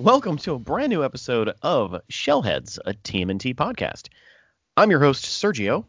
[0.00, 4.08] Welcome to a brand new episode of Shellheads, a TMNT podcast.
[4.74, 5.84] I'm your host Sergio.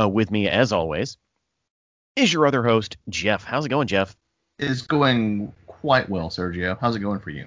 [0.00, 1.16] Uh, with me, as always,
[2.14, 3.42] is your other host Jeff.
[3.42, 4.16] How's it going, Jeff?
[4.60, 6.78] It's going quite well, Sergio.
[6.80, 7.46] How's it going for you?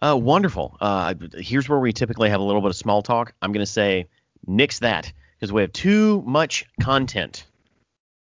[0.00, 0.76] Uh, wonderful.
[0.80, 3.34] Uh, here's where we typically have a little bit of small talk.
[3.42, 4.06] I'm going to say
[4.46, 7.44] nix that because we have too much content.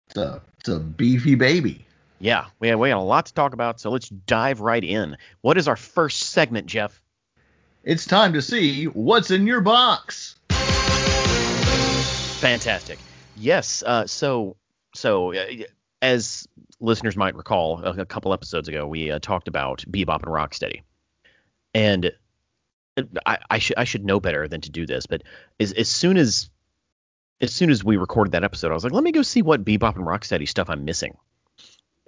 [0.07, 1.85] It's a, it's a beefy baby.
[2.21, 5.19] Yeah, we have, we have a lot to talk about, so let's dive right in.
[5.43, 7.03] What is our first segment, Jeff?
[7.89, 10.37] It's time to see what's in your box.
[12.39, 12.99] Fantastic.
[13.35, 13.83] Yes.
[13.83, 14.57] Uh, so
[14.95, 15.47] so uh,
[16.03, 16.47] as
[16.81, 20.83] listeners might recall, a, a couple episodes ago we uh, talked about Bebop and Rocksteady,
[21.73, 22.13] and
[23.25, 25.23] I, I should I should know better than to do this, but
[25.59, 26.51] as as soon as
[27.41, 29.65] as soon as we recorded that episode, I was like, let me go see what
[29.65, 31.17] Bebop and Rocksteady stuff I'm missing.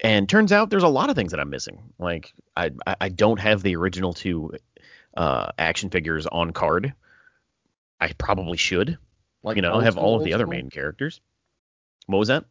[0.02, 1.80] And turns out there's a lot of things that I'm missing.
[1.98, 4.52] Like I I don't have the original two
[5.16, 6.94] uh, action figures on card.
[8.00, 8.98] I probably should.
[9.42, 10.54] Like you know, have school, all of the other school?
[10.54, 11.20] main characters.
[12.06, 12.44] What was that?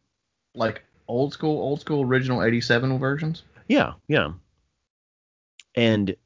[0.54, 3.42] Like old school, old school original 87 versions?
[3.68, 4.32] Yeah, yeah.
[5.74, 6.16] And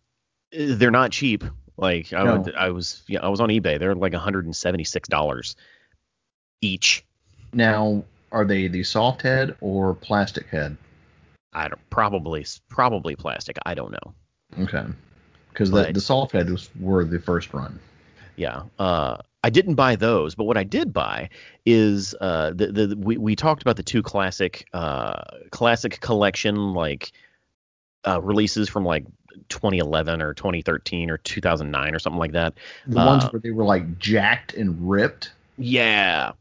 [0.53, 1.45] they're not cheap.
[1.77, 2.47] Like I, no.
[2.57, 3.79] I was yeah, I was on eBay.
[3.79, 5.57] They're like $176
[6.61, 7.05] each.
[7.53, 10.77] Now, are they the soft head or plastic head?
[11.53, 13.59] I don't probably probably plastic.
[13.67, 14.65] I don't know.
[14.65, 14.85] Okay.
[15.55, 17.78] Because the the soft head was were the first run.
[18.36, 18.64] Yeah.
[18.78, 21.28] Uh I didn't buy those, but what I did buy
[21.66, 27.12] is uh, the the we, we talked about the two classic uh, classic collection like
[28.08, 29.05] uh, releases from like
[29.50, 32.55] 2011 or 2013 or 2009 or something like that.
[32.86, 35.32] The ones uh, where they were like jacked and ripped.
[35.59, 36.32] Yeah,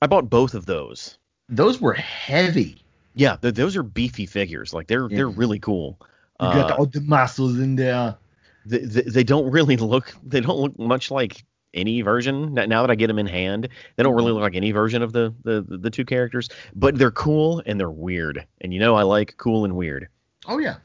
[0.00, 1.18] I bought both of those.
[1.50, 2.82] Those were heavy.
[3.14, 4.72] Yeah, those are beefy figures.
[4.72, 5.18] Like they're yeah.
[5.18, 5.98] they're really cool.
[6.40, 8.16] You got uh, all the muscles in there.
[8.64, 12.54] They, they, they, don't really look they don't look much like any version.
[12.54, 15.12] Now that I get them in hand, they don't really look like any version of
[15.12, 18.46] the the the two characters, but they're cool and they're weird.
[18.60, 20.08] And you know I like cool and weird.
[20.46, 20.76] Oh yeah.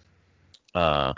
[0.73, 1.13] Uh,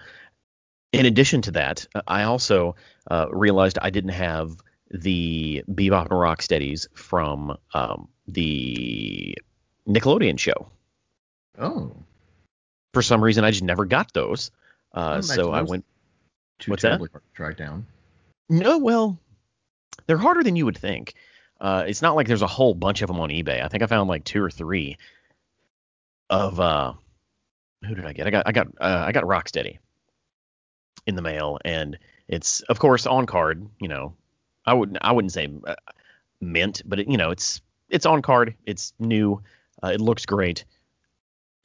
[0.94, 2.76] in addition to that, I also
[3.10, 4.58] uh, realized I didn't have
[4.92, 9.36] the Bebop and Rocksteadies from um, the
[9.88, 10.70] Nickelodeon show.
[11.60, 11.92] Oh.
[12.98, 14.50] For some reason, I just never got those.
[14.92, 15.86] Uh, so I went.
[16.58, 17.00] Too what's that?
[17.36, 17.86] Track down.
[18.50, 19.20] No, well,
[20.08, 21.14] they're harder than you would think.
[21.62, 23.64] Uh, it's not like there's a whole bunch of them on eBay.
[23.64, 24.98] I think I found like two or three
[26.32, 26.94] of uh,
[27.86, 28.26] who did I get?
[28.26, 29.78] I got I got uh, I got Rocksteady
[31.06, 33.70] in the mail, and it's of course on card.
[33.80, 34.16] You know,
[34.66, 35.76] I wouldn't I wouldn't say uh,
[36.42, 38.56] mint, but it, you know it's it's on card.
[38.66, 39.44] It's new.
[39.84, 40.66] Uh, it looks great,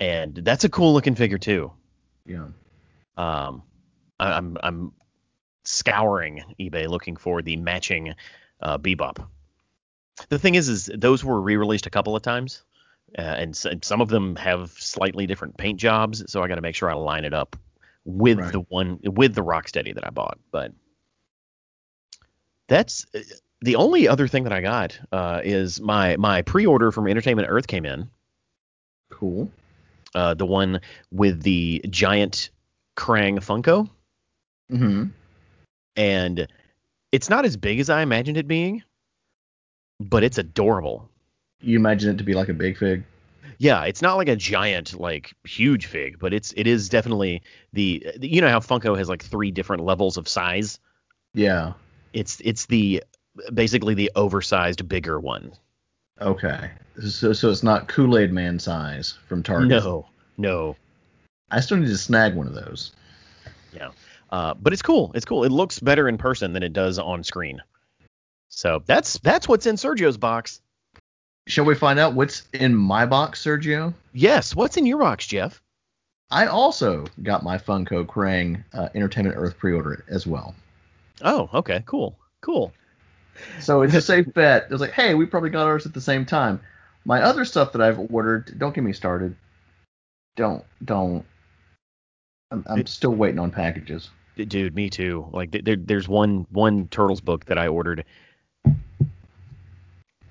[0.02, 1.70] and that's a cool looking figure too.
[2.26, 2.46] Yeah.
[3.16, 3.62] Um,
[4.18, 4.92] I, I'm I'm
[5.62, 8.14] scouring eBay looking for the matching
[8.60, 9.24] uh, Bebop.
[10.28, 12.64] The thing is, is those were re-released a couple of times,
[13.16, 16.56] uh, and, s- and, some of them have slightly different paint jobs, so I got
[16.56, 17.56] to make sure I line it up
[18.04, 18.52] with right.
[18.52, 20.38] the one with the Rocksteady that I bought.
[20.50, 20.72] But
[22.66, 23.20] that's uh,
[23.60, 27.69] the only other thing that I got uh, is my my pre-order from Entertainment Earth
[27.69, 28.10] came in.
[29.10, 29.48] Cool.
[30.15, 30.81] Uh, the one
[31.11, 32.50] with the giant
[32.97, 33.89] Krang Funko.
[34.71, 35.05] Mm-hmm
[35.97, 36.47] and
[37.11, 38.83] it's not as big as I imagined it being,
[40.00, 41.09] but it's adorable.
[41.61, 43.05] You imagine it to be like a big fig?
[43.59, 47.43] Yeah, it's not like a giant, like huge fig, but it's it is definitely
[47.73, 50.81] the you know how Funko has like three different levels of size.
[51.34, 51.75] Yeah.
[52.12, 53.05] It's it's the
[53.53, 55.53] basically the oversized bigger one.
[56.22, 56.71] Okay.
[57.06, 59.69] So so it's not Kool Aid Man size from Target.
[59.69, 60.06] No,
[60.37, 60.77] no.
[61.50, 62.93] I still need to snag one of those.
[63.73, 63.91] Yeah.
[64.31, 65.12] Uh, but it's cool.
[65.14, 65.44] It's cool.
[65.44, 67.61] It looks better in person than it does on screen.
[68.49, 70.61] So that's that's what's in Sergio's box.
[71.49, 73.94] Shall we find out what's in my box, Sergio?
[74.12, 74.55] Yes.
[74.55, 75.61] What's in your box, Jeff?
[76.31, 80.55] I also got my Funko Krang uh, Entertainment Earth pre-order as well.
[81.20, 82.73] Oh, okay, cool, cool.
[83.61, 84.64] So it's a safe bet.
[84.64, 86.61] It was like, hey, we probably got ours at the same time.
[87.05, 89.34] My other stuff that I've ordered, don't get me started.
[90.37, 91.25] Don't, don't.
[92.50, 94.11] I'm, I'm still waiting on packages.
[94.37, 95.29] Dude, me too.
[95.32, 98.05] Like there, there's one one Turtles book that I ordered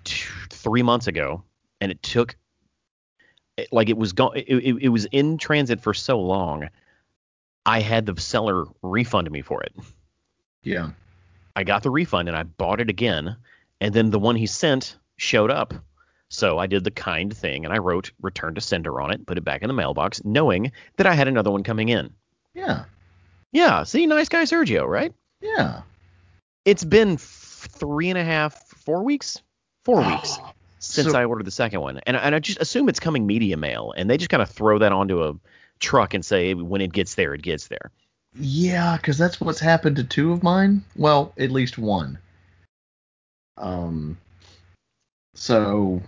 [0.03, 1.43] two, three months ago,
[1.79, 2.35] and it took
[3.71, 4.35] like it was gone.
[4.35, 6.69] It, it, it was in transit for so long.
[7.65, 9.73] I had the seller refund me for it.
[10.63, 10.91] Yeah.
[11.55, 13.35] I got the refund and I bought it again,
[13.79, 15.73] and then the one he sent showed up.
[16.29, 19.37] So I did the kind thing and I wrote return to sender on it, put
[19.37, 22.13] it back in the mailbox, knowing that I had another one coming in.
[22.53, 22.85] Yeah.
[23.51, 23.83] Yeah.
[23.83, 25.13] See, nice guy Sergio, right?
[25.41, 25.81] Yeah.
[26.63, 29.41] It's been f- three and a half, four weeks,
[29.83, 30.37] four weeks
[30.79, 33.57] since So- I ordered the second one, and and I just assume it's coming media
[33.57, 35.33] mail, and they just kind of throw that onto a
[35.79, 37.91] truck and say when it gets there, it gets there.
[38.35, 40.83] Yeah, because that's what's happened to two of mine.
[40.95, 42.17] Well, at least one.
[43.57, 44.17] Um.
[45.33, 46.01] So,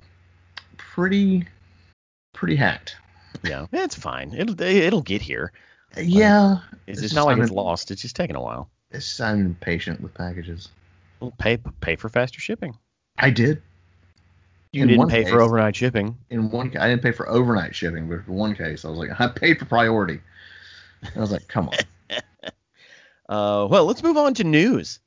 [0.77, 1.45] pretty,
[2.33, 2.97] pretty hacked.
[3.43, 4.33] Yeah, it's fine.
[4.33, 5.51] It'll it'll get here.
[5.97, 7.91] Yeah, It's, It's it's just not like I'm it's lost.
[7.91, 8.69] It's just taking a while.
[8.91, 10.69] it's just I'm impatient with packages.
[11.19, 12.77] Well, pay pay for faster shipping.
[13.17, 13.61] I did.
[14.71, 16.17] You In didn't pay for overnight shipping.
[16.31, 19.09] In one, I didn't pay for overnight shipping, but in one case, I was like,
[19.19, 20.19] I paid for priority.
[21.15, 21.75] I was like, come on.
[23.29, 24.99] Uh, well, let's move on to news.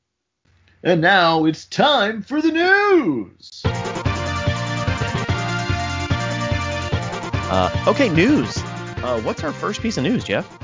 [0.83, 3.61] and now it's time for the news.
[7.49, 8.57] Uh, okay, news.
[9.03, 10.57] Uh, what's our first piece of news, Jeff?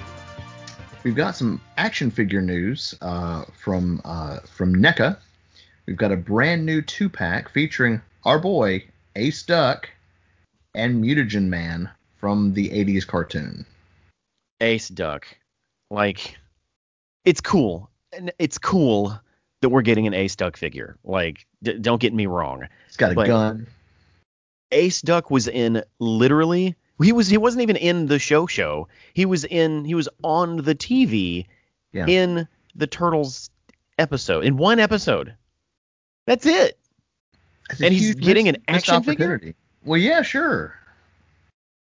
[1.04, 5.18] We've got some action figure news uh, from uh, from NECA.
[5.86, 8.86] We've got a brand new two pack featuring our boy
[9.16, 9.90] Ace Duck
[10.76, 13.66] and Mutagen Man from the 80s cartoon.
[14.62, 15.28] Ace Duck.
[15.92, 16.38] Like,
[17.26, 17.90] it's cool.
[18.12, 19.20] And It's cool
[19.62, 20.98] that we're getting an Ace Duck figure.
[21.04, 22.68] Like, d- don't get me wrong.
[22.88, 23.68] He's got a But- gun.
[24.72, 26.76] Ace Duck was in literally.
[27.02, 27.28] He was.
[27.28, 28.48] He wasn't even in the show.
[28.48, 28.88] Show.
[29.14, 29.84] He was in.
[29.86, 31.46] He was on the TV
[31.92, 32.06] Yeah.
[32.08, 33.50] in the Turtles
[34.00, 34.46] episode.
[34.46, 35.34] In one episode.
[36.26, 36.80] That's it.
[37.80, 39.54] A and he's getting missed- an action figure?
[39.86, 40.76] Well, yeah, sure.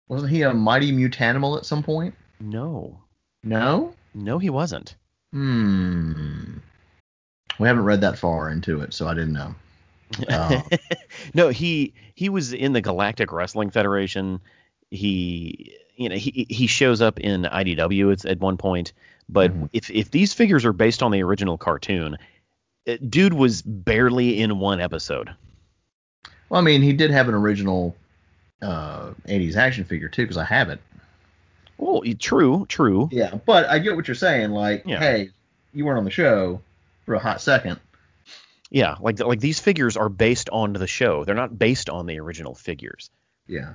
[0.07, 2.15] Wasn't he a mighty mutanimal at some point?
[2.39, 2.99] No.
[3.43, 3.93] No.
[4.13, 4.95] No, he wasn't.
[5.33, 6.57] Hmm.
[7.59, 9.55] We haven't read that far into it, so I didn't know.
[10.29, 10.63] Oh.
[11.33, 14.39] no, he he was in the Galactic Wrestling Federation.
[14.89, 18.93] He you know he he shows up in IDW at, at one point.
[19.29, 19.69] But Mhm.
[19.71, 22.17] if if these figures are based on the original cartoon,
[22.87, 25.29] uh, dude was barely in one episode.
[26.49, 27.95] Well, I mean, he did have an original
[28.61, 30.81] uh, 80s action figure too, because I have it.
[31.81, 33.09] Well, true, true.
[33.11, 34.51] Yeah, but I get what you're saying.
[34.51, 34.99] Like, Yeah.
[34.99, 35.29] hey,
[35.73, 36.61] you weren't on the show
[37.05, 37.79] for a hot second.
[38.69, 41.25] Yeah, like like these figures are based on the show.
[41.25, 43.09] They're not based on the original figures.
[43.47, 43.73] Yeah.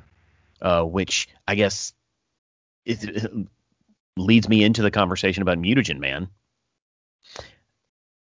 [0.62, 1.93] uh, which I guess
[2.87, 3.31] it, it
[4.17, 6.29] leads me into the conversation about Mutagen Man.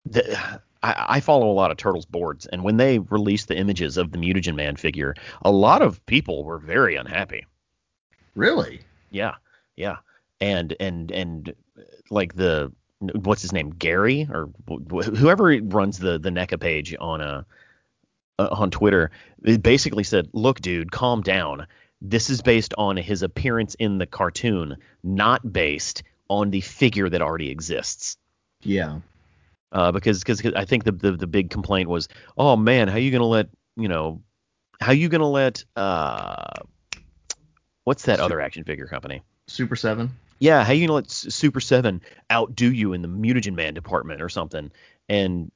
[0.05, 0.37] The,
[0.81, 4.11] I, I follow a lot of Turtles boards, and when they released the images of
[4.11, 7.45] the Mutagen Man figure, a lot of people were very unhappy.
[8.35, 8.81] Really?
[9.11, 9.35] Yeah,
[9.75, 9.97] yeah,
[10.39, 11.53] and and and
[12.09, 17.21] like the what's his name, Gary or wh- whoever runs the the NECA page on
[17.21, 17.43] uh,
[18.39, 19.11] uh on Twitter,
[19.43, 21.67] it basically said, "Look, dude, calm down.
[22.01, 27.21] This is based on his appearance in the cartoon, not based on the figure that
[27.21, 28.17] already exists."
[28.61, 28.99] Yeah.
[29.71, 33.11] Uh, because because I think the, the the big complaint was, "Oh man, how you
[33.11, 34.21] gonna let you know,
[34.79, 36.61] how you gonna let uh,
[37.83, 40.11] what's that other action figure company?" Super Seven.
[40.39, 42.01] yeah, how you gonna let Super Seven
[42.31, 44.71] outdo you in the Mutagen Man department or something?
[45.09, 45.51] And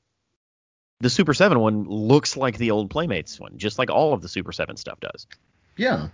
[1.00, 4.30] the Super Seven one looks like the old Playmates one, just like all of the
[4.30, 5.28] Super Seven stuff does.
[5.78, 6.10] Yeah.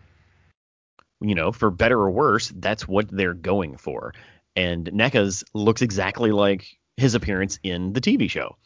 [1.21, 4.13] You know, for better or worse, that's what they're going for.
[4.55, 8.57] And NECA's looks exactly like his appearance in the TV show,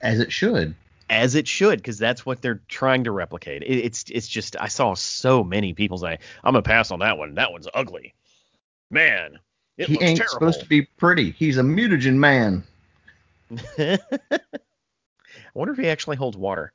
[0.00, 0.74] As it should.
[1.10, 3.62] As it should, because that's what they're trying to replicate.
[3.62, 7.18] It, it's it's just I saw so many people say, "I'm gonna pass on that
[7.18, 7.34] one.
[7.34, 8.14] That one's ugly."
[8.90, 9.38] Man,
[9.76, 10.34] it he looks ain't terrible.
[10.34, 11.30] supposed to be pretty.
[11.32, 12.64] He's a mutagen man.
[13.78, 13.98] I
[15.54, 16.72] wonder if he actually holds water.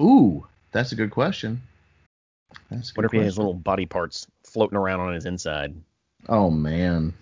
[0.00, 1.60] Ooh, that's a good question.
[2.70, 5.74] That's a What good if he has little body parts floating around on his inside?
[6.28, 7.12] Oh man,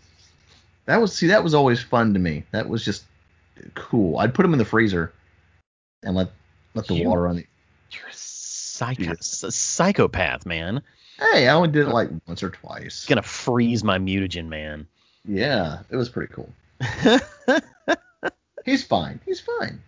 [0.86, 2.44] that was see that was always fun to me.
[2.52, 3.04] That was just
[3.74, 4.18] cool.
[4.18, 5.12] I'd put him in the freezer
[6.06, 6.30] and let
[6.74, 7.36] let the You- water on.
[7.36, 7.46] The,
[7.90, 9.12] You're a psycho- Yeah.
[9.12, 9.22] a
[9.52, 10.82] psychopath, man.
[11.18, 12.84] hey, I only did it like once or twice.
[12.86, 14.86] It's gonna freeze my mutagen, man.
[15.26, 16.48] Yeah, it was pretty cool.
[18.64, 19.20] He's fine.
[19.24, 19.80] He's fine.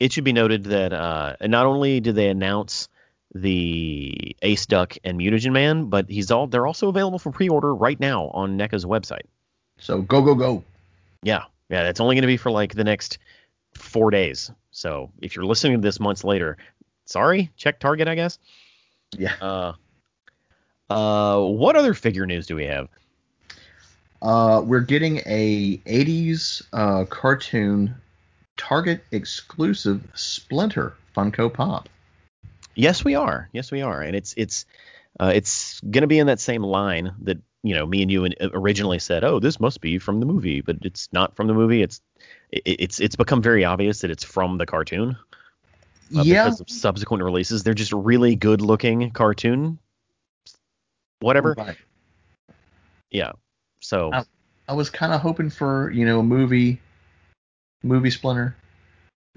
[0.00, 2.88] it should be noted that uh, not only did they announce
[3.34, 7.98] the Ace Duck and Mutagen Man, but he's all they're also available for pre-order right
[8.00, 9.26] now on NECA's website.
[9.78, 10.64] So go go go.
[11.22, 13.18] Yeah, yeah, it's only going to be for like the next
[13.78, 14.50] four days.
[14.70, 16.56] So if you're listening to this months later,
[17.04, 18.38] sorry, check Target, I guess.
[19.16, 19.34] Yeah.
[19.40, 19.72] Uh,
[20.90, 22.88] uh, what other figure news do we have?
[24.20, 27.94] Uh, we're getting a 80s uh, cartoon
[28.56, 31.88] Target exclusive Splinter Funko Pop.
[32.74, 33.48] Yes, we are.
[33.52, 34.66] Yes, we are, and it's it's
[35.20, 38.24] uh, it's going to be in that same line that you know, me and you
[38.24, 41.54] in- originally said, "Oh, this must be from the movie," but it's not from the
[41.54, 41.82] movie.
[41.82, 42.00] It's
[42.50, 45.16] it, it's it's become very obvious that it's from the cartoon.
[46.16, 49.78] uh, yeah, Because of subsequent releases, they're just really good looking cartoon.
[51.20, 51.54] Whatever.
[51.58, 51.76] right.
[53.10, 53.32] Yeah.
[53.80, 54.24] So Uh,
[54.68, 56.80] I was kind of hoping for you know a movie,
[57.82, 58.56] movie Splinter,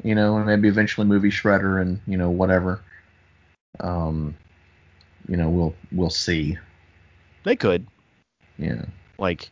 [0.03, 2.81] you know, and maybe eventually movie Shredder and you know whatever.
[3.79, 4.35] Um,
[5.27, 6.57] you know we'll we'll see.
[7.43, 7.87] they could
[8.57, 8.85] Yeah.
[9.17, 9.49] like.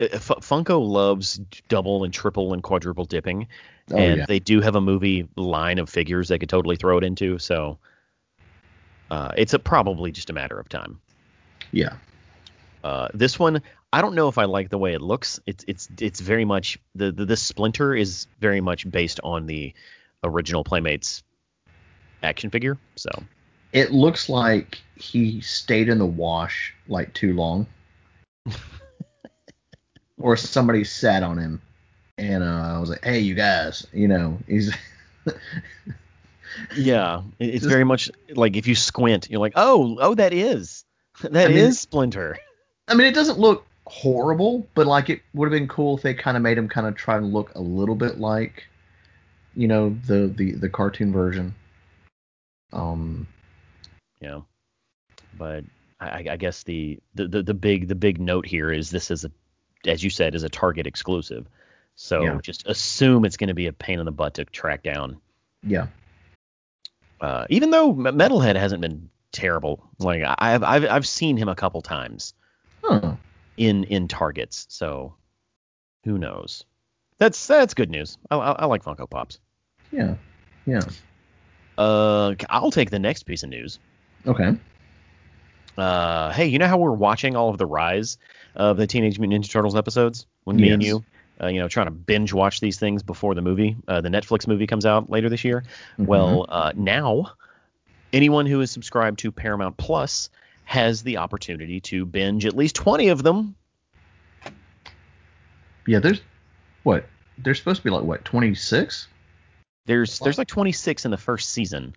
[0.00, 3.48] Uh, F- Funko loves double and triple and quadruple dipping,
[3.90, 4.26] Oh and yeah.
[4.26, 7.38] they do have a movie line of figures they could totally throw it into.
[7.38, 7.78] So
[9.10, 11.00] uh, it's a, probably just a matter of time.
[11.72, 11.94] Yeah.
[12.84, 13.62] Uh, this one,
[13.92, 15.40] I don't know if I like the way it looks.
[15.46, 19.72] It's it's it's very much the, the this Splinter is very much based on the
[20.22, 21.22] original Playmates
[22.22, 22.78] action figure.
[22.96, 23.10] So
[23.72, 27.66] It looks like he stayed in the wash like too long.
[30.28, 31.58] or somebody sat on him
[32.18, 34.76] and uh, I was like, "Hey, you guys, you know, he's
[36.76, 40.84] yeah, it's very much like if you squint, you're like, oh oh that is
[41.22, 42.38] that is I mean- Splinter.
[42.88, 46.12] I mean, it doesn't look horrible, but like it would have been cool if they
[46.12, 48.66] kind of made him kind of try to look a little bit like,
[49.56, 51.54] you know, the the the cartoon version.
[52.74, 53.26] Um,
[54.20, 54.40] Yeah,
[55.38, 55.64] but
[56.00, 59.24] I, I guess the, the the the big the big note here is this is
[59.24, 59.30] a
[59.86, 61.46] as you said is a Target exclusive.
[61.94, 62.38] So Yeah.
[62.42, 65.18] just assume it's going to be a pain in the butt to track down.
[65.62, 65.88] yeah,
[67.20, 71.54] Uh, even though Metalhead hasn't been terrible, like I- I've I've I've seen him a
[71.56, 72.32] couple times
[72.84, 73.16] huh.
[73.56, 75.14] in in Targets, so
[76.04, 76.64] who knows?
[77.18, 78.16] That's that's good news.
[78.30, 79.40] I, I, I like Funko Pops.
[79.90, 80.14] yeah,
[80.66, 80.80] yeah.
[81.76, 83.80] Uh, I'll take the next piece of news.
[84.26, 84.56] Okay.
[85.78, 88.18] Uh, hey, you know how we're watching all of the rise
[88.56, 91.04] of the Teenage Mutant Ninja Turtles episodes when me and you,
[91.40, 94.48] uh, you know, trying to binge watch these things before the movie, uh, the Netflix
[94.48, 95.62] movie comes out later this year.
[95.96, 96.06] Mhm.
[96.06, 97.32] Well, uh, now
[98.12, 100.30] anyone who is subscribed to Paramount Plus
[100.64, 103.54] has the opportunity to binge at least 20 of them.
[105.86, 106.20] yeah, there's
[106.82, 107.06] what?
[107.38, 108.24] There's supposed to be like what?
[108.24, 109.06] 26?
[109.86, 111.94] There's there's like 26 in the first season,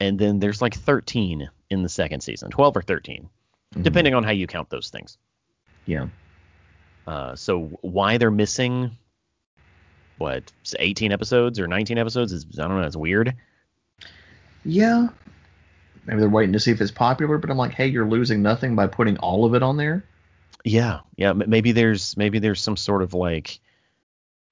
[0.00, 3.28] and then there's like 13 in the second season, 12 or 13,
[3.74, 3.82] Mhm.
[3.82, 5.16] depending on how you count those things.
[5.86, 6.08] Yeah.
[7.06, 8.96] Uh, so why they're missing
[10.18, 12.86] what 18 episodes or 19 episodes is I don't know.
[12.86, 13.34] It's weird.
[14.64, 15.08] Yeah.
[16.06, 18.74] Maybe they're waiting to see if it's popular, but I'm like, hey, you're losing nothing
[18.76, 20.04] by putting all of it on there.
[20.64, 21.32] Yeah, yeah.
[21.32, 23.60] Maybe there's maybe there's some sort of like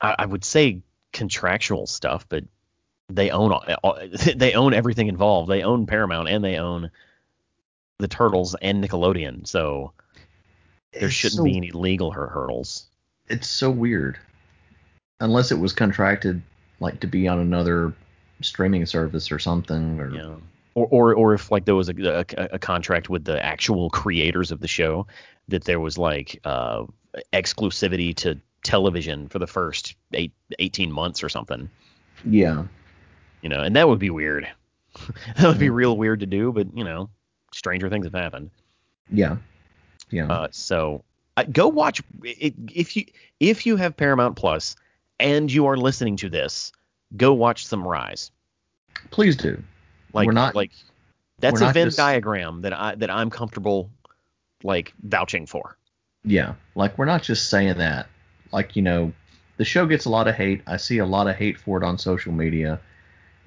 [0.01, 0.81] I, I would say
[1.13, 2.45] contractual stuff, but
[3.11, 3.99] they own all, all-
[4.37, 5.51] they own everything involved.
[5.51, 6.91] They own Paramount and they own
[7.99, 9.47] the Turtles and Nickelodeon.
[9.47, 9.93] So
[10.93, 12.87] there It's shouldn't so- be any legal hur- hurdles.
[13.28, 14.19] It's so weird.
[15.21, 16.40] Unless it was contracted
[16.81, 17.93] like to be on another
[18.40, 19.99] streaming service or something.
[20.00, 20.40] Or, know
[20.75, 21.95] or or, or if like there was a,
[22.37, 25.07] a, a contract with the actual creators of the show
[25.49, 26.85] that there was like uh
[27.33, 31.69] exclusivity to television for the first eight, 18 months or something
[32.25, 32.64] Yeah.
[33.43, 34.47] you know and that would be weird
[35.37, 37.09] that would be real weird to do but you know
[37.59, 38.50] stranger things have happened
[39.11, 39.37] Yeah.
[40.11, 40.27] Yeah.
[40.33, 41.05] uh so
[41.37, 43.05] uh, go watch it, if you
[43.41, 44.77] if you have paramount plus
[45.21, 46.73] and you are listening to this
[47.17, 48.31] go watch some rise
[49.11, 49.62] Please do.
[50.12, 50.73] Like We're not- like
[51.38, 53.91] that's a Venn just- diagram that I that I'm comfortable
[54.65, 55.77] like vouching for.
[56.25, 56.55] Yeah.
[56.75, 58.09] Like we're not just saying that.
[58.50, 59.12] Like, you know,
[59.57, 60.62] the show gets a lot of hate.
[60.67, 62.81] I see a lot of hate for it on social media.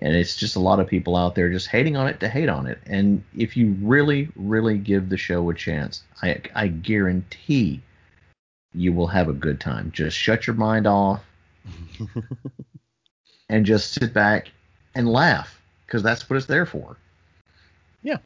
[0.01, 2.49] And it's just a lot of people out there just hating on it to hate
[2.49, 2.79] on it.
[2.87, 7.81] And if you really, really give the show a chance, I I guarantee
[8.73, 9.91] you will have a good time.
[9.91, 11.23] Just shut your mind off
[13.49, 14.49] and just sit back
[14.95, 16.97] and laugh because that's what it's there for.
[18.01, 18.17] Yeah.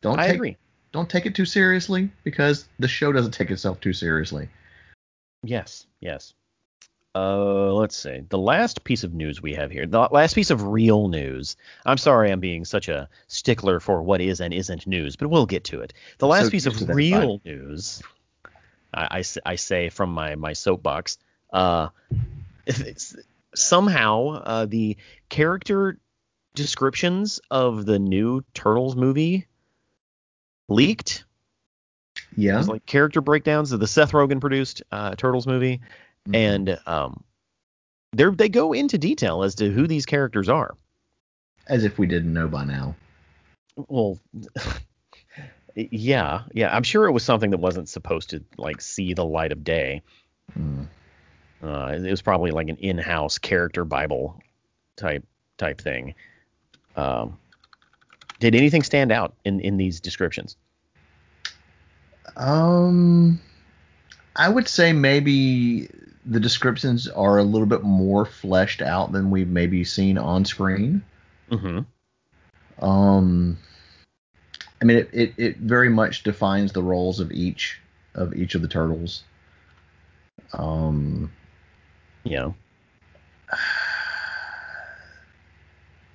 [0.00, 0.56] Don't I take agree.
[0.92, 4.48] don't take it too seriously because the show doesn't take itself too seriously.
[5.42, 6.34] Yes, yes.
[7.14, 8.22] Uh, let's see.
[8.28, 11.56] The last piece of news we have here, the last piece of real news.
[11.84, 15.46] I'm sorry, I'm being such a stickler for what is and isn't news, but we'll
[15.46, 15.92] get to it.
[16.18, 18.02] The last So piece of real news,
[18.94, 21.18] I, say from my my soapbox.
[21.52, 21.88] Uh,
[23.54, 24.96] somehow uh, the
[25.28, 25.98] character
[26.54, 29.46] descriptions of the new Turtles movie
[30.68, 31.24] leaked.
[32.36, 32.54] Yeah.
[32.54, 35.80] There's like character breakdowns of the Seth Rogen produced uh, Turtles movie,
[36.28, 36.34] Mhm.
[36.34, 37.24] and um,
[38.12, 40.74] they they go into detail as to who these characters are.
[41.68, 42.94] as if we didn't know by now.
[43.88, 44.18] Well,
[45.74, 46.74] Yeah, yeah.
[46.76, 50.02] I'm sure it was something that wasn't supposed to like see the light of day.
[50.52, 50.82] Hmm.
[51.62, 54.38] Uh, it was probably like an in-house character Bible
[54.96, 55.24] type
[55.56, 56.14] type thing.
[56.96, 57.38] Um,
[58.38, 60.56] did anything stand out in in these descriptions?
[62.36, 63.40] Um,
[64.36, 65.88] I would say maybe
[66.24, 71.02] the descriptions are a little bit more fleshed out than we've maybe seen on screen.
[71.50, 72.84] Mm-hmm.
[72.84, 73.58] Um,
[74.80, 77.78] I mean, it, it, it very much defines the roles of each
[78.14, 79.24] of each of the turtles.
[80.52, 81.30] Um,
[82.24, 82.52] Yeah.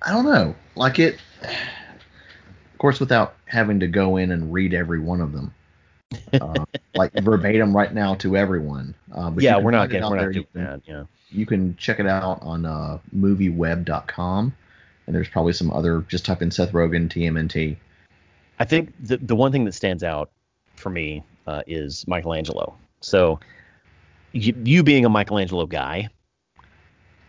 [0.02, 0.54] I don't know.
[0.74, 5.52] Like it, of course, without having to go in and read every one of them,
[6.40, 8.94] uh, like verbatim right now to everyone.
[9.12, 10.26] Uh, Yeah, we're not getting we're there.
[10.26, 10.80] not doing you can, that.
[10.86, 11.04] Yeah.
[11.30, 14.54] You can check it out on uh, movieweb.com,
[15.06, 16.00] and there's probably some other.
[16.08, 17.76] Just type in Seth Rogen TMNT.
[18.58, 20.30] I think the the one thing that stands out
[20.76, 22.74] for me uh, is Michelangelo.
[23.00, 23.40] So
[24.32, 26.08] you, you being a Michelangelo guy,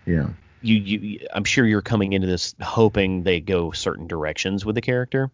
[0.06, 0.30] Yeah.
[0.62, 4.82] you, you I'm sure you're coming into this hoping they go certain directions with the
[4.82, 5.30] character.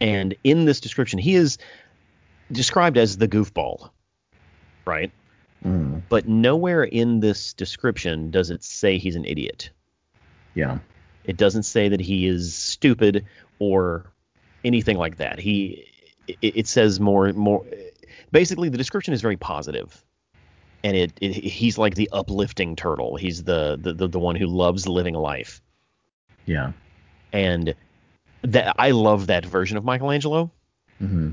[0.00, 1.58] And in this description, he is
[2.52, 3.90] described as the goofball,
[4.84, 5.10] right?
[5.64, 9.70] Mm, But nowhere in this description does it say he's an idiot.
[10.54, 10.78] yeah.
[11.24, 13.26] It doesn't say that he is stupid
[13.58, 14.10] or
[14.64, 15.38] anything like that.
[15.38, 15.86] He
[16.26, 17.64] it, it says more more
[18.32, 19.36] basically the description is very.
[20.82, 23.16] And it, it he's like the uplifting turtle.
[23.16, 25.60] He's the, the the the one who loves living life.
[26.46, 26.72] Yeah.
[27.32, 27.74] And
[28.42, 30.50] that I love that version of Michelangelo.
[30.98, 31.32] hmm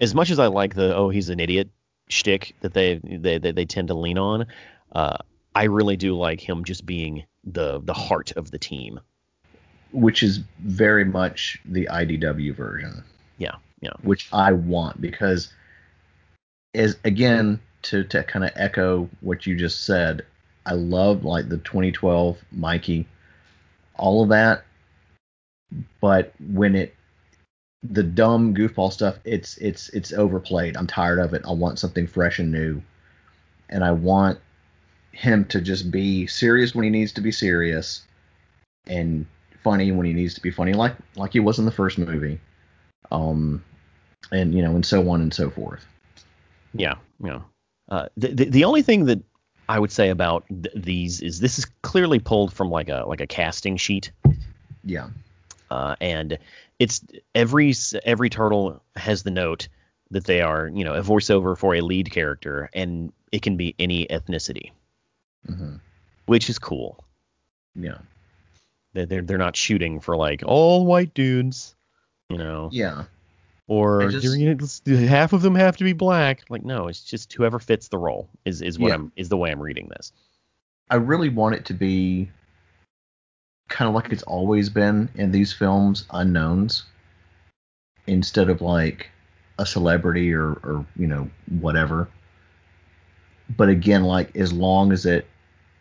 [0.00, 1.68] As much as I like the oh he's an idiot
[2.08, 4.46] shtick that they they they, they tend to lean on,
[4.92, 5.18] uh,
[5.54, 9.00] I really do like him just being the the heart of the team.
[9.92, 13.02] Which is very much the IDW version.
[13.38, 13.92] Yeah, yeah.
[14.02, 15.52] which I want because
[16.74, 20.26] as again to to kind of echo what you just said,
[20.66, 23.06] I love like the 2012 Mikey,
[23.96, 24.64] all of that.
[26.00, 26.95] But when it
[27.82, 30.76] the dumb goofball stuff, it's it's it's overplayed.
[30.76, 31.42] I'm tired of it.
[31.46, 32.82] I want something fresh and new,
[33.68, 34.38] and I want
[35.12, 38.02] him to just be serious when he needs to be serious,
[38.86, 39.26] and
[39.62, 42.40] funny when he needs to be funny, like like he was in the first movie
[43.10, 43.62] um,
[44.32, 45.86] and you know, and so on and so forth.
[46.74, 47.40] Yeah, yeah.
[47.88, 49.22] Uh, the, the the only thing that
[49.68, 53.20] I would say about th- these is this is clearly pulled from like a like
[53.20, 54.10] a casting sheet,
[54.84, 55.08] Yeah,
[55.70, 56.38] uh, and
[56.78, 57.02] it's
[57.34, 57.74] every
[58.04, 59.68] every turtle has the note
[60.10, 63.74] that they are you know a voiceover for a lead character, and it can be
[63.78, 64.70] any ethnicity,
[65.46, 65.76] hmm
[66.26, 67.04] which is cool.
[67.76, 67.98] yeah,
[68.92, 71.76] They're they're, they're not shooting for like all white dudes,
[72.28, 73.04] you know, yeah.
[73.68, 76.44] or just- you're gonna- let's do- half of them have to be black.
[76.50, 78.94] Like no, it's just whoever fits the role is is what Yeah.
[78.94, 80.12] I'm is the way I'm reading this.
[80.90, 82.28] I really want it to be
[83.68, 86.84] kind of like it's always been in these films, unknowns,
[88.06, 89.10] instead of like
[89.58, 91.28] a celebrity or or you know
[91.60, 92.08] whatever.
[93.56, 95.26] But again, like as long as it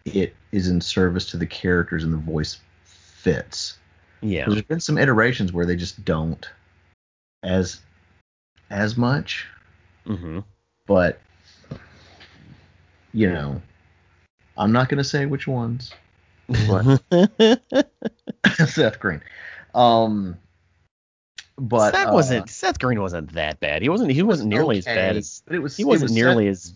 [0.05, 3.77] it is in service to the characters and the voice fits.
[4.21, 4.45] Yeah.
[4.47, 6.47] There's been some iterations where they just don't
[7.43, 7.81] as
[8.69, 9.47] as much,
[10.05, 10.39] hmm
[10.87, 11.19] but
[13.13, 13.61] you know,
[14.57, 15.91] I'm not gonna say which ones.
[16.47, 17.01] But
[18.67, 19.21] Seth Green.
[19.73, 20.37] Um
[21.57, 23.81] but Seth uh, wasn't Seth Green wasn't that bad.
[23.81, 26.47] He wasn't he wasn't nearly as bad as but it was he wasn't was nearly
[26.47, 26.73] as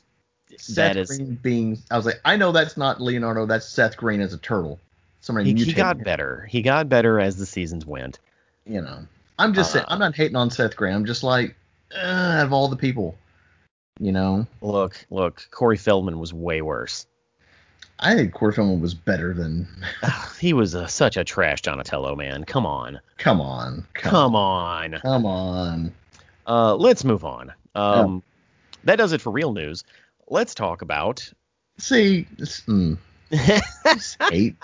[0.57, 3.97] Seth, bad Seth as being I was like, I know that's not Leonardo, that's Seth
[3.97, 4.79] Green as a turtle.
[5.21, 6.47] Somebody he, he got him, better.
[6.49, 8.19] He got better as the seasons went.
[8.65, 9.05] you know.
[9.37, 10.93] I'm just saying Uh, I'm not hating on Seth Green.
[10.93, 11.55] I'm just like
[11.95, 13.15] uh, out of all the people,
[13.99, 14.47] you know.
[14.61, 17.05] Look, look, Corey Feldman was way worse.
[18.01, 19.67] I think Corey Feldman was better than.
[20.39, 22.45] he was a, such a trash Donatello, man.
[22.45, 22.99] Come on.
[23.17, 24.99] Come on, Come on.
[25.01, 25.93] come on.
[26.47, 27.53] Uh, let's move on.
[27.75, 28.23] Um,
[28.85, 29.83] That does it for real news.
[30.29, 31.29] Let's talk about.
[31.77, 32.97] See, mm,
[33.93, 34.55] just hate,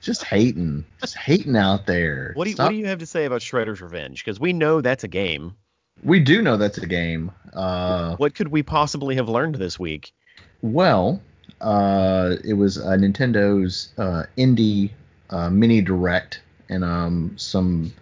[0.00, 2.32] just hating, just hating out there.
[2.36, 4.24] what do you, Stop- what do you have to say about Shredder's Revenge?
[4.24, 5.54] Because we know that's a game.
[6.04, 7.32] We do know that's a game.
[7.52, 10.12] Uh, What could we possibly have learned this week?
[10.62, 11.20] well,
[11.60, 14.90] uh, it was uh, Nintendo's uh, indie
[15.30, 17.92] uh, mini direct, and um, some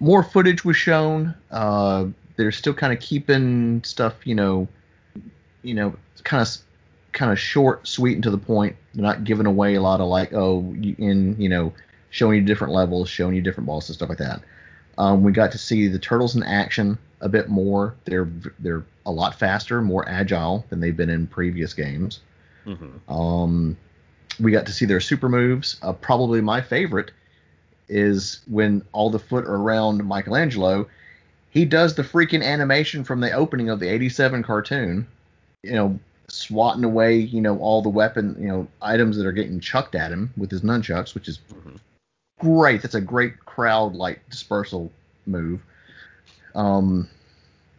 [0.00, 1.34] more footage was shown.
[1.50, 4.66] Uh, they're still kind of keeping stuff, you know,
[5.62, 6.48] you know, kind of
[7.12, 8.76] kind of short, sweet, and to the point.
[8.94, 10.60] They're not giving away a lot of like, oh,
[10.98, 11.72] in you know,
[12.10, 14.40] showing you different levels, showing you different bosses, stuff like that.
[14.98, 17.94] Um, we got to see the turtles in action a bit more.
[18.04, 18.28] They're
[18.58, 22.20] they're a lot faster, more agile than they've been in previous games.
[22.66, 23.12] Mm-hmm.
[23.12, 23.76] Um,
[24.38, 25.78] we got to see their super moves.
[25.82, 27.10] Uh, probably my favorite
[27.88, 30.88] is when all the foot are around Michelangelo.
[31.50, 35.06] He does the freaking animation from the opening of the '87 cartoon.
[35.62, 39.60] You know, swatting away, you know, all the weapon, you know, items that are getting
[39.60, 41.78] chucked at him with his nunchucks, which is Mhm.
[42.38, 42.82] great.
[42.82, 44.92] That's a great crowd like dispersal
[45.26, 45.60] move.
[46.54, 47.08] Um,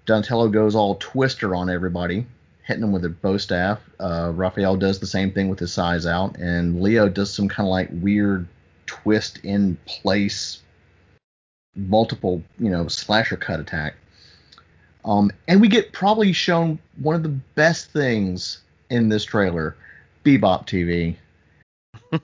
[0.05, 2.25] Donatello goes all twister on everybody,
[2.63, 3.79] hitting them with a bow staff.
[3.99, 7.67] Uh, Raphael does the same thing with his sais out, and Leo does some kind
[7.67, 8.47] of like weird
[8.85, 10.59] twist in place,
[11.75, 13.95] multiple, you know, slasher cut attack.
[15.05, 19.75] Um, and we get probably shown one of the best things in this trailer,
[20.23, 21.15] Bebop TV.
[22.13, 22.19] I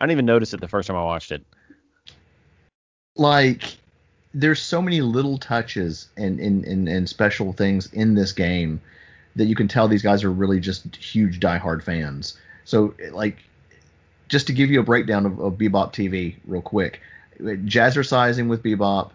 [0.00, 1.42] didn't even notice it the first time I watched it.
[3.16, 3.78] like
[4.32, 8.80] there's so many little touches and, and, and, and special things in this game
[9.36, 12.38] that you can tell these guys are really just huge diehard fans.
[12.64, 13.38] So like
[14.28, 17.00] just to give you a breakdown of, of Bebop TV real quick.
[17.40, 19.10] Jazzercising with Bebop,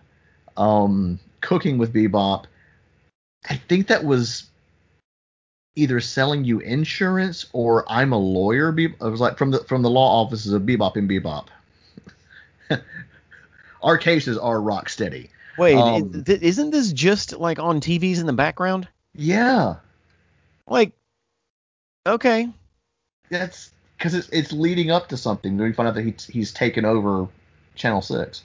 [0.57, 2.45] um, cooking with Bebop.
[3.49, 4.45] I think that was
[5.75, 8.71] either selling you insurance or I'm a lawyer.
[8.71, 11.47] Be- was like from the from the law offices of Bebop and Bebop.
[13.85, 15.29] Our cases are rock steady.
[15.59, 18.87] Wait, Um, th- isn't this just like on TVs in the background?
[19.13, 19.75] Yeah,
[20.67, 20.91] Like,
[22.05, 22.49] okay,
[23.29, 25.55] that's because it's it's leading up to something.
[25.55, 27.27] Then we find out that he's he's taken over
[27.75, 28.43] Channel Six.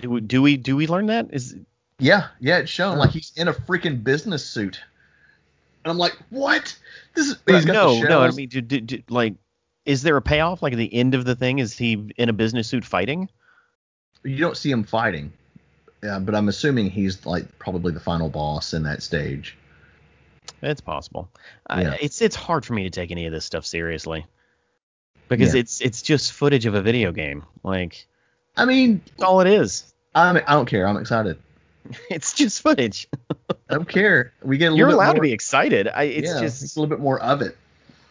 [0.00, 1.26] do we do we, do we learn that?
[1.32, 1.56] Is
[1.98, 3.00] Yeah, yeah, it's shown Oh.
[3.00, 4.80] like he's in a freaking business suit.
[5.84, 6.76] And I'm like, what?
[7.14, 8.20] This is he's got no, no.
[8.20, 9.34] I mean, do, do, do, like,
[9.84, 10.62] is there a payoff?
[10.62, 13.28] Like at the end of the thing, is he in a business suit fighting?
[14.24, 15.32] You don't see him fighting.
[16.02, 19.56] Yeah, but I'm assuming he's like probably the final boss in that stage.
[20.62, 21.28] It's possible.
[21.68, 21.96] I, Yeah.
[22.00, 24.26] it's it's hard for me to take any of this stuff seriously
[25.28, 25.60] because Yeah.
[25.60, 27.44] it's it's just footage of a video game.
[27.62, 28.06] Like
[28.56, 29.92] I mean, that's all it is.
[30.14, 30.86] I'm, I don't care.
[30.86, 31.38] I'm excited.
[32.10, 33.08] It's just footage.
[33.68, 34.32] I don't care.
[34.42, 35.88] We get a little You're allowed more, to be excited.
[35.88, 37.56] I, it's yeah, just it's a little bit more of it.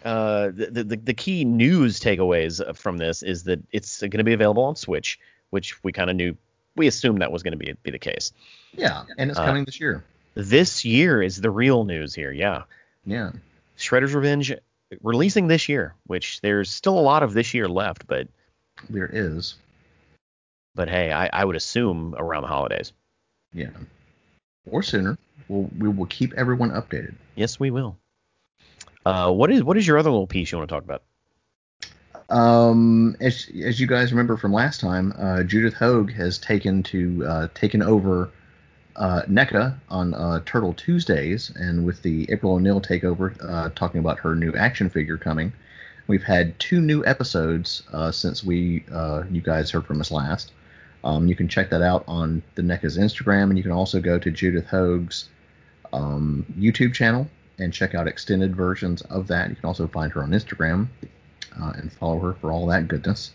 [0.04, 4.34] uh, the, the the key news takeaways from this is that it's going to be
[4.34, 5.20] available on Switch,
[5.52, 6.36] which we kind of knew.
[6.76, 8.34] We assumed that was going to be be the case.
[8.74, 10.04] Yeah, and it's Uh, coming this year.
[10.34, 12.32] This year is the real news here.
[12.32, 12.64] Yeah,
[13.06, 13.32] Yeah.
[13.78, 14.54] Shredder's Revenge
[15.02, 18.28] releasing this year, which there's still a lot of this year left, but
[18.90, 19.56] There is.
[20.76, 22.94] but hey, I, I would assume around the holidays.
[23.54, 23.70] Yeah.
[24.66, 25.18] Or sooner.
[25.50, 27.16] We'll, we will keep everyone updated.
[27.36, 27.98] Yes, we will.
[29.06, 31.02] Uh, what is what is your other little piece you want to talk about?
[32.32, 37.26] Um, as as you guys remember from last time, uh, Judith Hoag has taken to
[37.28, 38.30] uh, taken over
[38.96, 44.18] uh, NECA on uh, Turtle Tuesdays, and with the April O'Neil takeover, uh, talking about
[44.20, 45.52] her new action figure coming.
[46.08, 50.54] We've had two new episodes uh, since we uh, you guys heard from us last.
[51.04, 54.18] Um, you can check that out on the NECA's Instagram, and you can also go
[54.18, 55.28] to Judith Hoag's
[55.92, 57.28] um, YouTube channel
[57.60, 59.50] and check out extended versions of that.
[59.50, 60.88] You can also find her on Instagram
[61.60, 63.32] uh, and follow her for all that goodness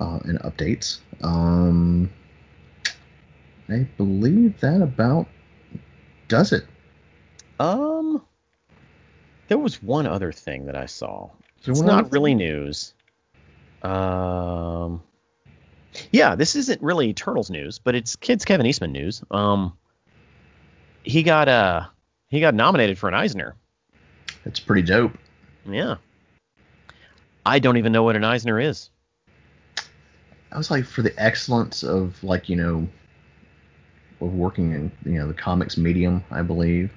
[0.00, 0.98] uh, and updates.
[1.22, 2.10] Um,
[3.68, 5.26] I believe that about
[6.28, 6.66] does it.
[7.58, 8.22] Um,
[9.48, 11.30] there was one other thing that I saw.
[11.64, 12.94] It's not really news.
[13.82, 15.02] Um,
[16.10, 19.22] yeah, this isn't really Turtles news, but it's kids Kevin Eastman news.
[19.30, 19.76] Um,
[21.02, 21.86] he got uh
[22.28, 23.56] he got nominated for an Eisner.
[24.44, 25.12] That's pretty dope.
[25.68, 25.96] Yeah.
[27.44, 28.90] I don't even know what an Eisner is.
[30.52, 32.88] I was like for the excellence of like you know
[34.20, 36.92] of working in you know the comics medium, I believe.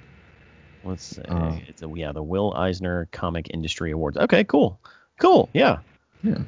[0.84, 1.22] Let's see.
[1.22, 1.56] Uh.
[1.66, 4.16] it's a, yeah, the Will Eisner Comic Industry Awards.
[4.18, 4.78] Okay, cool.
[5.18, 5.48] Cool.
[5.54, 5.78] Yeah.
[6.22, 6.38] Yeah.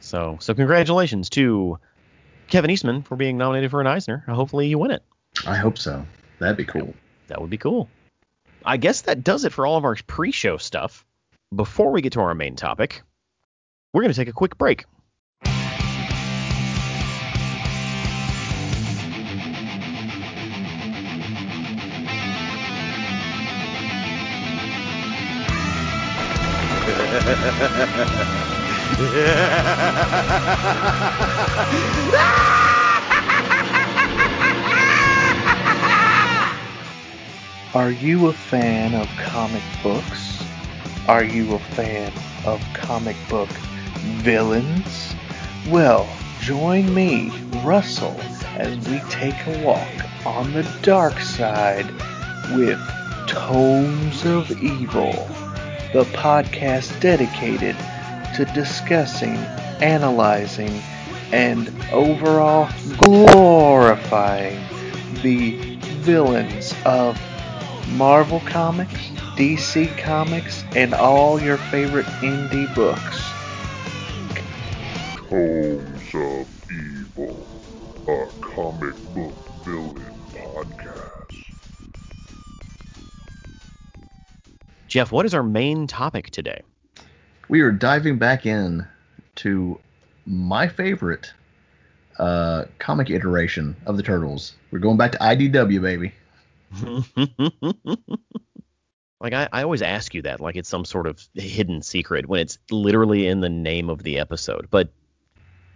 [0.00, 1.78] So so congratulations to
[2.48, 4.24] Kevin Eastman for being nominated for an Eisner.
[4.28, 5.02] Hopefully you win it.
[5.46, 6.04] I hope so.
[6.38, 6.94] That'd be cool.
[7.28, 7.88] That would be cool.
[8.64, 11.04] I guess that does it for all of our pre-show stuff.
[11.54, 13.02] Before we get to our main topic,
[13.92, 14.86] we're going to take a quick break.
[37.74, 40.33] Are you a fan of comic books?
[41.06, 42.10] Are you a fan
[42.46, 43.50] of comic book
[44.22, 45.14] villains?
[45.68, 46.08] Well,
[46.40, 47.30] join me,
[47.62, 48.18] Russell,
[48.56, 51.86] as we take a walk on the dark side
[52.56, 52.80] with
[53.28, 55.12] Tomes of Evil,
[55.92, 57.76] the podcast dedicated
[58.36, 59.36] to discussing,
[59.82, 60.80] analyzing,
[61.32, 64.58] and overall glorifying
[65.22, 67.20] the villains of
[67.90, 73.20] Marvel Comics, DC Comics, and all your favorite indie books.
[75.28, 77.46] Tomes of Evil,
[78.06, 81.32] a comic book villain podcast.
[84.86, 86.62] Jeff, what is our main topic today?
[87.48, 88.86] We are diving back in
[89.36, 89.80] to
[90.26, 91.32] my favorite
[92.20, 94.54] uh, comic iteration of the Turtles.
[94.70, 96.14] We're going back to IDW, baby.
[99.24, 102.40] like I, I always ask you that, like it's some sort of hidden secret when
[102.40, 104.68] it's literally in the name of the episode.
[104.70, 104.90] But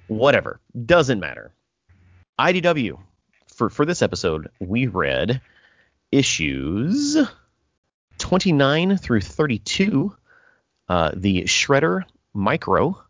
[0.07, 1.55] whatever, doesn't matter.
[2.39, 2.99] IDW.
[3.55, 5.41] For for this episode, we read
[6.13, 7.17] issues
[8.19, 10.15] 29 through 32,
[10.91, 12.03] uh, the Shredder
[12.35, 13.03] Micro,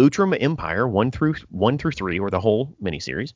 [0.00, 3.34] Utrom Empire 1 through 1 through 3, or the whole miniseries,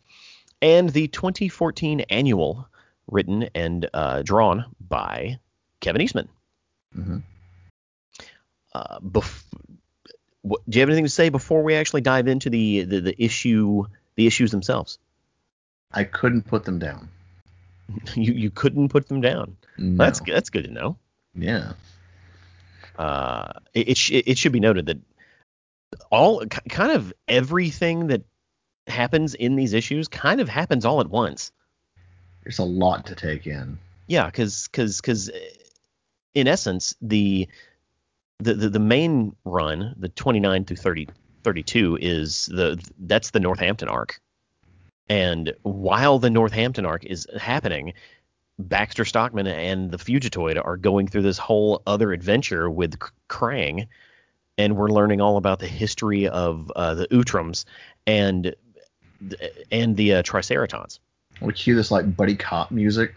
[0.62, 2.66] and the 2014 annual,
[3.08, 5.38] written and uh, drawn by
[5.80, 6.28] Kevin Eastman.
[6.94, 7.18] hmm
[8.74, 9.44] Uh, bef-
[10.42, 13.22] what, do you have anything to say before we actually dive into the, the, the
[13.24, 13.84] issue
[14.16, 14.98] the issues themselves?
[15.92, 17.08] I couldn't put them down.
[18.16, 19.56] You you couldn't put them down.
[19.78, 20.04] No.
[20.04, 20.34] That's good.
[20.34, 20.96] That's good to know.
[21.34, 21.72] Yeah.
[22.98, 24.98] uh, it it, sh- it should be noted that
[26.10, 28.22] all k- kind of everything that
[28.88, 31.52] happens in these issues kind of happens all at once.
[32.42, 33.78] There's a lot to take in.
[34.08, 35.30] Yeah, because because because
[36.36, 37.48] in essence the,
[38.38, 41.08] the the the main run, the 29 through 30
[41.42, 44.20] 32 is the that's the Northampton arc.
[45.08, 47.94] And while the Northampton arc is happening,
[48.58, 52.98] Baxter Stockman and the Fugitoid are going through this whole other adventure with
[53.30, 53.86] Krang,
[54.58, 57.64] and we're learning all about the history of uh, the Utroms
[58.06, 58.54] and
[59.70, 60.98] and the uh, Triceratons.
[61.40, 63.14] We cue this like buddy cop music,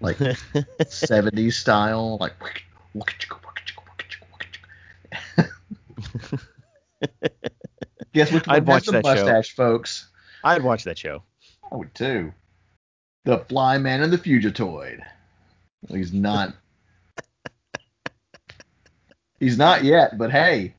[0.00, 2.34] like 70s style, like.
[8.12, 9.14] Guess which one I'd watch the that show.
[9.14, 10.08] mustache, folks?
[10.42, 11.22] I'd watch that show.
[11.70, 12.32] I would too.
[13.24, 15.00] The Flyman and the Fugitoid.
[15.82, 16.54] Well, he's not.
[19.40, 20.74] he's not yet, but hey,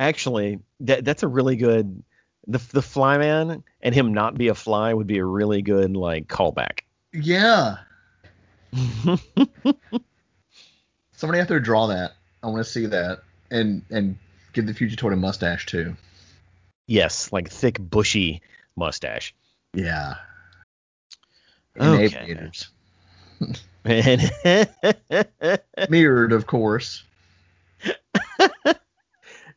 [0.00, 2.02] Actually, that that's a really good.
[2.46, 6.26] The the Flyman and him not be a fly would be a really good like
[6.26, 6.80] callback.
[7.12, 7.76] yeah.
[11.12, 12.12] Somebody out there draw that.
[12.42, 14.18] I want to see that, and and
[14.52, 15.96] give the Fugitoid a mustache too.
[16.86, 18.42] yes, like thick bushy
[18.76, 19.34] mustache.
[19.74, 20.14] Yeah.
[21.76, 22.68] And aviators.
[23.84, 24.30] And
[25.88, 27.04] Mirrored, of course.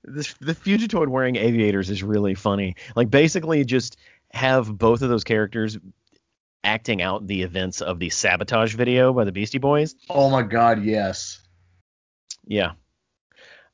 [0.04, 2.76] this, the Fugitoid wearing aviators is really funny.
[2.95, 3.97] Like basically just
[4.32, 5.78] have both of those characters
[6.63, 9.95] acting out the events of the sabotage video by the Beastie Boys.
[10.10, 11.41] Oh my God, yes.
[12.45, 12.73] Yeah.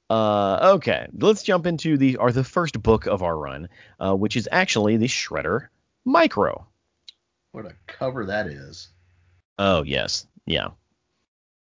[0.10, 4.36] Uh, okay, let's jump into the or the first book of our run, uh, which
[4.36, 5.68] is actually the Shredder
[6.04, 6.66] Micro.
[7.52, 8.90] What a cover that is.
[9.60, 10.70] Oh yes, yeah.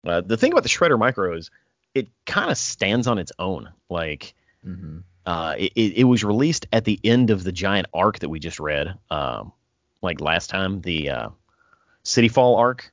[0.05, 1.49] Uh, the thing about the Shredder Micro is
[1.93, 3.69] it kind of stands on its own.
[3.89, 4.33] Like
[4.65, 4.99] mm-hmm.
[5.25, 8.39] uh, it, it it was released at the end of the giant arc that we
[8.39, 9.53] just read, um,
[10.01, 11.29] like last time, the uh,
[12.03, 12.91] City Fall arc.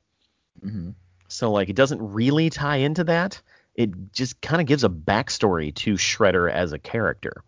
[0.61, 0.91] hmm
[1.27, 3.41] So like it doesn't really tie into that.
[3.75, 7.43] It just kind of gives a backstory to Shredder as a character.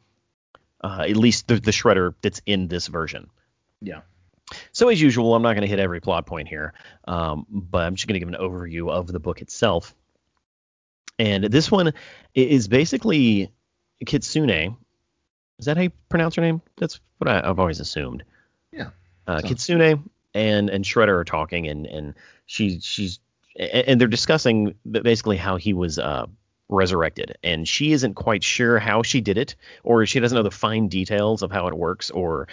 [0.82, 3.30] Uh, at least the, the Shredder that's in this version.
[3.82, 4.02] Yeah.
[4.72, 6.74] So as usual, I'm not going to hit every plot point here,
[7.08, 9.96] um, but I'm just going to give an overview of the book itself.
[11.18, 11.94] And this one
[12.34, 13.52] is basically
[14.06, 14.78] Kitsune.
[15.58, 16.62] Is that how you pronounce her name?
[16.78, 18.24] That's what I, I've always assumed.
[18.72, 18.90] Yeah.
[19.28, 22.14] Uh, So- Kitsune and and Shredder are talking, and and
[22.46, 23.20] she she's
[23.58, 26.26] and they're discussing basically how he was uh,
[26.70, 30.52] resurrected, and she isn't quite sure how she did it, or she doesn't know the
[30.52, 32.48] fine details of how it works, or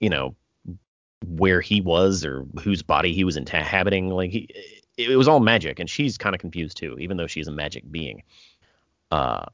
[0.00, 0.34] you know
[1.26, 4.10] where he was or whose body he was inhabiting.
[4.10, 4.48] Like he,
[4.96, 7.52] it, it was all magic, and she's kind of confused too, even though she's a
[7.52, 8.22] magic being.
[9.10, 9.44] Uh,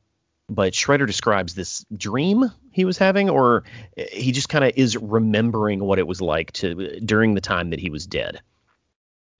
[0.50, 3.62] but Shredder describes this dream he was having, or
[3.96, 7.80] he just kind of is remembering what it was like to during the time that
[7.80, 8.40] he was dead,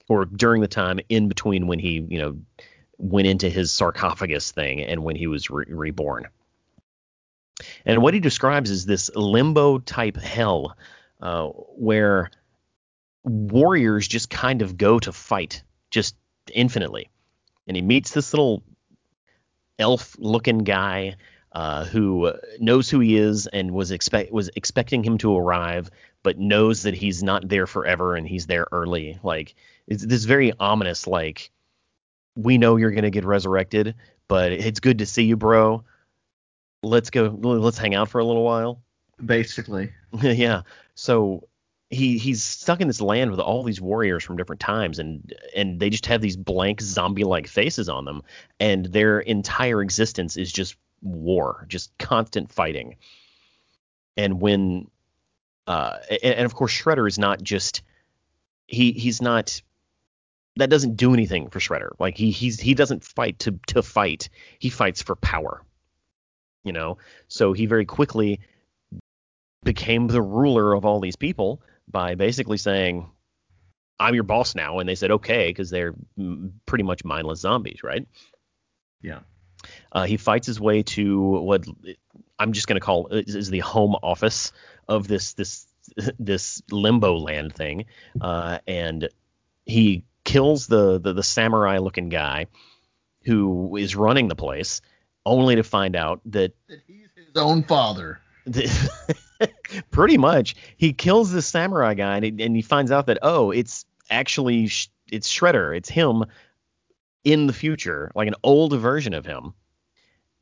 [0.09, 2.39] or during the time in between when he, you know,
[2.97, 6.29] went into his sarcophagus thing and when he was re- reborn.
[7.85, 10.77] And what he describes is this limbo type hell
[11.21, 12.31] uh, where
[13.25, 16.15] warriors just kind of go to fight just
[16.55, 17.11] infinitely.
[17.67, 18.63] And he meets this little
[19.81, 21.17] elf looking guy
[21.53, 25.91] uh, who knows who he is and was expect was expecting him to arrive,
[26.23, 29.19] but knows that he's not there forever and he's there early.
[29.23, 29.55] Like
[29.89, 31.51] it's this very ominous like
[32.37, 33.97] we know you're gonna get resurrected,
[34.29, 35.83] but it's good to see you, bro.
[36.83, 37.37] Let's go.
[37.41, 38.81] Let's hang out for a little while.
[39.25, 39.93] Basically.
[40.23, 40.63] yeah.
[40.95, 41.49] So
[41.91, 45.81] he he's stuck in this land with all these warriors from different times and and
[45.81, 48.23] they just have these blank zombie like faces on them
[48.59, 52.97] and their entire existence is just war just constant fighting.
[54.17, 54.89] And when
[55.67, 57.83] uh and, and of course shredder is not just
[58.67, 59.61] he he's not
[60.57, 61.91] that doesn't do anything for shredder.
[61.99, 64.29] Like he he's he doesn't fight to to fight.
[64.59, 65.63] He fights for power
[66.65, 66.99] you know?
[67.29, 68.41] So he very quickly
[69.63, 73.11] became the ruler of all these people by basically saying,
[73.99, 74.79] I'm your boss now.
[74.79, 75.95] And they said, okay, because they're
[76.67, 78.07] pretty much mindless zombies, right?
[79.03, 79.21] Yeah.
[79.93, 81.67] Uh, he fights his way to what
[82.39, 84.53] I'm just going to call is, is the home office
[84.89, 85.67] of this this
[86.19, 87.87] this limbo land thing,
[88.21, 89.09] uh, and
[89.67, 92.47] he kills the, the the samurai looking guy
[93.25, 94.81] who is running the place,
[95.27, 98.21] only to find out that That he's his own father.
[99.91, 100.55] pretty much.
[100.77, 104.67] He kills the samurai guy and he, and he finds out that oh it's actually
[104.67, 105.77] Sh- it's shredder.
[105.77, 106.25] It's him
[107.25, 109.55] in the future like an old version of him.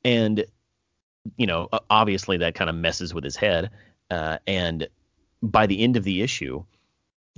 [0.05, 0.45] And
[1.37, 3.71] you know obviously that kind of messes with his head
[4.11, 4.89] uh, and
[5.43, 6.65] by the end of the issue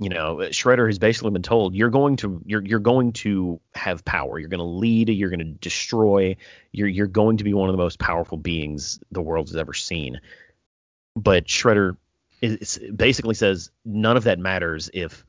[0.01, 4.03] you know shredder has basically been told you're going to you're you're going to have
[4.03, 4.39] power.
[4.39, 6.35] You're going to lead you're going to destroy
[6.71, 9.73] you're you're going to be one of the most powerful beings the world has ever
[9.73, 10.19] seen
[11.15, 11.97] but Shredder
[12.41, 15.25] is, basically says none of that matters if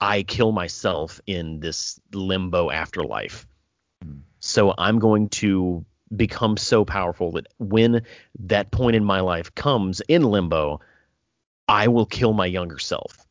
[0.00, 3.46] I kill myself in this limbo afterlife.
[4.40, 8.02] So I'm going to become so powerful that when
[8.40, 10.80] that point in my life comes in limbo,
[11.68, 13.26] I will kill my younger self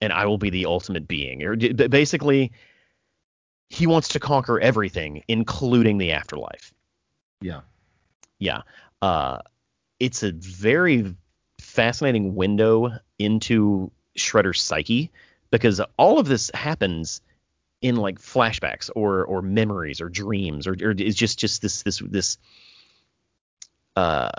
[0.00, 1.44] and I will be the ultimate being.
[1.44, 2.52] Or basically,
[3.68, 6.72] he wants to conquer everything, including the afterlife.
[7.40, 7.60] Yeah.
[8.38, 8.62] Yeah.
[9.00, 9.38] Uh,
[10.02, 11.14] it's a very
[11.60, 15.12] fascinating window into Shredder's psyche
[15.52, 17.20] because all of this happens
[17.80, 22.02] in like flashbacks or or memories or dreams or, or it's just just this this
[22.04, 22.38] this
[23.94, 24.30] uh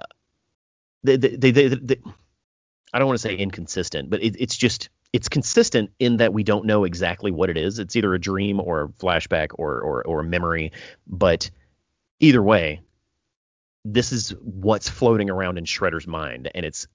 [1.03, 1.97] they they, they, they,
[2.93, 6.43] I don't want to say inconsistent but it, it's just it's consistent in that we
[6.43, 7.79] don't know exactly what it is.
[7.79, 10.73] It's either a dream or a flashback or or or a memory
[11.07, 11.49] but
[12.19, 12.81] either way
[13.85, 16.87] this is what's floating around in Shredder's mind, and it's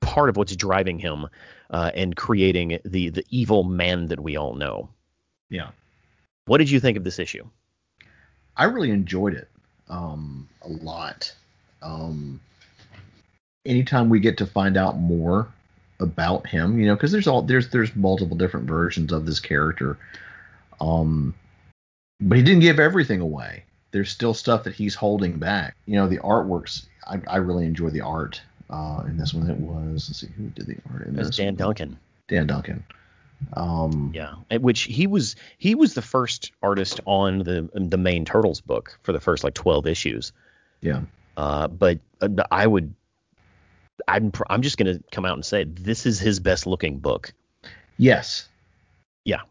[0.00, 1.28] part of what's driving him
[1.70, 4.88] uh, and creating the the evil man that we all know.
[5.50, 5.70] Yeah.
[6.46, 7.46] What did you think of this issue?
[8.56, 9.48] I really enjoyed it
[9.88, 11.34] um, a lot.
[11.82, 12.40] Um,
[13.64, 15.48] anytime we get to find out more
[16.00, 19.98] about him, you know, because there's all there's there's multiple different versions of this character.
[20.80, 21.34] Um,
[22.20, 23.64] but he didn't give everything away.
[23.92, 25.76] There's still stuff that he's holding back.
[25.86, 26.86] You know, the artworks.
[27.06, 29.48] I, I really enjoy the art uh, in this one.
[29.48, 31.36] It was let's see who did the art in That's this.
[31.36, 31.56] Dan one?
[31.56, 31.98] Duncan.
[32.28, 32.84] Dan Duncan.
[33.54, 38.24] Um, Yeah, at which he was he was the first artist on the the main
[38.24, 40.32] Turtles book for the first like 12 issues.
[40.80, 41.02] Yeah.
[41.36, 42.94] Uh, but uh, I would
[44.08, 47.32] I'm pr- I'm just gonna come out and say this is his best looking book,
[47.98, 48.48] Yes.
[49.24, 49.42] Yeah.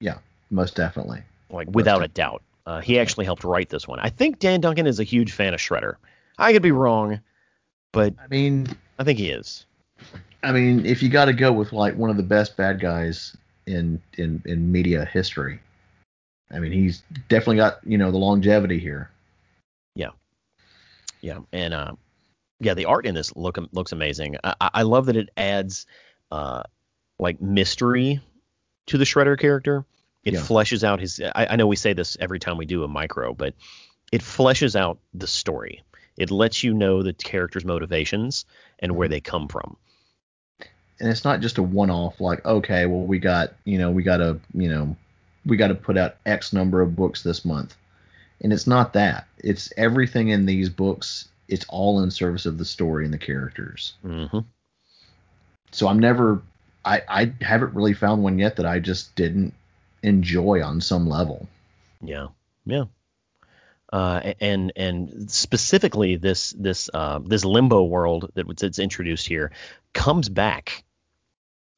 [0.00, 0.18] Yeah.
[0.50, 1.22] Most definitely.
[1.50, 2.42] like without a doubt.
[2.68, 3.98] Uh, he actually helped write this one.
[3.98, 5.94] I think Dan Duncan is a huge fan of Shredder.
[6.36, 7.18] I could be wrong,
[7.92, 8.66] but I mean,
[8.98, 9.64] I think he is.
[10.42, 13.34] I mean, if you got to go with like one of the best bad guys
[13.66, 15.60] in in in media history,
[16.50, 19.10] I mean, he's definitely got you know the longevity here.
[19.94, 20.10] Yeah,
[21.22, 21.92] yeah, and uh,
[22.60, 24.36] yeah, the art in this look looks amazing.
[24.44, 25.86] I, I I love that it adds
[26.30, 26.64] uh,
[27.18, 28.20] like mystery
[28.88, 29.86] to the Shredder character.
[30.24, 30.40] It Yeah.
[30.40, 31.20] fleshes out his.
[31.20, 33.54] I, I know we say this every time we do a micro, but
[34.12, 35.82] it fleshes out the story.
[36.16, 38.44] It lets you know the character's motivations
[38.80, 39.76] and where they come from.
[41.00, 44.16] And it's not just a one-off like, okay, well we got you know we got
[44.16, 44.96] to you know
[45.46, 47.76] we got to put out X number of books this month,
[48.42, 49.26] and it's not that.
[49.38, 51.28] It's everything in these books.
[51.46, 53.94] It's all in service of the story and the characters.
[54.02, 54.40] hmm
[55.70, 56.42] So I'm never.
[56.84, 59.54] I, I haven't really found one yet that I just didn't
[60.02, 61.48] enjoy on some level.
[62.02, 62.28] Yeah,
[62.66, 62.84] yeah.
[63.92, 69.50] Uh, and and specifically this this uh, this limbo world that was- that's introduced here
[69.94, 70.84] comes back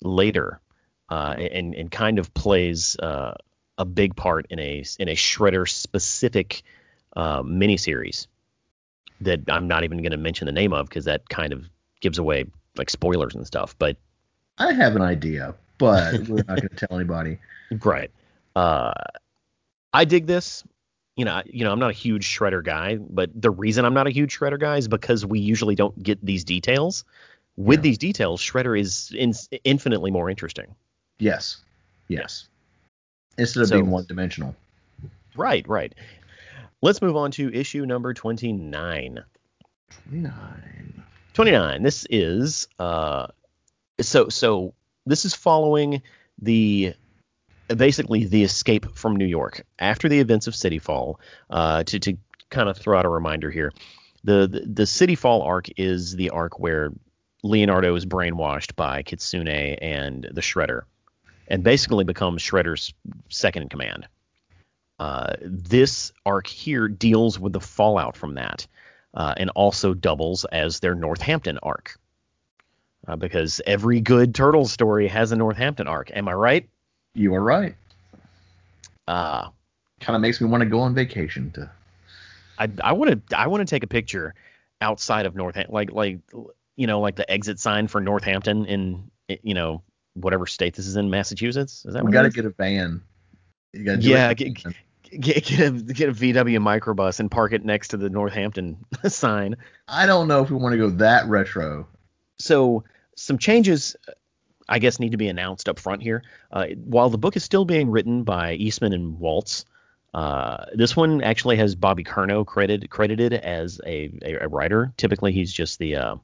[0.03, 0.61] later,
[1.09, 3.35] uh, and and kind of plays uh,
[3.79, 6.62] a big part in a in a Shredder specific
[7.16, 8.27] uh, miniseries
[9.21, 11.68] that I'm not even going to mention the name of because that kind of
[12.01, 12.47] gives away
[12.77, 13.77] like spoilers and stuff.
[13.79, 13.97] But
[14.59, 17.39] I have an idea, but we're not going to tell anybody.
[17.83, 18.11] Right.
[18.55, 18.93] Uh,
[19.93, 20.62] I dig this.
[21.16, 24.07] You know, you know, I'm not a huge shredder guy, but the reason I'm not
[24.07, 27.05] a huge shredder guy is because we usually don't get these details.
[27.57, 27.83] With Yeah.
[27.83, 29.33] these details, shredder is in,
[29.64, 30.74] infinitely more interesting.
[31.18, 31.59] Yes.
[32.09, 32.47] Yes.
[33.37, 34.55] Instead of So- being one dimensional.
[35.37, 35.93] Right, right.
[36.83, 39.22] Let's move on to issue number 29.
[40.09, 41.03] 29.
[41.35, 41.83] 29.
[41.83, 43.26] This is uh
[44.01, 44.72] so so
[45.07, 46.03] this is following
[46.41, 46.95] the
[47.69, 51.21] basically the escape from New York after the events of City Fall.
[51.49, 52.17] Uh, to to
[52.51, 53.73] kind of throw out a reminder here,
[54.25, 56.93] the, the the City Fall arc is the arc where
[57.43, 60.83] Leonardo is brainwashed by Kitsune and the Shredder,
[61.49, 62.93] and basically becomes Shredder's
[63.29, 64.09] second in command.
[64.99, 68.67] Uh, this arc here deals with the fallout from that,
[69.15, 71.99] uh, and also doubles as their Northampton arc.
[73.09, 76.11] Uh, because every good turtle story has a Northampton arc.
[76.15, 76.69] Am I right?
[77.15, 77.75] You are right.
[79.09, 79.49] Uh,
[80.01, 81.71] Kind of makes me want to go on vacation to.
[82.59, 84.35] I I want to I want to take a picture
[84.81, 86.21] outside of Northampton, like like
[86.77, 89.11] you know like the exit sign for Northampton in
[89.43, 89.83] you know
[90.15, 91.85] whatever state this is in, Massachusetts.
[91.85, 93.03] Is that We got to get a van.
[93.75, 97.53] You got to do Yeah, get- get get a get a VW microbus and park
[97.53, 98.77] it next to the Northampton
[99.09, 99.57] sign.
[99.89, 101.87] I don't know if we want to go that retro.
[102.41, 102.84] So
[103.16, 103.97] some changes,
[104.68, 106.22] I guess, need to be announced up front here.
[106.51, 109.64] Uh, while the book is still being written by Eastman and Waltz,
[110.14, 114.93] uh, this one actually has Bobby Curnow credited credited as a, a, a writer.
[114.97, 116.16] Typically, he's just the, uh,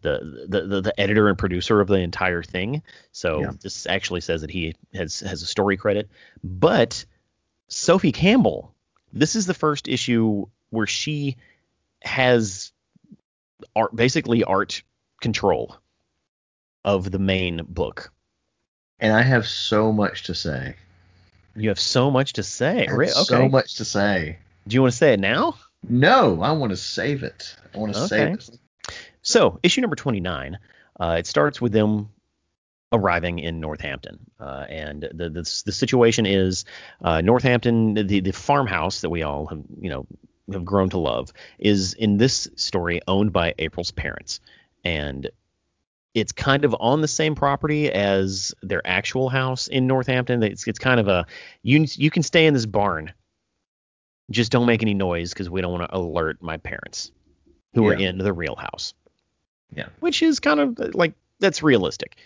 [0.00, 2.82] the the the the editor and producer of the entire thing.
[3.12, 3.50] So Yeah.
[3.60, 6.08] this actually says that he has has a story credit.
[6.42, 7.04] But
[7.68, 8.74] Sophie Campbell,
[9.12, 11.36] this is the first issue where she
[12.02, 12.72] has
[13.76, 14.82] art basically art
[15.22, 15.76] control
[16.84, 18.12] of the main book.
[19.00, 20.76] And I have so much to say.
[21.56, 22.86] You have so much to say.
[22.86, 23.12] I have Okay.
[23.12, 24.38] So much to say.
[24.68, 25.56] Do you want to say it now?
[25.88, 27.56] No, I want to save it.
[27.74, 28.08] I want to Okay.
[28.08, 28.50] save it.
[29.22, 30.58] So, issue number 29,
[31.00, 32.10] uh, it starts with them
[32.92, 34.18] arriving in Northampton.
[34.38, 36.64] Uh, and the, the the situation is
[37.02, 40.06] uh, Northampton, the, the farmhouse that we all have, you know,
[40.52, 44.40] have grown to love, is in this story owned by April's parents.
[44.84, 45.30] And
[46.14, 50.42] it's kind of on the same property as their actual house in Northampton.
[50.42, 51.26] It's, it's kind of a
[51.62, 53.12] you you can stay in this barn,
[54.30, 57.12] just don't make any noise because we don't want to alert my parents
[57.74, 58.92] who are in the real house.
[59.74, 59.86] Yeah.
[60.00, 62.18] Which is kind of uh, like that's realistic.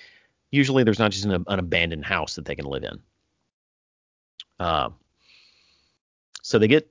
[0.50, 2.98] Usually there's not just an, an abandoned house that they can live in.
[4.58, 4.90] Uh,
[6.42, 6.90] so they get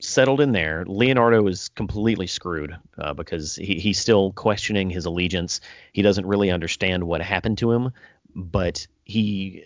[0.00, 0.84] settled in there.
[0.86, 5.60] Leonardo is completely screwed uh, because he, he's still questioning his allegiance.
[5.92, 7.92] He doesn't really understand what happened to him,
[8.34, 9.64] but he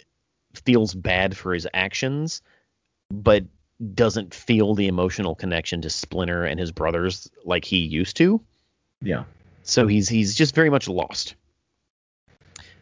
[0.65, 2.43] feels bad for his actions,
[3.11, 3.45] but
[3.95, 8.41] doesn't feel the emotional connection to Splinter and his brothers like he used to.
[9.01, 9.25] Yeah.
[9.63, 11.35] So he's he's just very much lost.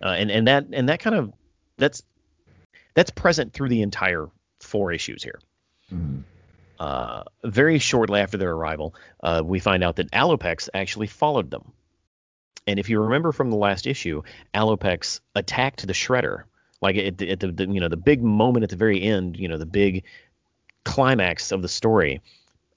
[0.02, 1.32] Uh, and and that and that kind of
[1.76, 2.02] that's
[2.94, 4.28] that's present through the entire
[4.60, 5.38] four issues here.
[5.92, 6.24] Mhm.
[6.78, 11.72] Uh, very shortly after their arrival, uh, we find out that Alopex actually followed them.
[12.68, 14.22] And if you remember from the last issue,
[14.54, 16.44] Alopex attacked the Shredder.
[16.80, 19.36] Like at the, at the, the you know the big moment at the very end,
[19.36, 20.04] you know the big
[20.84, 22.20] climax of the story,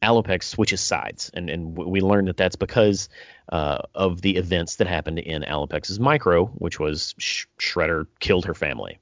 [0.01, 3.09] Alopex switches sides, and and we learn that that's because
[3.51, 8.55] uh, of the events that happened in Alopex's micro, which was Sh- Shredder killed her
[8.55, 8.97] family.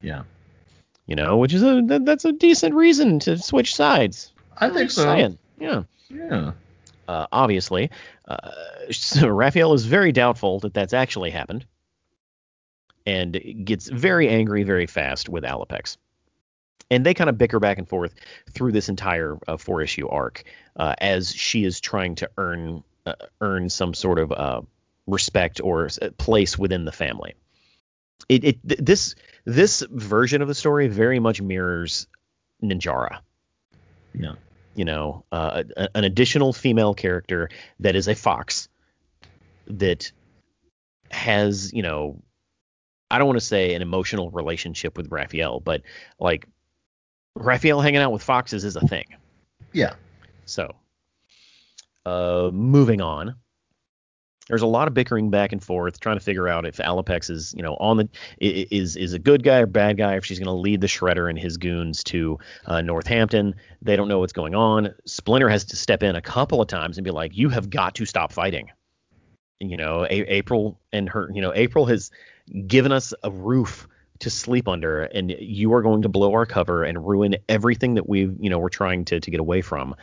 [0.00, 0.22] Yeah.
[1.06, 4.32] You know, which is a that's a decent reason to switch sides.
[4.56, 5.02] I think so.
[5.02, 5.38] saying.
[5.58, 5.82] Yeah.
[6.08, 6.52] Yeah.
[7.08, 7.90] Uh, obviously,
[8.26, 8.50] uh,
[8.90, 11.66] so Raphael is very doubtful that that's actually happened,
[13.04, 15.96] and gets very angry very fast with Alopex.
[16.88, 18.14] And they kind of bicker back and forth
[18.52, 20.44] through this entire uh, four issue arc
[20.76, 24.60] uh, as she is trying to earn uh, earn some sort of uh,
[25.06, 25.88] respect or
[26.18, 27.34] place within the family.
[28.28, 32.06] It, it th- this this version of the story very much mirrors
[32.62, 33.18] Ninjara
[34.14, 34.34] Yeah.
[34.76, 37.48] You know, uh, a- an additional female character
[37.80, 38.68] that is a fox
[39.66, 40.12] that
[41.10, 42.22] has, you know,
[43.10, 45.82] I don't want to say an emotional relationship with Raphael, but
[46.20, 46.46] like
[47.34, 49.06] Raphael hanging out with foxes is a thing.
[49.72, 49.94] Yeah.
[50.44, 50.74] So,
[52.04, 53.36] uh, moving on.
[54.48, 57.52] There's a lot of bickering back and forth, trying to figure out if Alopex is,
[57.56, 60.16] you know, on the is is a good guy or bad guy.
[60.16, 64.08] If she's going to lead the Shredder and his goons to uh, Northampton, they don't
[64.08, 64.94] know what's going on.
[65.04, 67.96] Splinter has to step in a couple of times and be like, "You have got
[67.96, 68.70] to stop fighting."
[69.58, 72.10] You know, a- April and her, you know, April has
[72.66, 73.88] given us a roof
[74.20, 78.08] to sleep under, and you are going to blow our cover and ruin everything that
[78.08, 79.94] we've you know, we're trying to to get away from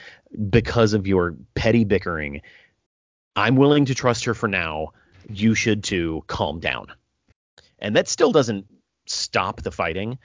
[0.50, 2.42] because of your petty bickering.
[3.36, 4.94] I'm willing to trust her for now.
[5.30, 6.24] You should too.
[6.28, 6.88] Calm down.
[7.80, 8.66] And that still doesn't
[9.06, 10.20] stop the fighting,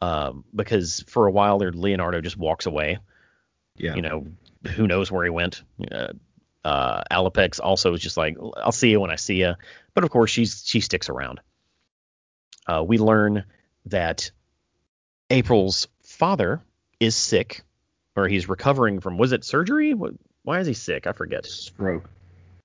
[0.00, 2.98] um, because for a while there, Leonardo just walks away.
[3.76, 3.94] Yeah.
[3.94, 4.26] You know,
[4.66, 5.62] who knows where he went.
[5.90, 6.12] Uh,
[6.64, 9.54] uh, Alopex also is just like, I'll see you when I see you.
[9.94, 11.40] But of course, she's she sticks around.
[12.66, 13.44] Uh, we learn
[13.86, 14.30] that
[15.28, 16.62] April's father
[17.00, 17.62] is sick,
[18.14, 19.94] or he's recovering from was it surgery?
[19.94, 21.06] What, why is he sick?
[21.06, 21.46] I forget.
[21.46, 22.08] Stroke.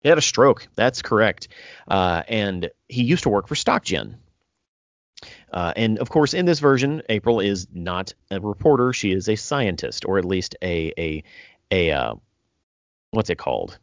[0.01, 0.67] He had a stroke.
[0.75, 1.47] That's correct.
[1.87, 4.15] Uh, and he used to work for StockGen.
[5.51, 8.93] Uh, and of course, in this version, April is not a reporter.
[8.93, 11.23] She is a scientist, or at least a a
[11.71, 12.15] a uh,
[13.11, 13.79] what's it called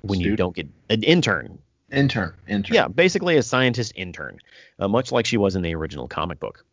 [0.00, 1.58] when you don't get an intern.
[1.90, 2.34] Intern.
[2.48, 2.74] Intern.
[2.74, 4.38] Yeah, basically a scientist intern,
[4.78, 6.64] uh, much like she was in the original comic book.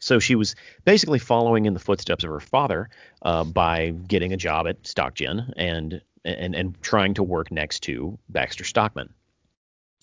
[0.00, 0.54] So she was
[0.84, 2.88] basically following in the footsteps of her father
[3.22, 8.18] uh, by getting a job at StockGen and and and trying to work next to
[8.28, 9.12] Baxter Stockman.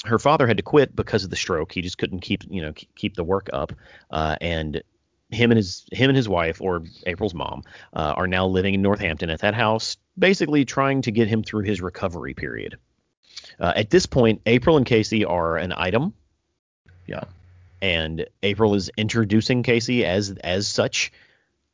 [0.03, 1.71] Her father had to quit because of the stroke.
[1.71, 3.73] He just couldn't keep you know keep the work up,
[4.11, 4.81] uh, and
[5.29, 7.63] him and his him and his wife or April's mom
[7.93, 11.63] uh, are now living in Northampton at that house, basically trying to get him through
[11.63, 12.77] his recovery period.
[13.59, 16.13] Uh, at this point, April and Casey are an item.
[17.07, 17.23] Yeah.
[17.81, 21.11] And April is introducing Casey as as such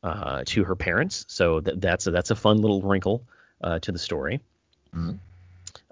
[0.02, 1.24] uh, to her parents.
[1.28, 3.26] So th- that's a, that's a fun little wrinkle
[3.62, 4.40] uh, to the story.
[4.94, 5.18] Mhm.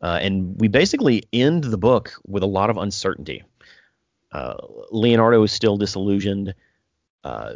[0.03, 3.43] Uh, and we basically end the book with a lot of uncertainty.
[4.33, 4.55] Uh,
[4.91, 6.55] Leonardo is still disillusioned.
[7.25, 7.55] Uh,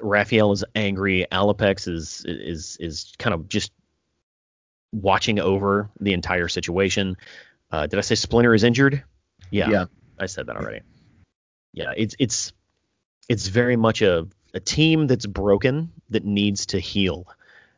[0.00, 1.26] Raphael is angry.
[1.32, 3.72] Alopex is is is kind of just
[4.92, 7.16] watching over the entire situation.
[7.70, 9.02] Uh, did I say Splinter is injured?
[9.50, 9.84] Yeah, Yeah.
[10.18, 10.80] I said that already.
[11.72, 12.52] Yeah, it's it's
[13.28, 17.26] it's very much a a team that's broken that needs to heal,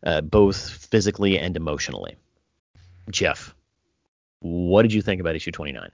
[0.04, 2.16] uh, both physically and emotionally.
[3.10, 3.54] Jeff,
[4.40, 5.90] what did you think about issue 29?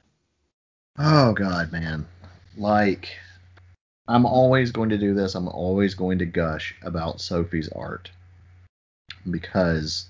[0.99, 2.07] Oh God, man.
[2.57, 3.17] Like,
[4.07, 5.35] I'm always going to do this.
[5.35, 8.11] I'm always going to gush about Sophie's art
[9.31, 10.07] because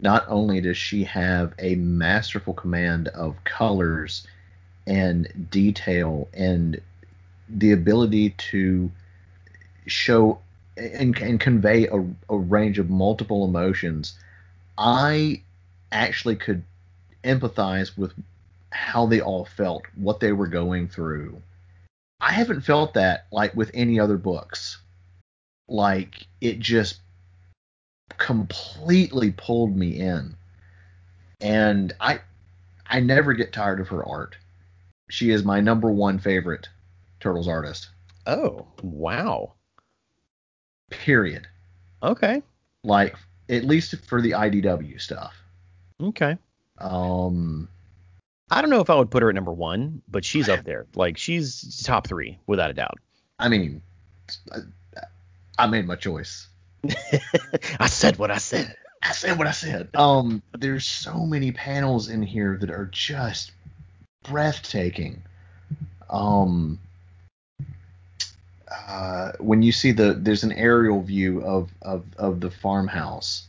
[0.00, 4.26] not only does she have a masterful command of colors
[4.86, 6.80] and detail and
[7.48, 8.90] the ability to
[9.86, 10.38] show
[10.76, 14.18] and, and convey a, a range of multiple emotions,
[14.76, 15.42] I
[15.90, 16.62] actually could
[17.24, 18.12] empathize with
[18.70, 21.40] how they all felt, what they were going through.
[22.20, 24.78] I haven't felt that like with any other books.
[25.68, 27.00] Like it just
[28.16, 30.36] completely pulled me in.
[31.40, 32.20] And I
[32.86, 34.36] I never get tired of her art.
[35.10, 36.68] She is my number one favorite
[37.20, 37.88] Turtles artist.
[38.26, 39.52] Oh, wow.
[40.90, 41.46] Period.
[42.02, 42.42] Okay.
[42.84, 43.16] Like
[43.48, 45.34] at least for the IDW stuff.
[46.00, 46.36] Okay.
[46.78, 47.68] Um
[48.50, 50.86] I don't know if I would put her at number one, but she's up there.
[50.94, 52.98] Like she's top three without a doubt.
[53.38, 53.82] I mean
[54.52, 54.58] I,
[55.58, 56.48] I made my choice.
[57.80, 58.76] I said what I said.
[59.02, 59.88] I said what I said.
[59.94, 63.52] Um, there's so many panels in here that are just
[64.24, 65.22] breathtaking.
[66.10, 66.78] Um,
[68.70, 73.46] uh, when you see the there's an aerial view of of of the farmhouse.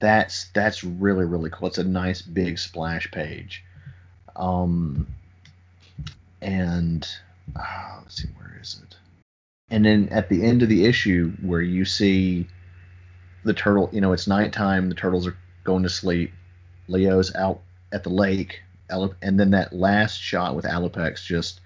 [0.00, 1.68] That's that's really really cool.
[1.68, 3.64] It's a nice big splash page.
[4.36, 5.06] Um,
[6.40, 7.06] and
[7.56, 8.96] uh, let's see where is it?
[9.70, 12.46] And then at the end of the issue, where you see
[13.44, 14.88] the turtle, you know, it's nighttime.
[14.88, 16.32] The turtles are going to sleep.
[16.88, 17.60] Leo's out
[17.92, 21.60] at the lake, and then that last shot with Alopex just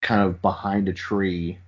[0.00, 1.58] kind of behind a tree,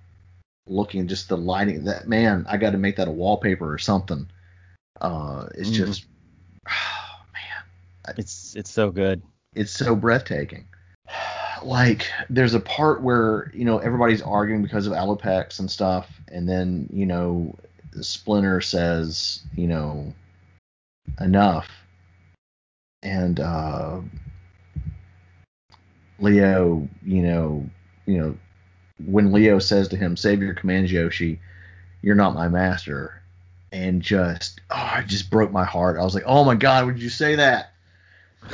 [0.69, 1.83] looking just the lighting.
[1.85, 4.27] That man, I got to make that a wallpaper or something.
[5.01, 5.73] Uh, it's Mhm.
[5.85, 6.05] just,
[6.69, 9.21] oh, man, It's it's so good.
[9.55, 10.65] it's so breathtaking.
[11.63, 16.47] Like there's a part where you know everybody's arguing because of Alopex and stuff, and
[16.47, 17.55] then you know
[17.99, 20.13] Splinter says you know
[21.19, 21.67] enough,
[23.01, 24.01] and uh,
[26.19, 27.67] Leo you know
[28.05, 28.37] you know
[29.05, 31.39] when Leo says to him, "Savior your commands, Yoshi,
[32.01, 33.21] you're not my master,"
[33.71, 35.97] and just oh, it just broke my heart.
[35.99, 37.73] I was like, "Oh my God, would you say that?"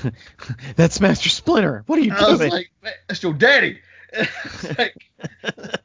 [0.76, 1.84] That's Master Splinter.
[1.86, 2.24] What are you doing?
[2.24, 2.70] I was like,
[3.08, 3.80] that's your daddy.
[4.14, 4.96] it's, like,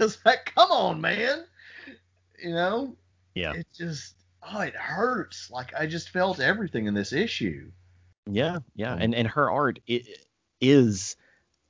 [0.00, 1.44] it's like, come on, man.
[2.42, 2.96] You know,
[3.34, 3.52] yeah.
[3.52, 5.50] it just, oh, it hurts.
[5.50, 7.70] Like I just felt everything in this issue.
[8.30, 9.04] Yeah, yeah, Mm.
[9.04, 10.04] and and her art i-
[10.60, 11.16] is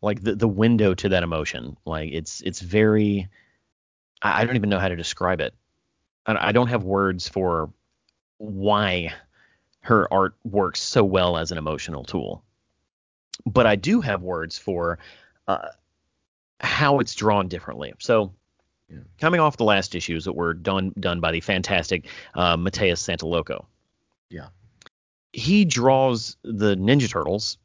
[0.00, 1.76] like the the window to that emotion.
[1.84, 3.28] Like it's it's very,
[4.22, 5.54] I I don't even know how to describe it.
[6.26, 7.70] I I don't have words for
[8.38, 9.12] why
[9.80, 12.44] her art works so well as an emotional tool,
[13.46, 14.98] but I do have words for
[15.46, 15.68] uh,
[16.60, 17.94] how it's drawn differently.
[17.98, 18.32] So.
[18.90, 19.00] Yeah.
[19.20, 23.66] Coming off the last issues that were done done by the fantastic uh, Mateus Santolouco,
[24.30, 24.46] Yeah.
[25.30, 27.58] he draws the Ninja Turtles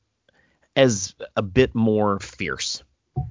[0.76, 2.84] as a bit more fierce.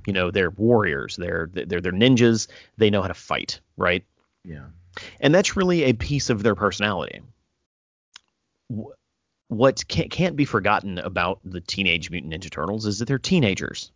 [0.07, 1.17] You know, they're warriors.
[1.17, 2.47] They're they're they're ninjas.
[2.79, 4.05] They know how to fight, right?
[4.45, 4.67] Yeah.
[5.21, 7.21] And that's really a piece of their personality.
[9.49, 13.91] What can't, can't be forgotten about the Teenage Mutant Ninja Turtles is that they're teenagers,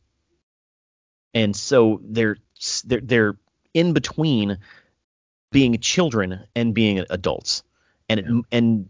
[1.33, 2.37] and so they're
[2.85, 3.37] they're they're
[3.73, 4.59] in between
[5.53, 7.63] being children and being adults,
[8.09, 8.89] and it, and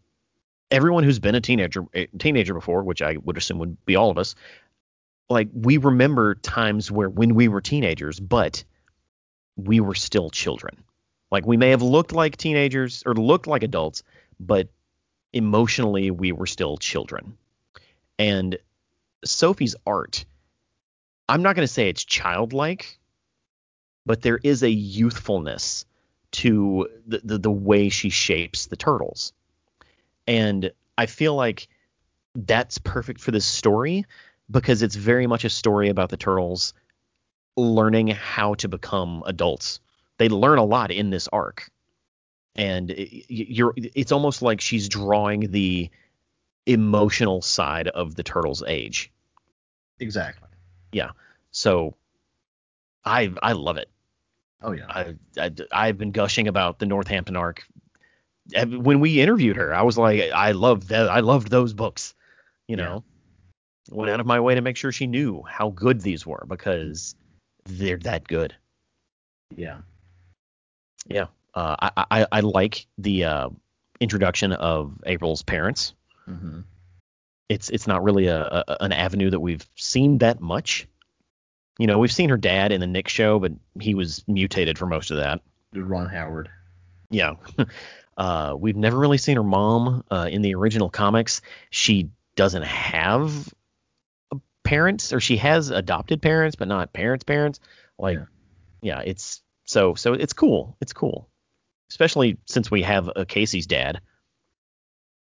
[0.71, 4.11] everyone who's been a teenager a teenager before, which I would assume would be all
[4.11, 4.35] of us,
[5.29, 8.64] like we remember times where when we were teenagers, but
[9.57, 10.77] we were still children.
[11.31, 14.03] Like we may have looked like teenagers or looked like adults,
[14.39, 14.69] but
[15.33, 17.37] emotionally we were still children.
[18.19, 18.59] And
[19.25, 20.25] Sophie's art,
[21.29, 22.99] I'm not going to say it's childlike,
[24.05, 25.85] but there is a youthfulness
[26.33, 29.33] to the, the the way she shapes the turtles.
[30.27, 31.68] And I feel like
[32.35, 34.05] that's perfect for this story
[34.51, 36.74] because it's very much a story about the turtles
[37.57, 39.81] learning how to become adults.
[40.18, 41.70] They learn a lot in this arc.
[42.55, 45.91] And it- you're it's almost like she's drawing the
[46.66, 49.11] emotional side of the turtles' age.
[50.01, 50.49] Exactly.
[50.93, 51.12] Yeah.
[51.51, 51.95] So
[53.05, 53.89] I I love it.
[54.62, 54.87] Oh yeah.
[54.89, 57.66] I, I I've been gushing about the Northampton arc.
[58.55, 61.09] When we interviewed her, I was like, I loved that.
[61.09, 62.14] I loved those books.
[62.68, 62.84] You Yeah.
[62.84, 63.05] know,
[63.90, 67.14] went out of my way to make sure she knew how good these were because
[67.64, 68.55] they're that good.
[69.57, 69.78] yeah.
[71.09, 71.26] Yeah.
[71.55, 73.49] Uh, I, I I like the uh,
[74.01, 75.94] introduction of April's parents.
[76.26, 76.61] hmm
[77.49, 80.86] It's it's not really a, a an avenue that we've seen that much.
[81.78, 84.86] You know, we've seen her dad in the Nick show, but he was mutated for
[84.86, 85.40] most of that.
[85.74, 86.49] Ron Howard.
[87.11, 87.34] Yeah.
[88.17, 91.43] uh, we've never really seen her mom uh, in the original comics.
[91.71, 93.53] She doesn't have
[94.64, 97.61] parents, or she has adopted parents, but not parents' parents.
[97.99, 98.25] Like, Yeah.
[98.83, 100.77] yeah, it's so so it's cool.
[100.81, 101.29] It's cool,
[101.91, 104.01] especially since we have a Casey's dad.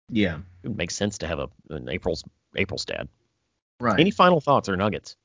[0.09, 0.39] Yeah.
[0.63, 2.23] It makes sense to have a an April's
[2.55, 3.07] April's dad.
[3.79, 3.99] Right.
[3.99, 5.15] Any final thoughts or nuggets?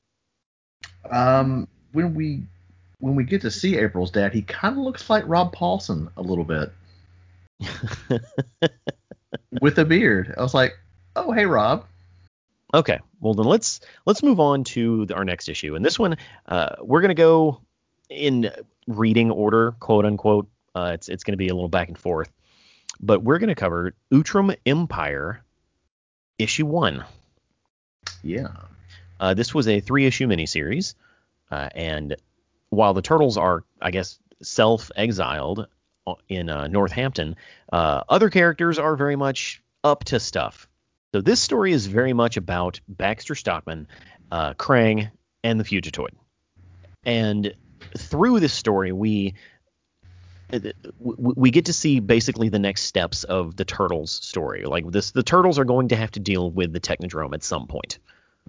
[1.09, 2.43] Um, when we
[2.99, 6.21] when we get to see April's dad, he kind of looks like Rob Paulsen a
[6.21, 6.71] little bit
[9.61, 10.33] with a beard.
[10.37, 10.77] I was like,
[11.15, 11.85] oh hey Rob.
[12.73, 16.75] Okay, well then let's let's move on to our next issue, and this one uh,
[16.81, 17.61] we're gonna go
[18.09, 18.51] in
[18.87, 20.47] reading order, quote unquote.
[20.73, 22.31] Uh, it's it's gonna be a little back and forth,
[22.99, 25.43] but we're gonna cover Utrom Empire,
[26.37, 27.03] issue one.
[28.23, 28.49] Yeah.
[29.19, 30.95] Uh, this was a three issue miniseries,
[31.51, 32.15] uh, and
[32.69, 35.67] while the turtles are, I guess, self exiled
[36.27, 37.35] in uh, Northampton,
[37.71, 40.67] uh, other characters are very much up to stuff.
[41.13, 43.87] So this story is very much about Baxter Stockman,
[44.31, 45.11] uh, Krang,
[45.43, 46.11] and the Fugitoid.
[47.03, 47.53] And
[47.97, 49.33] through this story, we
[50.99, 54.65] we get to see basically the next steps of the turtles story.
[54.65, 57.67] Like this, the turtles are going to have to deal with the Technodrome at some
[57.67, 57.99] point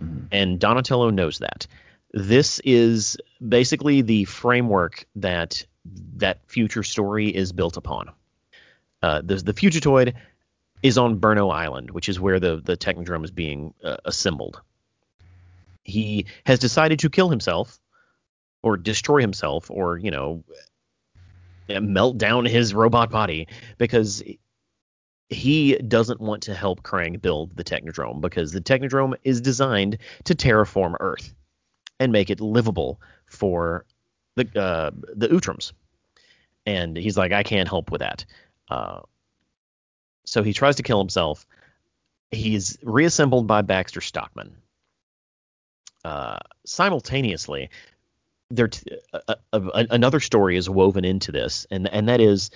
[0.01, 0.27] Mhm.
[0.33, 1.67] and Donatello knows that.
[2.13, 5.65] This is basically the framework that
[6.16, 8.11] that future story is built upon.
[9.03, 10.14] Uh, the the Fugitoid
[10.83, 14.61] is on Burnow Island, which is where the the Technodrome is being uh, assembled.
[15.85, 17.80] He has decided to kill himself,
[18.62, 20.45] or destroy himself, or you know,
[21.68, 24.22] melt down his robot body because
[25.28, 30.35] he doesn't want to help Krang build the Technodrome because the Technodrome is designed to
[30.35, 31.35] terraform Earth
[31.99, 33.87] and make it livable for
[34.37, 35.72] the uh, the Utroms.
[36.64, 38.24] And he's like, I can't help with that.
[38.70, 39.01] Uh,
[40.24, 41.45] so he tries to kill himself.
[42.30, 44.55] He's reassembled by Baxter Stockman.
[46.05, 47.68] Uh, simultaneously,
[48.51, 52.51] there t- a, a, a- another story is woven into this, and and that is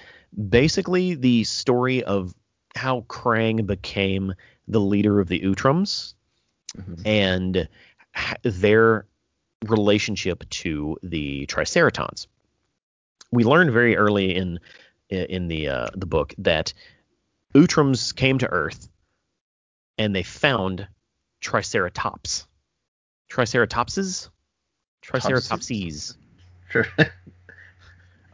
[0.48, 2.34] basically the story of
[2.74, 4.34] how Krang became
[4.68, 6.14] the leader of the Utroms
[6.76, 7.06] Mhm.
[7.06, 7.68] and
[8.42, 9.06] their
[9.70, 12.26] relationship to the Triceratons.
[13.32, 14.60] We learned very early in
[15.08, 16.72] in the uh, the book that
[17.54, 18.88] Utroms came to Earth
[19.98, 20.86] and they found
[21.40, 22.46] Triceratops.
[23.30, 24.28] Triceratopses?
[25.04, 26.16] Triceratopses.
[26.70, 26.86] Sure.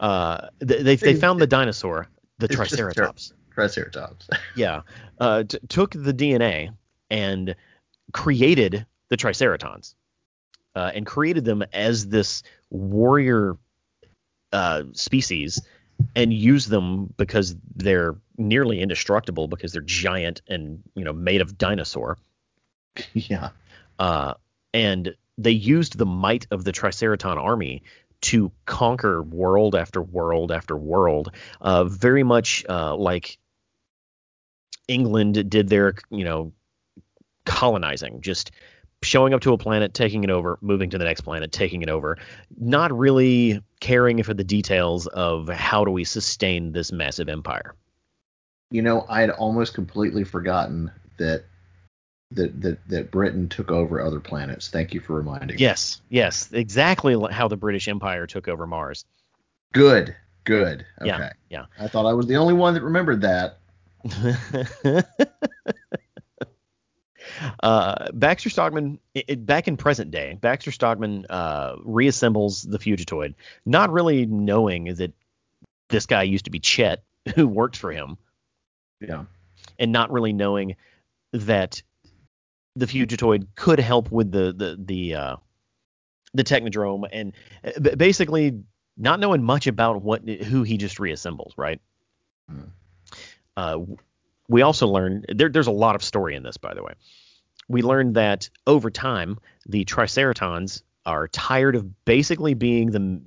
[0.00, 2.08] Uh, they, they they found the dinosaur,
[2.38, 3.32] the It's Triceratops.
[3.52, 4.28] Triceratops.
[4.56, 4.80] Yeah,
[5.20, 6.74] uh, t- took the DNA
[7.08, 7.54] and
[8.12, 9.94] created the Triceratons,
[10.74, 13.56] uh, and created them as this warrior
[14.52, 15.60] uh, species,
[16.16, 21.56] and use them because they're nearly indestructible because they're giant and you know made of
[21.58, 22.18] dinosaur.
[23.14, 23.50] yeah.
[23.98, 24.34] Uh,
[24.74, 27.82] and they used the might of the Triceraton army
[28.22, 33.38] to conquer world after world after world, uh, very much uh, like
[34.88, 36.52] England did their, you know,
[37.44, 38.52] colonizing, just
[39.02, 41.88] showing up to a planet, taking it over, moving to the next planet, taking it
[41.88, 42.16] over,
[42.58, 47.74] not really caring for the details of how do we sustain this massive empire.
[48.70, 51.44] You know, I had almost completely forgotten that
[52.30, 54.68] that that that Britain took over other planets.
[54.68, 55.56] Thank you for reminding.
[55.56, 55.62] me.
[55.62, 59.04] Yes, yes, exactly how the British Empire took over Mars.
[59.72, 60.16] Good.
[60.44, 60.84] Good.
[61.00, 61.08] Okay.
[61.08, 61.64] Yeah, yeah.
[61.78, 63.58] I thought I was the only one that remembered that.
[67.62, 73.34] uh, Baxter Stockman, it, it- back in present day, Baxter Stockman uh, reassembles the Fugitoid,
[73.64, 75.12] not really knowing that
[75.88, 77.02] this guy used to be Chet,
[77.36, 78.16] who worked for him,
[79.00, 79.24] Yeah.
[79.78, 80.76] and not really knowing
[81.32, 81.82] that
[82.74, 85.36] the Fugitoid could help with the the the uh,
[86.34, 87.32] the Technodrome, and
[87.64, 88.62] uh, basically
[88.96, 91.80] not knowing much about what who he just reassembled, right?
[92.50, 92.60] Hmm.
[93.56, 93.78] Uh,
[94.48, 96.94] we also learn there, there's a lot of story in this, by the way.
[97.68, 103.20] We learned that over time, the Triceratons are tired of basically being the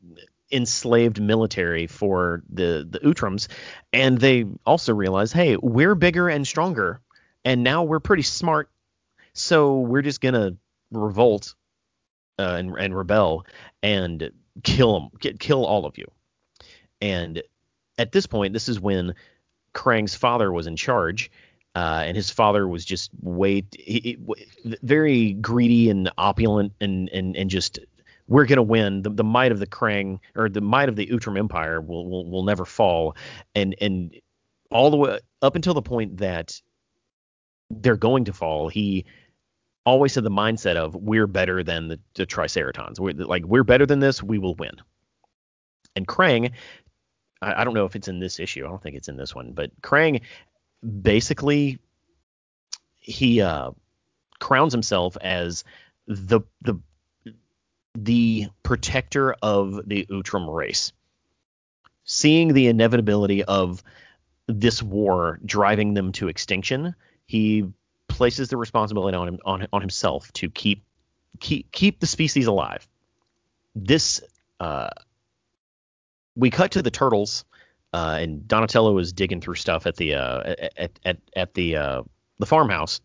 [0.51, 3.47] enslaved military for the the Utroms,
[3.91, 7.01] and they also realize, hey, we're bigger and stronger,
[7.43, 8.69] and now we're pretty smart,
[9.33, 10.55] so we're just gonna
[10.91, 11.55] revolt
[12.39, 13.45] uh, and and rebel
[13.81, 14.31] and
[14.63, 16.09] kill them, kill all of you.
[17.01, 17.41] And
[17.97, 19.15] at this point, this is when
[19.73, 21.31] Krang's father was in charge,
[21.75, 24.17] uh, and his father was just way he,
[24.63, 27.79] he- very greedy and opulent, and and and just
[28.27, 29.01] we're gonna win.
[29.01, 32.29] The, the might of the Krang or the might of the Utrom Empire will will
[32.29, 33.15] will never fall,
[33.53, 34.15] and and
[34.71, 36.61] all the way up until the point that
[37.69, 38.69] they're going to fall.
[38.69, 39.05] He
[39.85, 42.99] always had the mindset of we're better than the, the Triceratons.
[42.99, 44.23] We're like we're better than this.
[44.23, 44.75] We will win.
[45.95, 46.51] And Krang,
[47.41, 48.65] I don't know if it's in this issue.
[48.65, 50.21] I don't think it's in this one, but Krang
[50.85, 51.79] basically
[52.99, 53.71] he uh,
[54.39, 55.63] crowns himself as
[56.07, 56.75] the the
[57.95, 60.91] the protector of the Utrom race,
[62.03, 63.81] seeing the inevitability of
[64.47, 66.95] this war driving them to extinction.
[67.25, 67.65] He
[68.07, 70.83] places the responsibility on him on, on himself to keep
[71.39, 72.87] keep keep the species alive.
[73.75, 74.21] This
[74.59, 74.89] uh,
[76.35, 77.45] we cut to the turtles,
[77.95, 82.01] uh, and Donatello is digging through stuff at the uh, at at at the uh,
[82.39, 82.99] the farmhouse,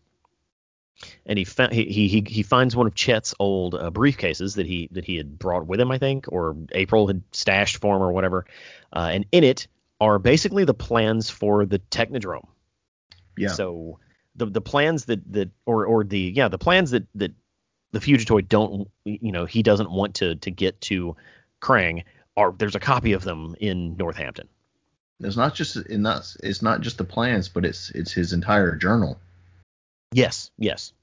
[1.25, 4.89] and he, fa- he he he finds one of Chet's old uh, briefcases that he
[4.91, 8.11] that he had brought with him, I think, or April had stashed for him or
[8.11, 8.45] whatever,
[8.91, 9.65] uh, and in it
[10.01, 12.47] are basically the plans for the Technodrome.
[13.37, 13.47] Yeah.
[13.47, 13.99] So
[14.35, 17.31] the the plans that that or or the yeah the plans that that
[17.93, 21.15] the Fugitoid don't you know he doesn't want to to get to
[21.61, 22.03] Krang
[22.35, 24.49] are there's a copy of them in Northampton.
[25.23, 28.75] It's not just in not it's not just the plans, but it's it's his entire
[28.75, 29.19] journal.
[30.13, 30.93] Yes, yes.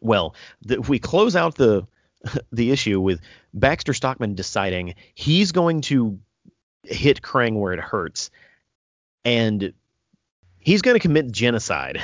[0.00, 1.86] Well, the, we close out the
[2.52, 3.20] the issue with
[3.52, 6.18] Baxter Stockman deciding he's going to
[6.82, 8.30] hit Krang where it hurts,
[9.24, 9.72] and
[10.58, 12.02] he's going to commit genocide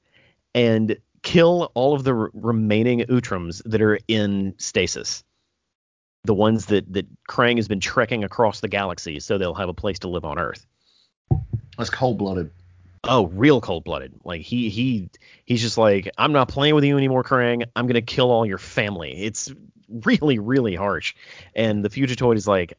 [0.54, 5.22] and kill all of the remaining Utroms that are in stasis.
[6.24, 9.74] The ones that that Krang has been trekking across the galaxy, so they'll have a
[9.74, 10.66] place to live on Earth.
[11.78, 12.50] That's cold blooded.
[13.04, 14.12] Oh, real cold blooded.
[14.24, 15.10] Like he he
[15.44, 17.64] he's just like, I'm not playing with you anymore, Krang.
[17.74, 19.24] I'm gonna kill all your family.
[19.24, 19.52] It's
[19.88, 21.14] really, really harsh.
[21.54, 22.74] And the Fugitoid is like,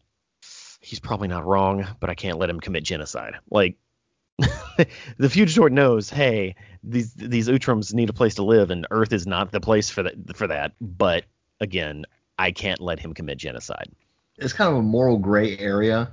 [0.79, 3.35] he's probably not wrong, but I can't let him commit genocide.
[3.49, 3.75] Like
[4.37, 9.27] the Fugitoid knows, hey, these these Utroms need a place to live, and Earth is
[9.27, 10.71] not the place for that for that.
[10.79, 11.25] But
[11.59, 12.05] again,
[12.39, 13.89] I can't let him commit genocide.
[14.37, 16.11] It's kind of a moral gray area.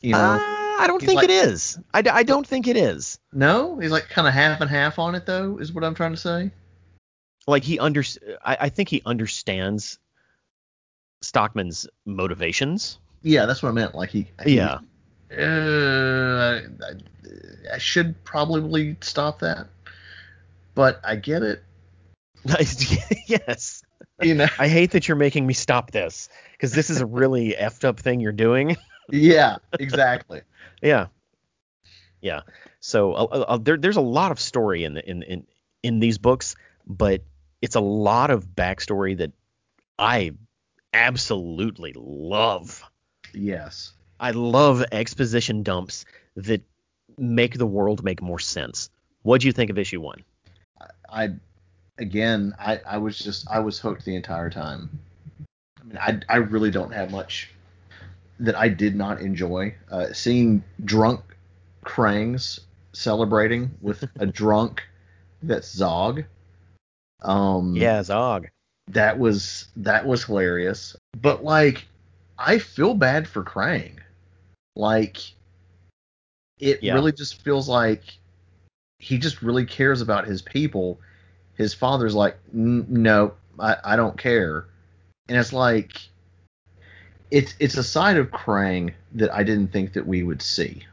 [0.00, 3.18] You know, Uh, I don't He's think like- it is i don't think it is.
[3.32, 5.58] No, he's like kind of half and half on it though.
[5.58, 6.50] Is what I'm trying to say.
[7.46, 8.02] Like he under
[8.44, 9.98] I, I think he understands
[11.22, 12.98] Stockman's motivations.
[13.22, 13.94] Yeah, that's what I meant.
[13.94, 14.28] Like he.
[14.44, 14.78] he Yeah.
[15.36, 19.66] Uh, I, I should probably stop that,
[20.74, 21.62] but I get it.
[23.26, 23.82] yes.
[24.22, 24.46] You know.
[24.58, 28.00] I hate that you're making me stop this because this is a really effed up
[28.00, 28.76] thing you're doing.
[29.10, 30.42] yeah, exactly.
[30.80, 31.06] Yeah.
[32.20, 32.42] Yeah.
[32.78, 35.46] So uh, uh, there, there's a lot of story in, the, in in
[35.82, 36.54] in these books,
[36.86, 37.22] but
[37.60, 39.32] it's a lot of backstory that
[39.98, 40.32] I
[40.92, 42.84] absolutely love.
[43.34, 43.92] Yes.
[44.20, 46.04] I love exposition dumps
[46.36, 46.62] that
[47.16, 48.90] make the world make more sense.
[49.22, 50.22] What do you think of issue one?
[51.10, 51.30] I
[51.98, 54.90] again, I, I was just I was hooked the entire time.
[55.80, 57.50] I mean, I I really don't have much
[58.40, 59.74] that I did not enjoy.
[59.90, 61.20] Uh, seeing drunk
[61.84, 62.60] Krangs
[62.92, 64.82] celebrating with a drunk
[65.42, 66.24] that's Zog.
[67.22, 68.48] Um, Yeah, Zog.
[68.88, 70.96] that was that was hilarious.
[71.20, 71.86] But like,
[72.38, 73.98] I feel bad for Krang.
[74.76, 75.18] Like,
[76.60, 76.94] it Yeah.
[76.94, 78.02] really just feels like
[79.00, 81.00] he just really cares about his people.
[81.54, 84.66] His father's like, no, I, I don't care,
[85.28, 86.00] and it's like,
[87.30, 90.84] it's it's a side of Krang that I didn't think that we would see.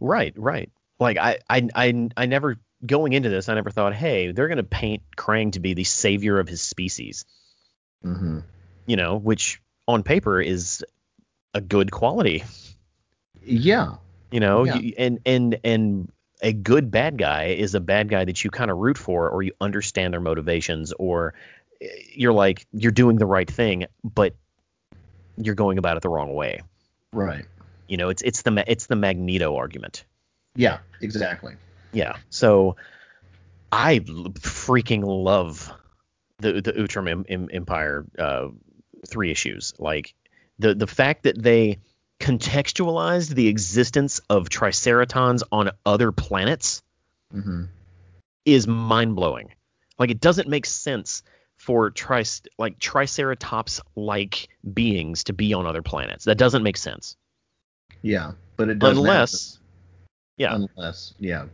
[0.00, 0.70] Right, right.
[1.00, 4.62] Like I, I, I, I never going into this, I never thought, hey, they're gonna
[4.62, 7.24] paint Krang to be the savior of his species.
[8.04, 8.40] Mm-hmm.
[8.86, 10.84] You know, which on paper is
[11.54, 12.44] a good quality.
[13.42, 13.96] Yeah,
[14.30, 14.76] You know, Yeah.
[14.76, 16.12] you, and and and
[16.42, 19.42] a good bad guy is a bad guy that you kind of root for, or
[19.42, 21.34] you understand their motivations, or
[21.80, 24.34] eh, you're like you're doing the right thing, but
[25.36, 26.60] you're going about it the wrong way.
[27.12, 27.44] right.
[27.86, 30.04] You know, it's it's the it's the Magneto argument.
[30.56, 31.54] Yeah, exactly.
[31.92, 32.16] Yeah.
[32.30, 32.76] So
[33.70, 35.70] I freaking love
[36.38, 38.48] the the Utrom Em- Em- Empire uh,
[39.06, 39.74] three issues.
[39.78, 40.14] Like
[40.58, 41.78] the the fact that they
[42.20, 46.82] contextualized the existence of Triceratons on other planets
[47.34, 47.64] Mm-hmm.
[48.44, 49.52] is mind blowing.
[49.98, 51.22] Like it doesn't make sense
[51.64, 56.26] for trice like Triceratops like beings to be on other planets.
[56.26, 57.16] That doesn't make sense
[58.02, 59.58] Yeah, but it does unless
[60.36, 61.46] yeah unless yeah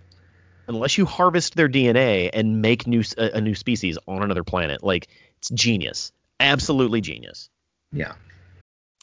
[0.66, 4.82] unless you harvest their DNA and make new a, a new species on another planet.
[4.82, 5.08] Like
[5.38, 7.48] it's genius, absolutely genius.
[7.92, 8.14] yeah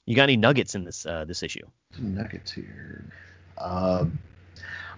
[0.05, 1.65] You got any nuggets in this uh, this issue?
[1.97, 3.05] nuggets here.
[3.57, 4.05] Uh,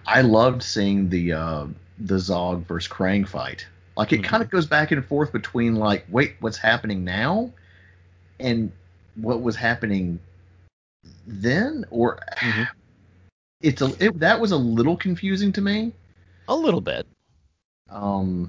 [0.06, 1.66] I loved seeing the uh,
[2.00, 3.66] the Zog versus Krang fight.
[4.00, 4.24] Like it Mhm.
[4.24, 7.52] kind of goes back and forth between like, wait, what's happening now,
[8.38, 8.72] and
[9.16, 10.18] what was happening
[11.26, 12.66] then, or Mhm.
[13.60, 15.92] it's a it, that was a little confusing to me.
[16.48, 17.06] A little bit.
[17.90, 18.48] Um,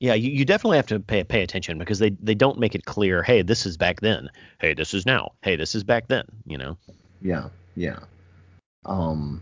[0.00, 2.84] Yeah, you, you definitely have to pay pay attention because they they don't make it
[2.84, 3.22] clear.
[3.22, 4.28] Hey, this is back then.
[4.58, 5.34] Hey, this is now.
[5.42, 6.24] Hey, this is back then.
[6.46, 6.76] You know.
[7.22, 8.00] yeah, yeah.
[8.86, 9.40] Um,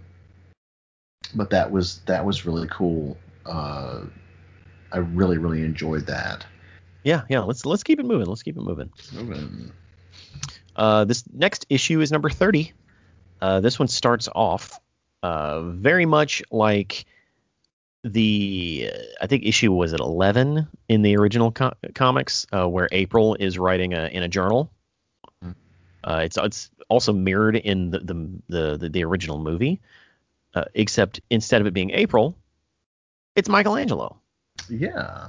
[1.35, 3.17] but that was that was really cool.
[3.47, 4.03] Uh,
[4.93, 6.47] I really really enjoyed that.
[7.05, 7.41] Yeah, yeah.
[7.41, 8.26] Let's let's keep it moving.
[8.26, 8.91] Let's keep it moving.
[9.12, 9.72] Moving.
[10.74, 12.72] Uh, this next issue is number 30.
[13.41, 14.80] Uh, this one starts off
[15.22, 17.07] uh, very much like
[18.05, 22.89] the uh, I think issue was at 11 in the original co- comics, uh, where
[22.93, 24.70] April is writing a, in a journal.
[25.43, 25.53] Hmm.
[26.05, 29.80] Uh, it's it's also mirrored in the the the, the, the original movie,
[30.55, 32.37] uh, except instead of it being April,
[33.34, 34.20] it's Michelangelo
[34.71, 35.29] Yeah.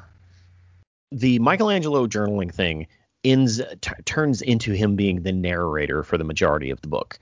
[1.12, 2.88] the Michelangelo journaling thing
[3.24, 7.20] ends t- turns into him being the narrator for the majority of the book.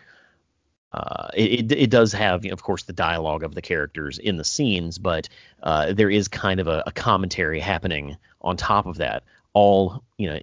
[0.91, 4.38] Uh, it, it does have, you know, of course, the dialogue of the characters in
[4.38, 5.28] the scenes, but
[5.61, 10.30] uh, there is kind of a, a commentary happening on top of that, all you
[10.30, 10.39] know,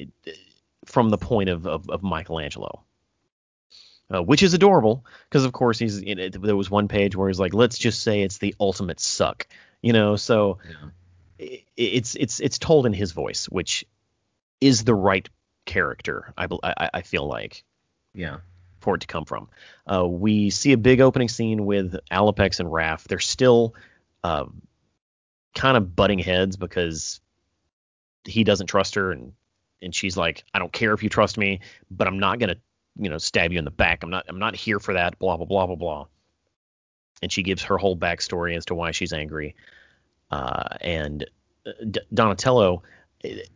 [0.84, 2.82] from the point of of, of Michelangelo.
[4.14, 6.02] Uh, which is adorable because, of course, he's.
[6.02, 9.00] You know, there was one page where he's like, "Let's just say it's the ultimate
[9.00, 9.46] suck,"
[9.80, 10.16] you know.
[10.16, 10.88] So i-
[11.76, 13.84] it's it's it's told in his voice, which
[14.60, 15.28] is the right
[15.64, 16.32] character.
[16.36, 17.64] I I, I feel like
[18.14, 18.38] Yeah.
[18.80, 19.48] for it to come from.
[19.86, 23.04] Uh, we see a big opening scene with Alopex and Raph.
[23.04, 23.74] They're still
[24.24, 24.46] uh,
[25.54, 27.20] kind of butting heads because
[28.24, 29.32] he doesn't trust her, and
[29.80, 32.56] and she's like, I don't care if you trust me, but I'm not gonna
[32.98, 34.02] you know stab you in the back.
[34.02, 35.18] I'm not I'm not here for that.
[35.18, 36.06] Blah blah blah blah blah.
[37.22, 39.54] And she gives her whole backstory as to why she's angry.
[40.32, 41.24] Uh, and
[41.66, 42.82] uh, D- Donatello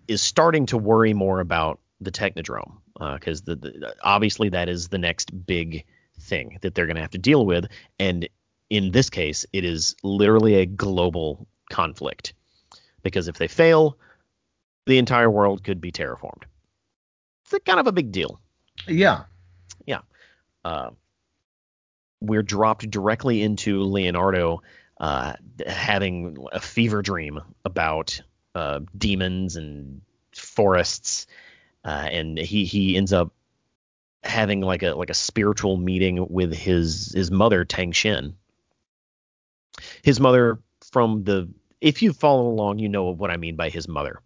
[0.07, 2.77] is starting to worry more about the Technodrome
[3.15, 5.85] because the, the obviously that is the next big
[6.21, 7.67] thing that they're going to have to deal with,
[7.99, 8.29] and
[8.71, 12.35] in this case, it is literally a global conflict
[13.03, 13.99] because if they fail,
[14.87, 16.45] the entire world could be terraformed.
[17.45, 18.41] It's a kind of a big deal.
[18.89, 19.25] Yeah.
[19.87, 20.01] Yeah.
[20.65, 20.91] Uh,
[22.21, 24.63] we're dropped directly into Leonardo
[24.99, 25.35] uh,
[25.67, 28.21] having a fever dream about
[28.55, 30.01] uh, demons and
[30.35, 31.27] forests,
[31.85, 33.33] uh, and he he ends up
[34.23, 38.37] having like a like a spiritual meeting with his his mother Tang Shen.
[40.03, 40.59] His mother
[40.93, 41.49] from the
[41.81, 44.21] if you follow along, you know what I mean by his mother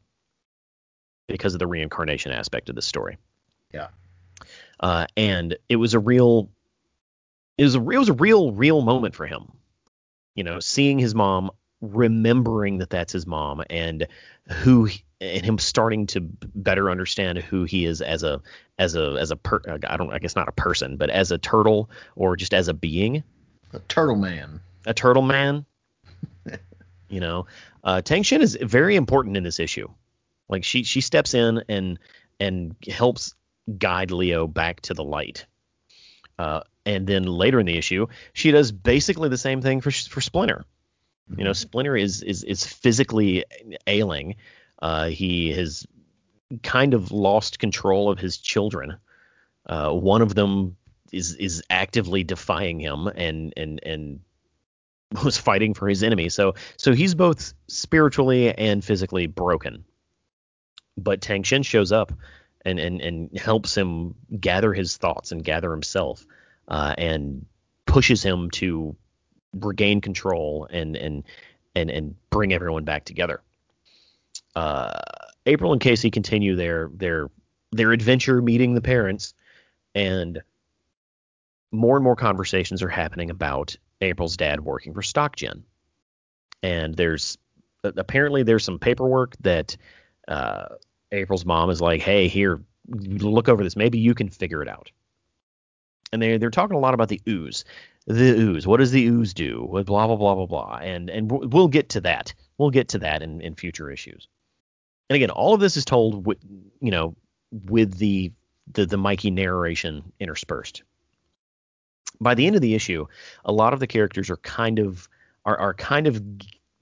[1.26, 3.18] because of the reincarnation aspect of the story.
[3.72, 3.88] Yeah.
[4.78, 6.50] Uh, and it was a real,
[7.58, 9.52] it was a it was a real real moment for him.
[10.40, 11.50] You know, seeing his mom,
[11.82, 14.06] remembering that that's his mom, and
[14.48, 18.40] who he- and him starting to better understand who he is as a
[18.78, 21.36] as a as a per, I don't I guess not a person, but as a
[21.36, 23.22] turtle or just as a being
[23.74, 24.62] A Turtle Man.
[24.86, 25.66] a turtle man.
[27.10, 27.44] you know,
[27.84, 29.88] uh, Tang Shen is very important in this issue.
[30.48, 31.98] Like she she steps in and
[32.40, 33.34] and helps
[33.76, 35.44] guide Leo back to the light.
[36.38, 40.20] Uh, and then later in the issue, she does basically the same thing for for
[40.20, 40.64] Splinter.
[41.36, 43.44] You know, Splinter is is is physically
[43.86, 44.36] ailing.
[44.80, 45.86] Uh, he has
[46.62, 48.96] kind of lost control of his children.
[49.66, 50.76] Uh, one of them
[51.12, 54.20] is is actively defying him and and and
[55.24, 56.28] was fighting for his enemy.
[56.28, 59.84] So so he's both spiritually and physically broken.
[60.96, 62.12] But Tang Shen shows up
[62.64, 66.26] and and and helps him gather his thoughts and gather himself
[66.70, 67.44] uh, and
[67.86, 68.96] pushes him to
[69.52, 71.24] regain control and and
[71.74, 73.42] and and bring everyone back together.
[74.54, 74.92] Uh,
[75.46, 77.30] April and Casey continue their their
[77.72, 79.34] their adventure meeting the parents
[79.94, 80.40] and
[81.72, 85.62] more and more conversations are happening about April's dad working for StockGen.
[86.62, 87.38] And there's
[87.84, 89.76] apparently there's some paperwork that
[90.28, 90.66] uh,
[91.12, 93.76] April's mom is like, hey, here, look over this.
[93.76, 94.90] Maybe you can figure it out.
[96.12, 97.64] And they they're talking a lot about the ooze.
[98.06, 98.66] The ooze.
[98.66, 99.68] What does the ooze do?
[99.70, 100.78] Blah blah blah blah blah.
[100.82, 102.34] And and we'll get to that.
[102.58, 104.28] We'll get to that in, in future issues.
[105.08, 106.38] And again, all of this is told with
[106.80, 107.14] you know
[107.52, 108.32] with the
[108.72, 110.82] the, the Mikey narration interspersed
[112.20, 113.06] by the end of the issue,
[113.44, 115.08] a lot of the characters are kind of
[115.44, 116.22] are are kind of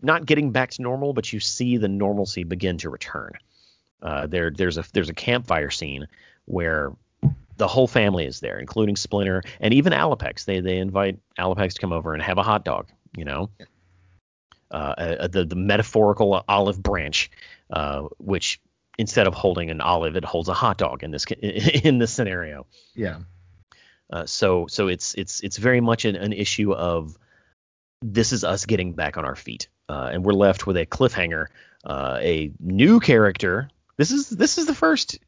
[0.00, 3.32] not getting back to normal, but you see the normalcy begin to return.
[4.02, 6.06] Uh, there there's a there's a campfire scene
[6.46, 6.92] where
[7.58, 10.44] the whole family is there, including Splinter and even Alopex.
[10.44, 12.88] They they invite Alopex to come over and have a hot dog.
[13.16, 13.50] You know,
[14.70, 17.30] uh, uh, the the metaphorical olive branch,
[17.70, 18.60] uh, which
[18.96, 22.66] instead of holding an olive, it holds a hot dog in this in this scenario.
[22.94, 23.18] Yeah.
[24.10, 27.16] Uh, so so it's it's it's very much an, an issue of
[28.00, 31.46] this is us getting back on our feet, uh, and we're left with a cliffhanger,
[31.84, 33.68] uh, a new character.
[33.96, 35.18] This is this is the first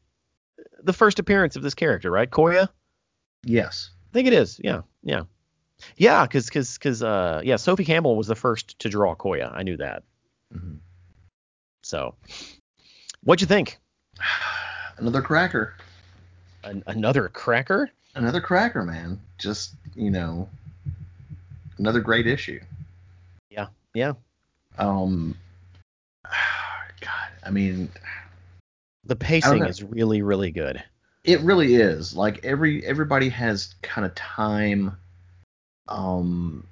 [0.83, 2.29] the first appearance of this character, right?
[2.29, 2.69] Koya,
[3.43, 3.89] Yes.
[4.11, 4.59] I think it is.
[4.63, 5.23] Yeah, yeah,
[5.95, 6.23] yeah.
[6.23, 9.51] Because because because uh yeah, Sophie Campbell was the first to draw Koya.
[9.55, 10.03] I knew that.
[10.53, 10.77] Mhm.
[11.83, 12.15] So,
[13.23, 13.79] what'd you think?
[14.97, 15.75] Another cracker.
[16.63, 17.89] An, another cracker?
[18.13, 19.19] Another cracker, man.
[19.39, 20.47] Just you know,
[21.77, 22.59] another great issue.
[23.49, 24.13] Yeah, yeah.
[24.77, 25.35] Um.
[27.01, 27.89] God, I mean,
[29.05, 30.83] The pacing is really really good.
[31.23, 32.15] it really is.
[32.15, 34.95] Like every everybody has kind of time.
[35.87, 36.65] Um.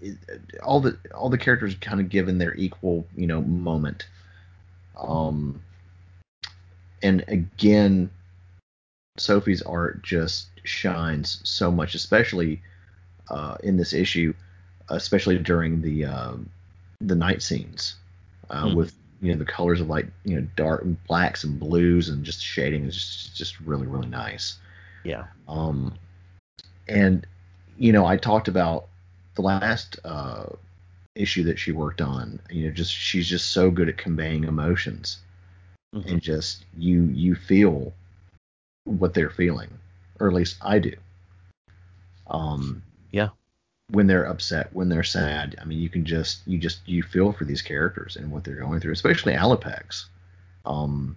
[0.00, 0.16] it-
[0.62, 4.06] all the all the characters kind of given their equal you know moment.
[4.96, 5.60] Um.
[7.02, 8.10] And again,
[9.18, 12.62] Sophie's art just shines so much, especially
[13.28, 14.32] uh, in this issue,
[14.88, 16.32] especially during the uh,
[17.00, 17.96] the night scenes
[18.50, 18.76] uh, Mhm.
[18.76, 22.42] with you know the colors of like you know dark blacks and blues and just
[22.42, 24.58] shading is just just really really nice.
[25.04, 25.24] Yeah.
[25.48, 25.94] Um,
[26.88, 27.26] and
[27.78, 28.88] you know I talked about
[29.36, 30.46] the last uh,
[31.14, 32.40] issue that she worked on.
[32.50, 35.18] You know, just she's just so good at conveying emotions
[35.94, 36.10] Mhm.
[36.10, 37.92] and just you you feel
[38.84, 39.70] what they're feeling,
[40.18, 40.94] or at least I do.
[42.26, 43.28] Um, Yeah.
[43.92, 47.32] When they're upset, when they're sad, I mean, you can just you just you feel
[47.32, 50.06] for these characters and what they're going through, especially Alopex.
[50.64, 51.16] Um,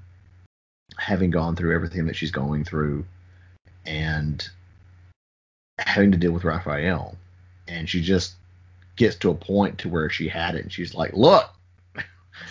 [0.97, 3.05] having gone through everything that she's going through,
[3.85, 4.47] and
[5.79, 7.17] having to deal with Raphael,
[7.67, 8.33] and she just
[8.95, 11.49] gets to a point to where she had it, and she's like, "Look,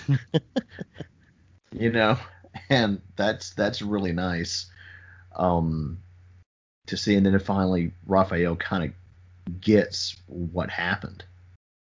[1.73, 2.19] you know,"
[2.71, 4.67] and that's that's really nice.
[5.37, 5.99] Um,
[6.87, 8.91] to see, and then finally Raphael kind of
[9.61, 11.25] gets what happened,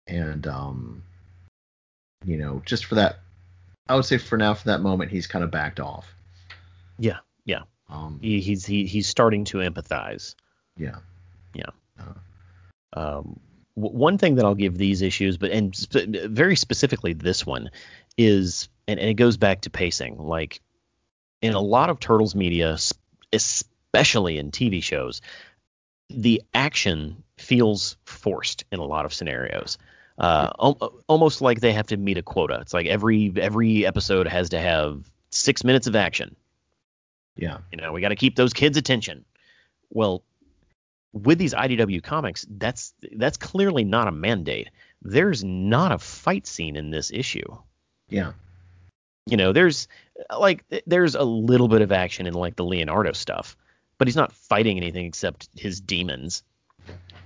[0.07, 1.03] and um,
[2.25, 3.19] you know, just for that,
[3.87, 6.05] I would say for now, for that moment, he's kind of backed off.
[6.97, 7.61] Yeah, yeah.
[7.89, 10.35] Um, He, he's he, he's starting to empathize.
[10.77, 10.97] yeah,
[11.53, 11.69] yeah.
[12.93, 13.39] Um,
[13.75, 17.71] w- one thing that I'll give these issues, but and sp- very specifically this one,
[18.17, 20.17] is and, and it goes back to pacing.
[20.17, 20.61] Like
[21.41, 22.77] in a lot of Turtles media,
[23.31, 25.21] especially in TV shows,
[26.09, 29.77] the action feels forced in a lot of scenarios.
[30.17, 32.59] Uh, al- almost like they have to meet a quota.
[32.61, 36.35] It's like every every episode has to have six minutes of action.
[37.37, 39.23] yeah, You know, we got to keep those kids' attention.
[39.91, 40.23] Well,
[41.13, 44.69] with these IDW comics, that's that's clearly not a mandate.
[45.01, 47.55] There's not a fight scene in this issue.
[48.09, 48.33] yeah,
[49.25, 49.87] You know, there's
[50.37, 53.55] like there's a little bit of action in like the Leonardo stuff,
[53.97, 56.43] but he's not fighting anything except his demons.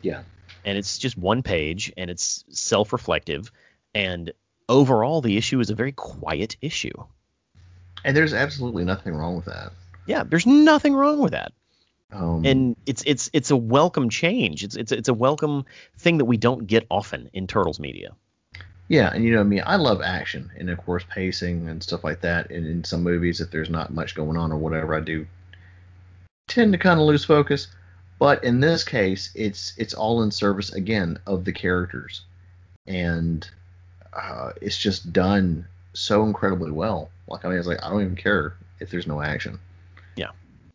[0.01, 0.24] Yeah,
[0.66, 3.51] And it's just one page and it's self-reflective
[3.95, 4.32] and
[4.70, 6.93] overall the issue is a very quiet issue.
[8.03, 9.72] and there's absolutely nothing wrong with that.
[10.05, 11.53] Yeah, there's nothing wrong with that.
[12.11, 14.64] Um, and it's it's it's a welcome change.
[14.64, 15.66] It's it's it's a welcome
[15.97, 18.11] thing that we don't get often in Turtles media.
[18.89, 22.03] Yeah, and you know I me, I love action and of course pacing and stuff
[22.03, 22.51] like that.
[22.51, 25.26] And in some movies, if there's not much going on or whatever, I do
[26.47, 27.68] tend to kind of lose focus.
[28.20, 32.22] But in this case, it's it's all in service again of the characters,
[32.88, 33.47] and
[34.14, 37.09] uh, it's just done so incredibly well.
[37.28, 39.59] Like I mean, it's like I don't even care if there's no action.
[40.16, 40.30] Yeah.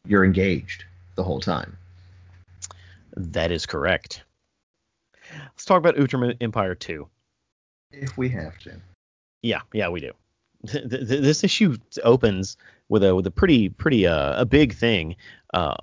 [0.06, 0.84] you're engaged
[1.14, 1.76] the whole time.
[3.16, 4.22] That is correct.
[5.32, 7.06] Let's talk about Utrom Empire 2.
[7.92, 8.80] If we have to.
[9.42, 10.12] Yeah, yeah, we do.
[10.66, 12.56] Th- th- th- This issue opens
[12.88, 15.14] with a with a pretty pretty uh, a big thing.
[15.54, 15.74] Uh,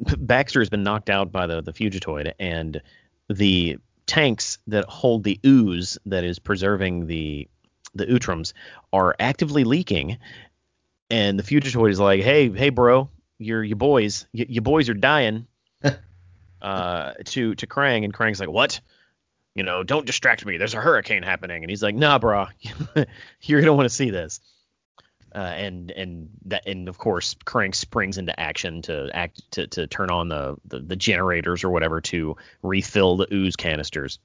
[0.00, 2.80] Baxter has been knocked out by the the Fugitoid, and
[3.28, 7.48] the tanks that hold the ooze that is preserving the
[7.94, 8.52] the Utroms
[8.92, 10.18] are actively leaking.
[11.10, 13.08] And the Fugitoid is like, "Hey, hey, bro,
[13.38, 15.46] your your boys, y- your boys are dying."
[16.62, 18.80] uh, to to Krang, and Krang's like, "What?"
[19.54, 20.56] you know, don't distract me.
[20.56, 21.62] There's a hurricane happening.
[21.62, 22.46] And he's like, nah, bro,
[23.42, 24.40] you're gonna want to see this.
[25.34, 29.86] Uh, and and that and of course Krang springs into action to act to, to
[29.88, 34.20] turn on the, the the generators or whatever to refill the ooze canisters.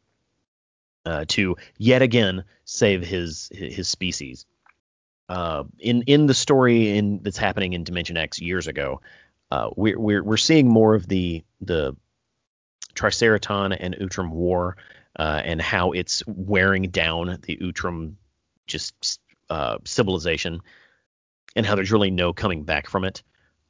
[1.05, 4.45] Uh, to yet again save his his species.
[5.27, 9.01] Uh, in in the story in that's happening in Dimension X years ago,
[9.49, 11.95] uh, we're we're we're seeing more of the the
[12.93, 14.77] Triceraton and Utrom war
[15.17, 18.15] uh, and how it's wearing down the Utrom
[18.67, 20.61] just uh, civilization,
[21.59, 23.21] and how there's really no coming back from it.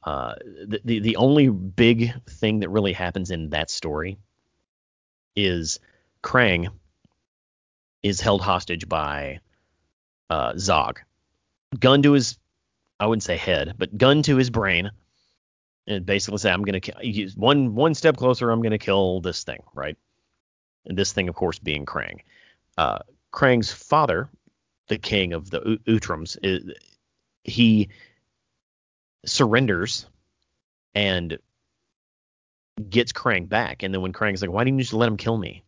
[0.04, 0.34] Uh,
[0.66, 4.18] the, the the only big thing that really happens in that story
[5.36, 5.78] is
[6.22, 6.68] Krang
[8.02, 9.40] is held hostage by
[10.30, 11.00] uh, Zog,
[11.78, 12.38] gun to his
[12.98, 14.90] I wouldn't say head, but gun to his brain,
[15.86, 19.62] and basically say I'm gonna ki- one one step closer, I'm gonna kill this thing,
[19.74, 19.96] right?
[20.86, 22.20] and this thing, of course, being Krang.
[22.78, 22.98] Uh,
[23.32, 24.28] Krang's father,
[24.88, 26.64] the king of the U- Utroms, is,
[27.44, 27.88] he
[29.26, 30.06] surrenders
[30.94, 31.38] and
[32.88, 33.82] gets Krang back.
[33.82, 35.62] And then when Krang's like, "Why didn't you just let him kill me?"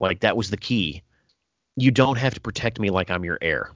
[0.00, 1.02] Like that was the key.
[1.76, 3.70] You don't have to protect me like I'm your heir.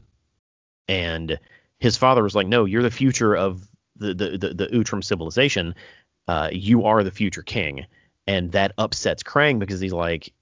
[0.88, 1.38] And
[1.78, 3.66] his father was like, "No, you're the future of
[3.96, 5.74] the the the, the Utrom civilization.
[6.28, 7.86] Uh, you are the future king."
[8.30, 10.32] and that upsets Krang because he's like,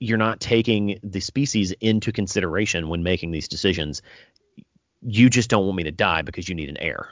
[0.00, 4.00] you're not taking the species into consideration when making these decisions.
[5.04, 7.10] You just don't want me to die because you need an heir.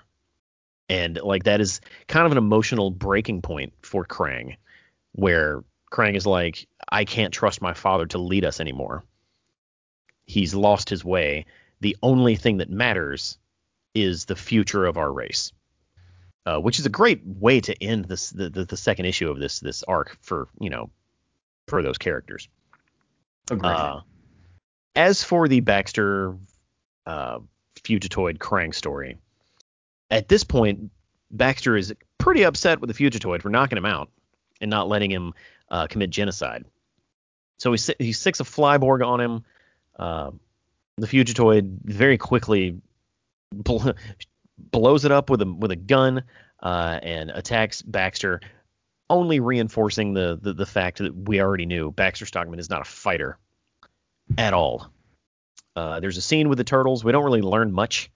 [0.88, 4.56] And like that is kind of an emotional breaking point for Krang,
[5.12, 9.04] where Krang is like, I can't trust my father to lead us anymore.
[10.26, 11.46] He's lost his way.
[11.80, 13.38] The only thing that matters
[13.94, 15.52] is the future of our race
[16.46, 19.38] uh, which is a great way to end this the, the, the second issue of
[19.38, 20.90] this this arc for you know
[21.68, 22.48] for those characters.
[23.50, 23.68] Agreed.
[23.68, 24.00] Uh,
[24.94, 26.36] as for the Baxter
[27.06, 27.38] uh,
[27.84, 29.16] Fugitoid Krang story,
[30.10, 30.90] at this point,
[31.30, 34.10] Baxter is pretty upset with the Fugitoid for knocking him out
[34.60, 35.34] and not letting him
[35.70, 36.64] uh, commit genocide.
[37.58, 39.44] So he he sticks a flyborg on him.
[39.98, 40.30] Uh,
[40.98, 42.80] the Fugitoid very quickly
[43.52, 43.90] bl-
[44.58, 46.22] blows it up with a with a gun
[46.62, 48.40] uh, and attacks Baxter,
[49.08, 52.84] only reinforcing the, the the fact that we already knew Baxter Stockman is not a
[52.84, 53.38] fighter
[54.36, 54.90] at all.
[55.74, 57.04] Uh, there's a scene with the turtles.
[57.04, 58.10] We don't really learn much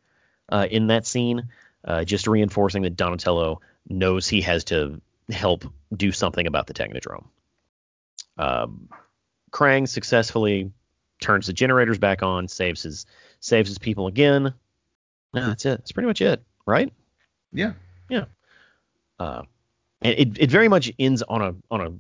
[0.49, 1.49] uh, in that scene,
[1.85, 5.01] uh, just reinforcing that Donatello knows he has to
[5.31, 5.65] help
[5.95, 7.25] do something about the Technodrome.
[8.39, 8.89] Um,
[9.51, 10.71] Krang successfully
[11.21, 13.07] turns the generators back on, saves his
[13.41, 14.53] saves his people again.
[15.33, 15.79] No, that's it.
[15.79, 16.93] That's pretty much it, right?
[18.09, 18.25] Yeah.
[19.19, 19.43] Uh,
[20.03, 21.93] and it it very much ends on a on a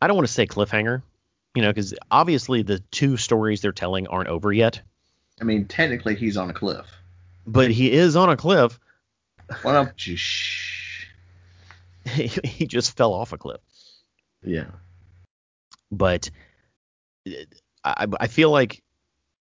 [0.00, 1.02] I don't want to say cliffhanger,
[1.54, 4.82] you know, because obviously the two stories they're telling aren't over yet.
[5.40, 6.86] I mean, technically he's on a cliff.
[7.46, 8.78] But he is on a cliff.
[9.62, 11.06] Why don't you shh?
[12.04, 13.60] he just fell off a cliff.
[14.42, 14.70] Yeah.
[15.90, 16.30] but
[17.84, 18.82] I, I feel like,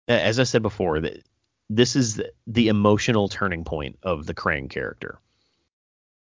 [0.07, 1.23] as I said before, that
[1.69, 5.21] this is the emotional turning point of the Krang character,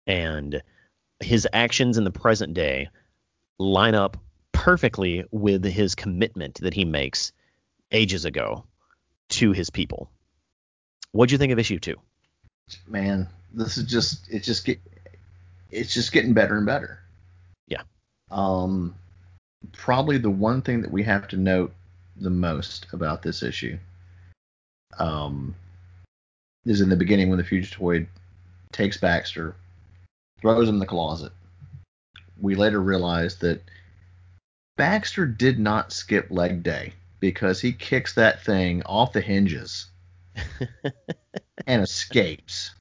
[0.07, 0.63] and
[1.21, 2.89] his actions in the present day
[3.59, 4.19] line up
[4.53, 7.33] perfectly with his commitment that he makes
[7.93, 8.65] ages ago
[9.31, 10.11] to his people.
[11.13, 11.97] What'd you think of issue two?
[12.87, 14.81] Man, this is just it's just get
[15.71, 17.01] it's just getting better and better.
[17.67, 17.83] Yeah.
[18.31, 18.95] Um
[19.73, 21.73] probably the one thing that we have to note
[22.17, 23.79] the most about this issue
[24.99, 25.55] um
[26.65, 28.07] is in the beginning when the Fugitoid
[28.73, 29.55] takes Baxter,
[30.41, 31.33] throws him in the closet.
[32.41, 33.63] We later realize that
[34.77, 39.87] Baxter did not skip leg day because he kicks that thing off the hinges
[41.67, 42.75] and escapes.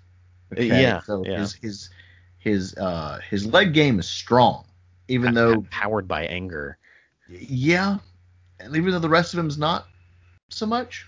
[0.58, 1.40] Yeah, So yeah.
[1.42, 1.90] his his
[2.40, 4.66] his uh his leg game is strong,
[5.08, 6.78] even though powered by anger.
[7.30, 7.98] yeah,
[8.60, 9.88] and even though the rest of him is not
[10.50, 11.06] so much.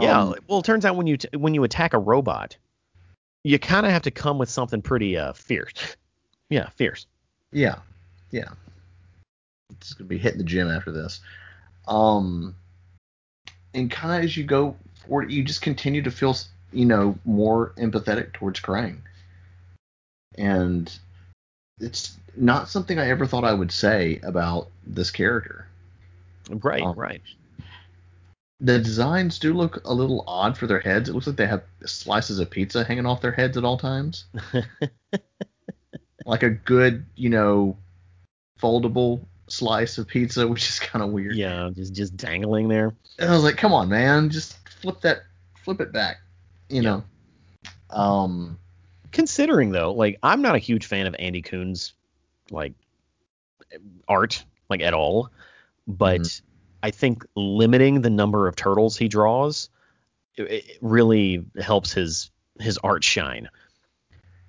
[0.00, 2.56] yeah, Um, well, it turns out when you t- when you attack a robot,
[3.44, 5.96] you kind of have to come with something pretty uh, fierce.
[6.48, 7.06] Yeah, fierce.
[7.50, 7.74] Yeah,
[8.30, 8.50] yeah.
[9.70, 11.20] It's gonna be hitting the gym after this.
[11.86, 12.54] Um,
[13.74, 14.76] and kind of as you go
[15.06, 16.36] forward, you just continue to feel,
[16.72, 18.98] you know, more empathetic towards Krang.
[20.36, 20.92] And
[21.80, 25.66] it's not something I ever thought I would say about this character.
[26.50, 27.22] Right, Um, right.
[28.60, 31.08] The designs do look a little odd for their heads.
[31.08, 34.24] It looks like they have slices of pizza hanging off their heads at all times.
[36.24, 37.76] like a good, you know,
[38.58, 41.36] foldable slice of pizza, which is kind of weird.
[41.36, 42.94] yeah, just just dangling there.
[43.18, 45.22] And I was like, come on, man, just flip that,
[45.64, 46.18] flip it back,
[46.68, 47.00] you Yeah.
[47.90, 47.98] know.
[47.98, 48.58] Um,
[49.12, 51.94] Considering though, like I'm not a huge fan of Andy Kuhn's
[52.50, 52.74] like
[54.08, 55.30] art, like at all,
[55.86, 56.42] but Mhm.
[56.82, 59.70] I think limiting the number of turtles he draws
[60.36, 63.48] it, it really helps his his art shine.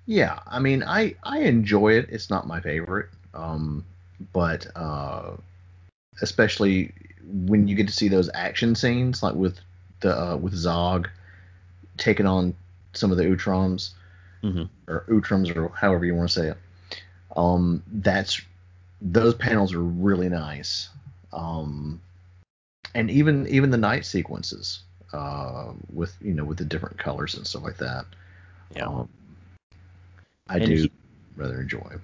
[0.06, 2.08] yeah, I mean, I I enjoy it.
[2.10, 3.84] It's not my favorite, um,
[4.32, 5.32] but uh,
[6.22, 6.92] especially
[7.24, 9.58] when you get to see those action scenes, like with
[10.00, 11.08] the uh, with Zog
[11.96, 12.54] taking on
[12.92, 13.90] some of the Utroms
[14.42, 14.68] Mhm.
[14.86, 16.58] or Utroms or however you want to say it.
[17.36, 18.40] Um, that's
[19.02, 20.88] those panels are really nice.
[21.32, 22.00] Um,
[22.94, 24.80] and even even the night sequences
[25.12, 28.06] uh, with you know with the different colors and stuff like that.
[28.74, 28.86] Yeah.
[28.86, 29.08] Um,
[30.48, 30.92] I And do he-
[31.36, 31.96] rather enjoy.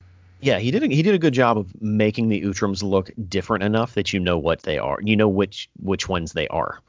[0.44, 3.64] Yeah, he did a, he did a good job of making the Utroms look different
[3.64, 4.98] enough that you know what they are.
[5.00, 6.80] You know which which ones they are.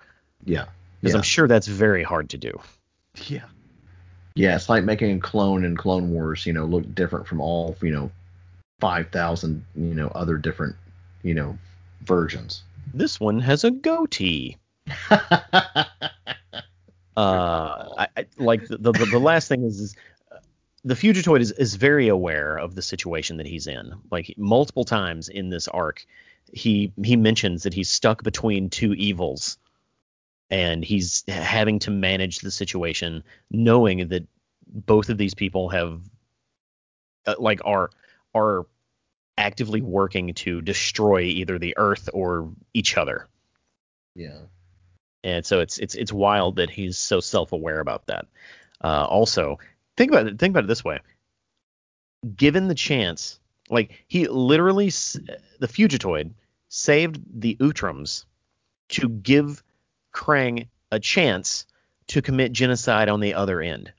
[0.44, 0.66] Yeah.
[1.00, 1.20] Because Yeah.
[1.20, 2.60] I'm sure that's very hard to do.
[3.28, 3.46] Yeah.
[4.36, 7.78] Yeah, it's like making a clone in Clone Wars, you know, look different from all,
[7.82, 8.12] you know,
[8.82, 10.76] 5,000, you know, other different,
[11.24, 11.58] you know,
[12.04, 12.64] versions.
[12.94, 14.58] This one has a goatee.
[17.18, 19.96] Uh, I, I, like the, the the last thing is, is
[20.86, 23.94] the Fugitoid is, is very aware of the situation that he's in.
[24.12, 26.06] Like multiple times in this arc,
[26.54, 29.58] he he mentions that he's stuck between two evils,
[30.52, 34.28] and he's having to manage the situation, knowing that
[34.68, 36.02] both of these people have,
[37.26, 37.90] uh, like, are
[38.36, 38.68] are
[39.38, 43.28] actively working to destroy either the Earth or each other.
[44.14, 44.40] yeah.
[45.24, 48.28] And so it's it's it's wild that he's so self-aware about that.
[48.84, 49.58] Uh, also,
[49.98, 50.40] think about it.
[50.40, 51.00] Think about it this way:
[52.36, 53.40] given the chance,
[53.70, 56.32] like he literally, the Fugitoid
[56.70, 58.26] saved the Utroms
[58.90, 59.64] to give
[60.14, 61.66] Krang a chance
[62.08, 63.92] to commit genocide on the other end.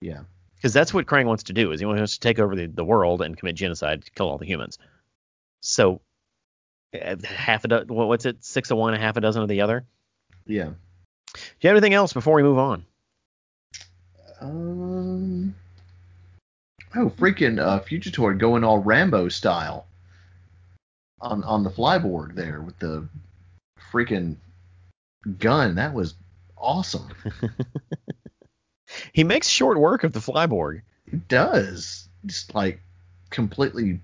[0.00, 0.20] Yeah.
[0.56, 2.84] Because that's what Krang wants to do is he wants to take over the, the
[2.84, 4.78] world and commit genocide, kill all the humans.
[5.60, 6.00] So
[6.94, 9.62] uh, half a dozen, what's it, six of one, and half a dozen of the
[9.62, 9.84] other.
[10.46, 10.70] Yeah.
[11.34, 12.84] Do you have anything else before we move on?
[14.40, 15.54] Um.
[16.94, 19.86] Oh, freaking uh, Fugitoid going all Rambo style
[21.20, 23.06] on on the Flyborg there with the
[23.92, 24.36] freaking
[25.38, 25.76] gun.
[25.76, 26.14] That was
[26.56, 27.08] awesome.
[29.12, 30.82] he makes short work of the Flyborg.
[31.10, 32.08] He does.
[32.26, 32.80] Just like
[33.30, 34.00] completely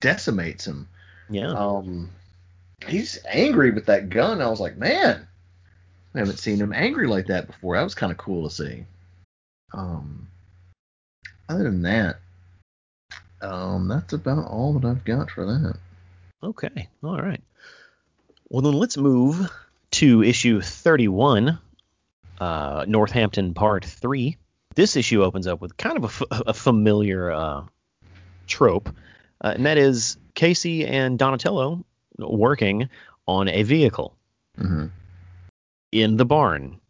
[0.00, 0.88] decimates him.
[1.28, 1.50] Yeah.
[1.50, 2.10] Um,
[2.86, 4.40] he's angry with that gun.
[4.40, 5.26] I was like, man,
[6.14, 7.76] I haven't seen him angry like that before.
[7.76, 8.84] That was kind of cool to see.
[9.76, 10.28] Um,
[11.48, 12.16] other than that,
[13.42, 15.76] um, that's about all that I've got for that.
[16.42, 16.88] Okay.
[17.04, 17.42] All right.
[18.48, 19.50] Well, then let's move
[19.92, 21.58] to issue 31,
[22.40, 24.36] uh, Northampton Part 3.
[24.74, 27.64] This issue opens up with kind of a, f- a familiar uh,
[28.46, 28.88] trope,
[29.42, 31.84] uh, and that is Casey and Donatello
[32.18, 32.88] working
[33.26, 34.16] on a vehicle
[34.56, 34.86] hmm
[35.92, 36.80] in the barn,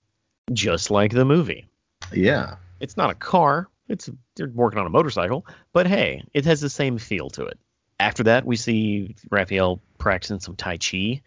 [0.52, 1.66] just like the movie.
[2.12, 2.56] Yeah.
[2.80, 3.68] It's not a car.
[3.88, 7.58] It's they're working on a motorcycle, but hey, it has the same feel to it.
[8.00, 11.22] After that, we see Raphael practicing some Tai Chi,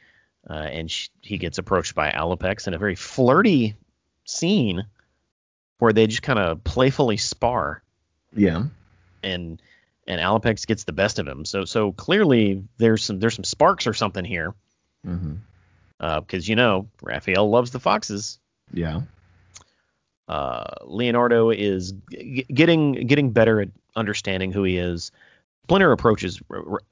[0.49, 3.75] uh, and sh- he gets approached by Alopex in a very flirty
[4.25, 4.85] scene
[5.79, 7.81] where they just kind of playfully spar,
[8.35, 8.65] Yeah.
[9.23, 9.61] and
[10.07, 11.45] and Alopex gets the best of him.
[11.45, 14.53] So so clearly there's some there's some sparks or something here,
[15.07, 15.35] Mm-hmm.
[16.19, 18.37] because you know Raphael loves the foxes.
[18.73, 19.01] Yeah.
[20.29, 25.11] Uh, Leonardo is g- getting getting better at understanding who he is.
[25.63, 26.39] Splinter approaches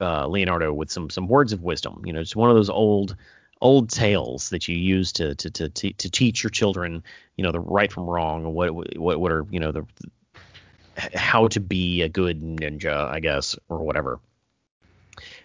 [0.00, 2.02] uh, Leonardo with some some words of wisdom.
[2.04, 3.16] You know, it's one of those old
[3.60, 7.04] old tales that you use to to to to, teach your children,
[7.36, 9.86] you know, the right from wrong, what what what are you know the
[11.14, 14.18] how to be a good ninja, I guess, or whatever.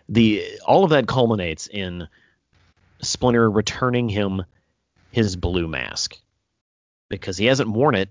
[0.10, 2.08] The all of that culminates in
[3.04, 4.44] Splinter returning him
[5.12, 6.18] his blue mask
[7.20, 8.10] because he hasn't worn it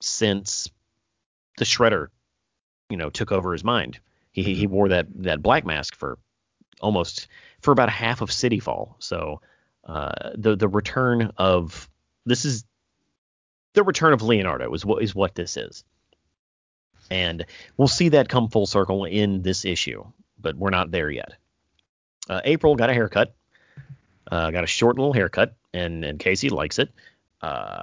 [0.00, 0.68] since
[1.56, 2.08] the shredder
[2.90, 3.98] you know took over his mind.
[4.32, 6.18] He he wore that that black mask for
[6.80, 7.28] almost
[7.60, 8.96] for about half of city fall.
[8.98, 9.40] So
[9.84, 11.88] uh the the return of
[12.26, 12.64] this is
[13.74, 15.84] the return of leonardo is what is what this is.
[17.10, 17.44] And
[17.76, 20.04] we'll see that come full circle in this issue
[20.38, 21.34] but we're not there yet.
[22.28, 23.34] Uh, april got a haircut
[24.30, 26.90] uh, got a short little haircut and and casey likes it.
[27.40, 27.82] Uh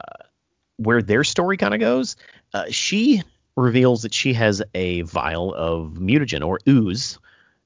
[0.84, 2.16] where their story kind of goes,
[2.53, 3.22] uh, she
[3.56, 7.20] reveals that she has a vial of mutagen or ooze,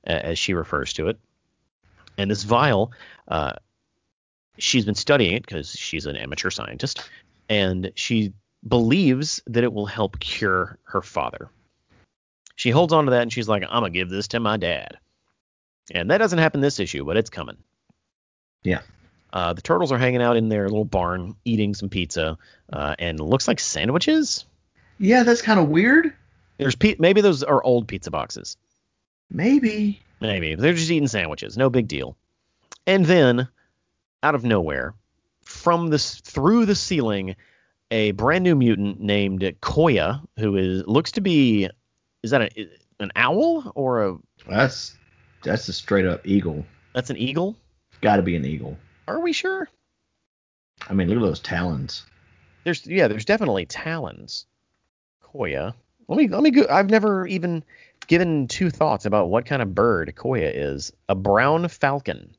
[0.06, 1.20] a- as she refers to it.
[2.18, 2.92] And this vial,
[3.28, 3.54] uh,
[4.58, 7.10] she's been studying it because she's an amateur scientist,
[7.50, 8.34] and she
[8.68, 11.50] believes that it will help cure her father.
[12.56, 14.98] She holds on to that and she's like, I'm gonna give this to my dad.
[15.92, 17.58] And that doesn't happen this issue, but it's coming.
[18.64, 18.82] Yeah.
[19.36, 22.38] Uh, the turtles are hanging out in their little barn eating some pizza,
[22.72, 24.46] uh, and looks like sandwiches.
[24.98, 26.14] Yeah, that's kind of weird.
[26.58, 28.56] There's pe- maybe those are old pizza boxes.
[29.30, 30.00] Maybe.
[30.22, 31.58] Maybe they're just eating sandwiches.
[31.58, 32.16] No big deal.
[32.88, 33.50] And then,
[34.24, 34.94] out of nowhere,
[35.42, 37.36] from this through the ceiling,
[37.92, 41.70] a brand new mutant named Koya, who is looks to be,
[42.24, 42.70] is that a,
[43.02, 44.18] an owl or a?
[44.48, 44.96] That's
[45.44, 46.66] that's a straight up eagle.
[46.94, 47.58] That's an eagle.
[48.00, 48.78] Got to be an eagle.
[49.08, 49.70] Are we sure?
[50.90, 52.04] I mean, look at those talons.
[52.64, 54.46] There's yeah, there's definitely talons.
[55.24, 55.74] Koya.
[56.08, 56.66] Let me let me go.
[56.70, 57.64] I've never even
[58.08, 60.92] given two thoughts about what kind of bird Koya is.
[61.10, 62.36] A brown falcon.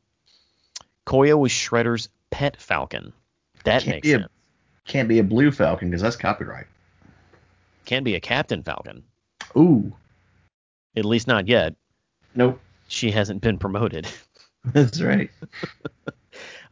[1.06, 3.12] Koya was Shredder's pet falcon.
[3.64, 4.30] That Can't makes be a- sense.
[4.86, 6.66] Can't be a blue falcon because that's copyright.
[7.86, 9.02] Can be a captain falcon.
[9.56, 9.92] Ooh.
[10.96, 11.74] At least not yet.
[12.34, 12.60] Nope.
[12.88, 14.06] She hasn't been promoted.
[14.64, 15.30] That's right.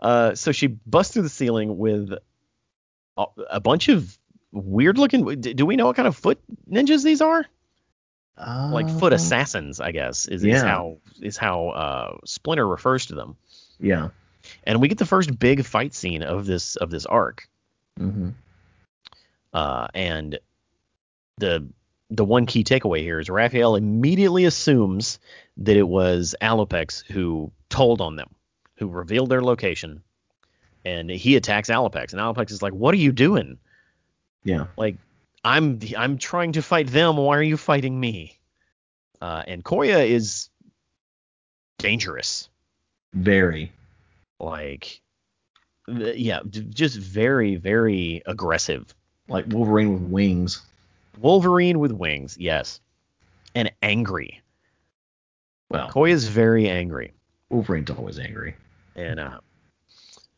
[0.05, 2.13] Uh, so she busts through the ceiling with
[3.17, 4.17] a, a bunch of
[4.53, 5.41] weird looking.
[5.41, 6.39] Do we know what kind of foot
[6.71, 7.47] ninjas these are?
[8.37, 13.15] like foot Uh, assassins, I guess, is, is how is how uh, Splinter refers to
[13.15, 13.37] them.
[13.81, 14.11] Yeah.
[14.65, 17.49] And we get the first big fight scene of this of this arc.
[17.97, 18.31] hmm
[19.53, 20.39] Uh, and
[21.39, 21.67] the
[22.11, 25.19] the one key takeaway here is Raphael immediately assumes
[25.59, 28.35] that it was Alopex who told on them,
[28.77, 30.03] who revealed their location,
[30.85, 33.59] and he attacks Alopex, and Alopex is like, "What are you doing?
[34.43, 34.67] Yeah.
[34.77, 34.97] Like,
[35.45, 37.17] I'm I'm trying to fight them.
[37.17, 38.39] Why are you fighting me?"
[39.21, 40.49] Uh, and Koya is
[41.79, 42.49] dangerous.
[43.13, 43.73] Very.
[44.41, 45.01] Like,
[45.87, 48.95] yeah, just very very aggressive.
[49.29, 50.63] Like Wolverine with wings.
[51.19, 52.81] Wolverine with wings, yes,
[53.55, 54.43] and angry.
[55.71, 57.15] Well, Koya's very angry,
[57.51, 58.57] Wolverine's always angry.
[58.95, 59.41] And uh,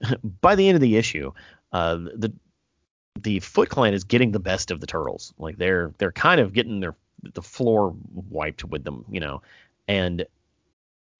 [0.41, 1.33] by the end of the issue,
[1.73, 2.33] uh, the
[3.19, 5.33] the Foot Clan is getting the best of the turtles.
[5.39, 6.95] Like they're they're kind of getting their
[7.35, 9.43] the floor wiped with them, you know.
[9.89, 10.27] And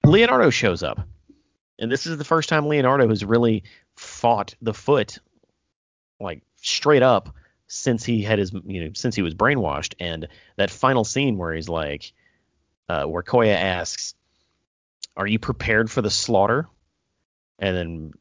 [0.05, 0.99] Leonardo shows up,
[1.79, 3.63] and this is the first time Leonardo has really
[3.95, 5.19] fought the Foot,
[6.19, 7.35] like straight up,
[7.67, 11.53] since he had his you know since he was brainwashed and that final scene where
[11.53, 12.13] he's like
[12.89, 14.15] uh, where Koya asks
[15.15, 16.67] are you prepared for the slaughter
[17.59, 18.11] and then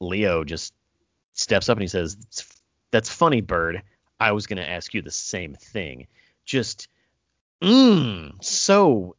[0.00, 0.72] Leo just
[1.32, 2.16] steps up and he says
[2.90, 3.82] that's funny bird
[4.20, 6.06] I was going to ask you the same thing
[6.44, 6.88] just
[7.62, 9.16] mmm so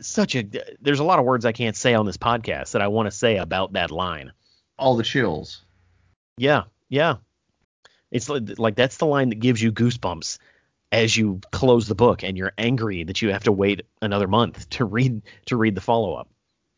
[0.00, 0.44] such a
[0.80, 3.16] there's a lot of words I can't say on this podcast that I want to
[3.16, 4.32] say about that line
[4.78, 5.62] All the chills.
[6.36, 7.16] yeah yeah
[8.12, 10.38] it's like, like that's the line that gives you goosebumps
[10.92, 14.68] as you close the book and you're angry that you have to wait another month
[14.70, 16.28] to read to read the follow up.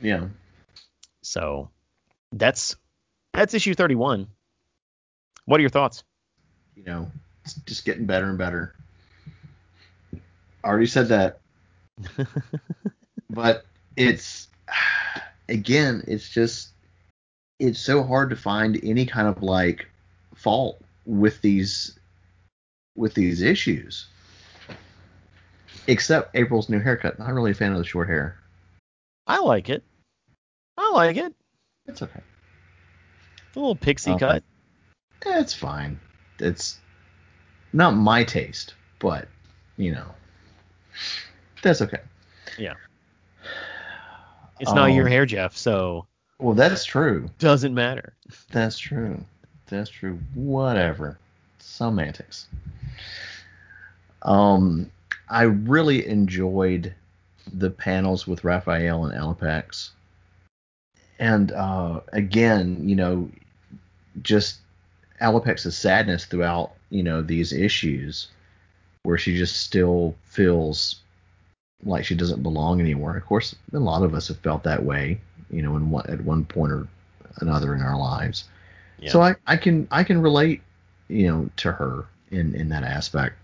[0.00, 0.28] Yeah.
[1.22, 1.70] So
[2.32, 2.76] that's
[3.32, 4.26] that's issue 31.
[5.44, 6.04] What are your thoughts?
[6.76, 7.10] You know,
[7.44, 8.74] it's just getting better and better.
[10.64, 11.40] I already said that,
[13.30, 13.64] but
[13.96, 14.48] it's
[15.48, 16.70] again, it's just
[17.58, 19.88] it's so hard to find any kind of like
[20.34, 21.98] fault with these
[22.96, 24.06] with these issues.
[25.86, 27.18] Except April's new haircut.
[27.18, 28.36] Not really a fan of the short hair.
[29.26, 29.82] I like it.
[30.76, 31.34] I like it.
[31.88, 32.20] It's okay.
[33.48, 34.18] It's a little pixie Okay.
[34.26, 34.42] cut.
[35.26, 35.98] It's fine.
[36.38, 36.78] It's
[37.72, 39.26] not my taste, but
[39.76, 40.06] you know,
[41.62, 42.00] that's okay.
[42.58, 42.74] Yeah.
[44.60, 46.06] It's not your Um, hair, Jeff, so
[46.38, 47.30] Well, that's true.
[47.38, 48.14] doesn't matter.
[48.50, 49.24] That's true.
[49.66, 50.18] That's true.
[50.34, 51.18] Whatever.
[51.58, 52.46] Semantics.
[54.22, 54.90] Um,
[55.28, 56.94] I really enjoyed
[57.52, 59.90] the panels with Raphael and Alopex.
[61.18, 63.30] And uh, again, you know,
[64.22, 64.58] just
[65.20, 68.28] Alopex's sadness throughout, you know, these issues
[69.02, 70.96] where she just still feels
[71.84, 73.16] like she doesn't belong anywhere.
[73.16, 75.20] Of course, a lot of us have felt that way,
[75.50, 76.88] you know, in one, at one point or
[77.40, 78.44] another in our lives.
[78.98, 79.10] Yeah.
[79.10, 80.62] So I, I can I can relate,
[81.08, 83.36] you know, to her in in that aspect.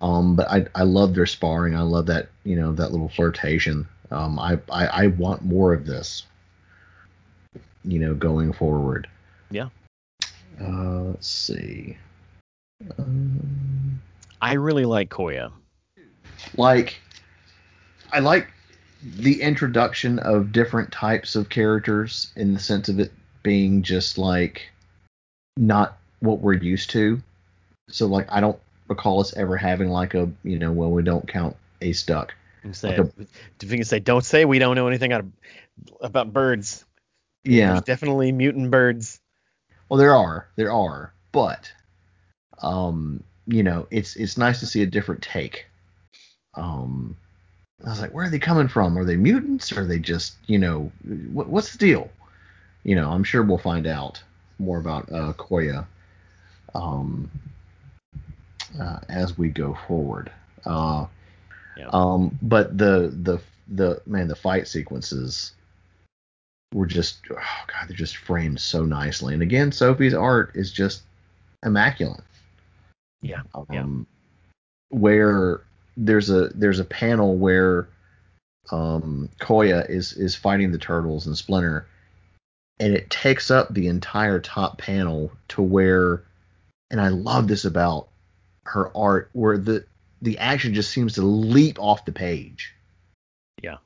[0.00, 1.76] Um, but I I love their sparring.
[1.76, 3.88] I love that you know that little flirtation.
[4.14, 6.24] Um, I I, I want more of this.
[7.84, 9.08] You know, going forward.
[9.50, 9.68] Yeah.
[10.60, 11.98] Uh, let's see.
[12.98, 14.00] Um,
[14.40, 15.52] I really like Koya.
[16.56, 17.00] like
[18.12, 18.48] I like
[19.02, 23.12] the introduction of different types of characters in the sense of it
[23.42, 24.70] being just like
[25.56, 27.20] not what we're used to.
[27.90, 28.58] So like I don't
[28.88, 32.34] recall us ever having like a you know well we don't count Ace Duck.
[32.64, 33.12] You say, Like
[33.62, 35.30] if you can say, don't say we don't know anything out of,
[36.00, 36.84] about birds.
[37.44, 37.72] Yeah.
[37.72, 39.20] There's definitely mutant birds.
[39.88, 41.70] Well there are there are but
[42.62, 45.66] um you know it's it's nice to see a different take.
[46.54, 47.16] Um
[47.84, 48.96] I was like where are they coming from?
[48.96, 49.72] Are they mutants?
[49.72, 50.90] Are they just you know
[51.32, 52.10] what, what's the deal?
[52.84, 54.22] you know, I'm sure we'll find out
[54.58, 55.86] more about uh, Koya
[56.74, 57.30] um,
[58.80, 60.30] uh, as we go forward.
[60.64, 61.06] Uh,
[61.76, 61.88] Yeah.
[61.92, 65.52] um, but the the the man, the fight sequences
[66.72, 69.34] were just oh god, they're just framed so nicely.
[69.34, 71.02] And again, Sophie's art is just
[71.64, 72.24] immaculate.
[73.22, 74.98] Yeah, Um, yeah.
[74.98, 75.60] Where
[75.96, 77.88] there's a there's a panel where
[78.70, 81.86] um, Koya is is fighting the turtles and Splinter,
[82.78, 86.22] and it takes up the entire top panel to where,
[86.90, 88.08] and I love this about
[88.64, 89.84] her art, where the
[90.24, 92.74] the action just seems to leap off the page.
[93.62, 93.76] Yeah.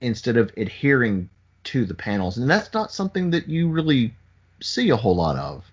[0.00, 1.28] Instead of adhering
[1.64, 4.14] to the panels, and that's not something that you really
[4.60, 5.64] see a whole lot of.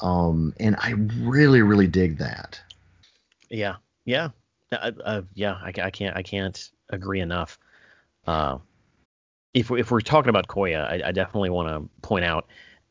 [0.00, 2.60] Um, and I really, really dig that.
[3.50, 3.76] Yeah,
[4.06, 4.30] yeah,
[4.72, 5.52] uh, uh, yeah.
[5.62, 7.58] I, I can't I can't agree enough.
[8.26, 8.58] Uh,
[9.52, 12.46] if we, if we're talking about Koya, I, I definitely want to point out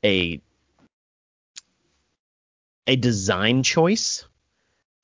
[0.06, 0.40] a
[2.88, 4.26] a design choice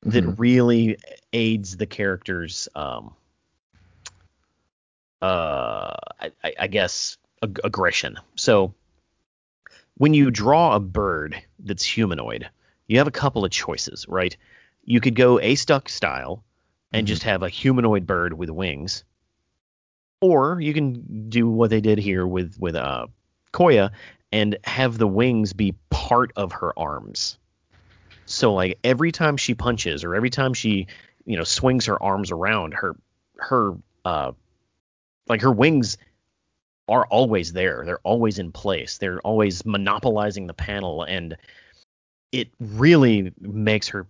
[0.04, 0.36] that Mhm.
[0.40, 0.98] really
[1.34, 3.14] aids the character's um
[5.22, 8.18] uh I, I- guess ag- aggression.
[8.36, 8.74] So
[9.98, 12.50] when you draw a bird that's humanoid,
[12.88, 14.36] you have a couple of choices, right?
[14.86, 16.44] You could go Ace Duck style
[16.94, 17.10] and Mhm.
[17.10, 19.04] just have a humanoid bird with wings,
[20.22, 23.08] or you can do what they did here with with uh
[23.52, 23.92] Koya
[24.32, 27.38] and have the wings be part of her arms.
[28.30, 30.88] So like every time she punches or every time she,
[31.26, 32.96] you know, swings her arms around, her
[33.38, 33.74] her
[34.06, 34.34] uh
[35.28, 35.98] like her wings
[36.88, 37.84] are always there.
[37.86, 39.00] They're always in place.
[39.00, 41.38] They're always monopolizing the panel and
[42.32, 44.06] it really makes her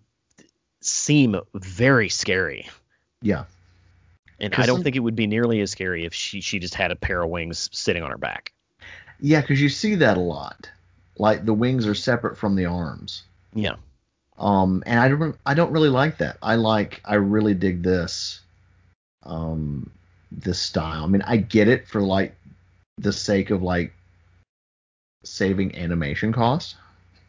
[0.82, 2.70] seem very scary.
[3.22, 3.46] Yeah.
[4.38, 6.92] And I don't think it would be nearly as scary if she she just had
[6.92, 8.52] a pair of wings sitting on her back.
[9.22, 10.70] Yeah, because you see that a lot.
[11.18, 13.24] Like the wings are separate from the arms.
[13.54, 13.76] Yeah.
[14.40, 16.38] Um, and I don't I don't really like that.
[16.42, 18.42] I like I really dig this
[19.24, 19.92] um
[20.32, 21.04] this style.
[21.04, 22.36] I mean, I get it for like
[22.98, 23.94] the sake of like
[25.24, 26.76] saving animation costs,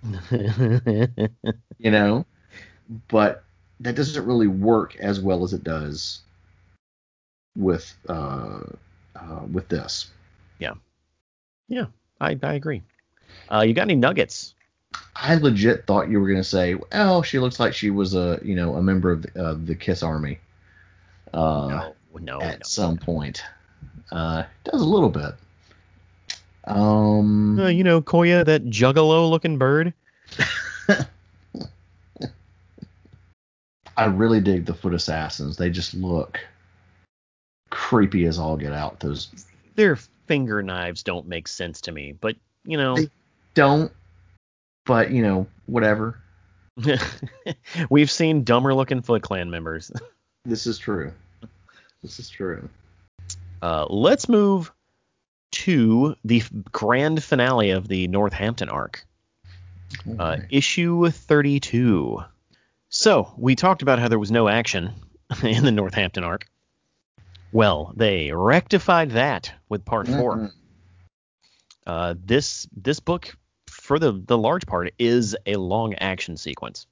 [0.31, 2.24] you know,
[3.09, 3.45] but
[3.81, 6.20] that doesn't really work as well as it does
[7.57, 8.61] with uh,
[9.16, 10.09] uh with this.
[10.59, 10.74] yeah,
[11.69, 11.87] Yeah,
[12.20, 12.82] I, I agree.
[13.51, 14.55] Uh, you got any nuggets?
[15.17, 18.55] I legit thought you were gonna say, "Well, she looks like she was a you
[18.55, 20.39] know a member of the, uh, the Kiss Army."
[21.33, 22.62] Uh, no, no, at no.
[22.65, 23.43] some point.
[24.11, 25.35] Uh, does a little bit.
[26.65, 29.93] Um, Uh, you know, Koya, that juggalo looking bird.
[33.97, 35.57] I really dig the Foot Assassins.
[35.57, 36.41] They just look
[37.71, 38.99] creepy as all get out.
[39.01, 39.29] Those
[39.77, 39.97] Their
[40.27, 43.09] finger knives don't make sense to me, but you know, They-
[43.55, 43.93] don't,
[44.86, 46.20] but you know, whatever.
[47.90, 49.90] we've seen dumber looking Foot Clan members.
[50.47, 51.12] This is true.
[52.02, 52.66] This is true.
[53.61, 54.73] Uh, let's move
[55.51, 56.43] to the
[56.73, 59.05] grand finale of the Northampton arc,
[60.19, 62.24] uh, issue 32.
[62.89, 64.94] So, we talked about how there was no action
[65.43, 66.47] in the Northampton arc.
[67.52, 70.52] Well, they rectified that with part 4 Mhm.
[71.86, 73.36] Uh, this this book,
[73.91, 76.87] for the the large part, is a long action sequence.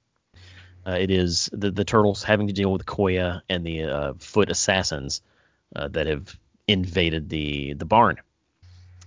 [0.85, 4.51] Uh, it is the the turtles having to deal with Koya and the uh, foot
[4.51, 5.21] assassins
[5.77, 8.17] uh, that have invaded the the barn,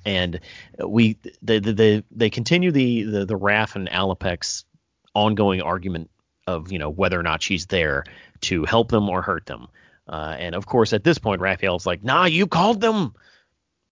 [0.07, 0.41] and
[0.83, 4.65] we they they they, continue the the the Raph and Alopex
[5.15, 6.09] ongoing argument
[6.47, 8.05] of you know whether or not she's there
[8.41, 9.69] to help them or hurt them.
[10.09, 13.13] Uh, and of course, at this point, Raphael's like, "Nah, you called them."